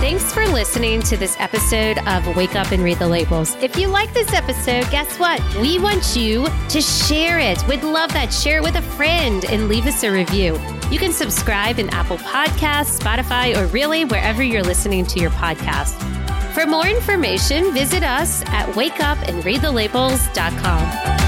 Thanks 0.00 0.32
for 0.32 0.46
listening 0.46 1.02
to 1.02 1.16
this 1.16 1.34
episode 1.40 1.98
of 2.06 2.36
Wake 2.36 2.54
Up 2.54 2.70
and 2.70 2.84
Read 2.84 3.00
the 3.00 3.08
Labels. 3.08 3.56
If 3.56 3.76
you 3.76 3.88
like 3.88 4.14
this 4.14 4.32
episode, 4.32 4.88
guess 4.92 5.18
what? 5.18 5.42
We 5.56 5.80
want 5.80 6.14
you 6.14 6.46
to 6.68 6.80
share 6.80 7.40
it. 7.40 7.66
We'd 7.66 7.82
love 7.82 8.12
that. 8.12 8.32
Share 8.32 8.58
it 8.58 8.62
with 8.62 8.76
a 8.76 8.82
friend 8.82 9.44
and 9.46 9.66
leave 9.66 9.86
us 9.86 10.04
a 10.04 10.12
review. 10.12 10.56
You 10.88 11.00
can 11.00 11.12
subscribe 11.12 11.80
in 11.80 11.90
Apple 11.90 12.18
Podcasts, 12.18 13.00
Spotify, 13.00 13.56
or 13.56 13.66
really 13.66 14.04
wherever 14.04 14.40
you're 14.40 14.62
listening 14.62 15.04
to 15.06 15.18
your 15.18 15.30
podcast. 15.30 15.96
For 16.54 16.64
more 16.64 16.86
information, 16.86 17.74
visit 17.74 18.04
us 18.04 18.42
at 18.46 18.68
wakeupandreadthelabels.com. 18.74 21.27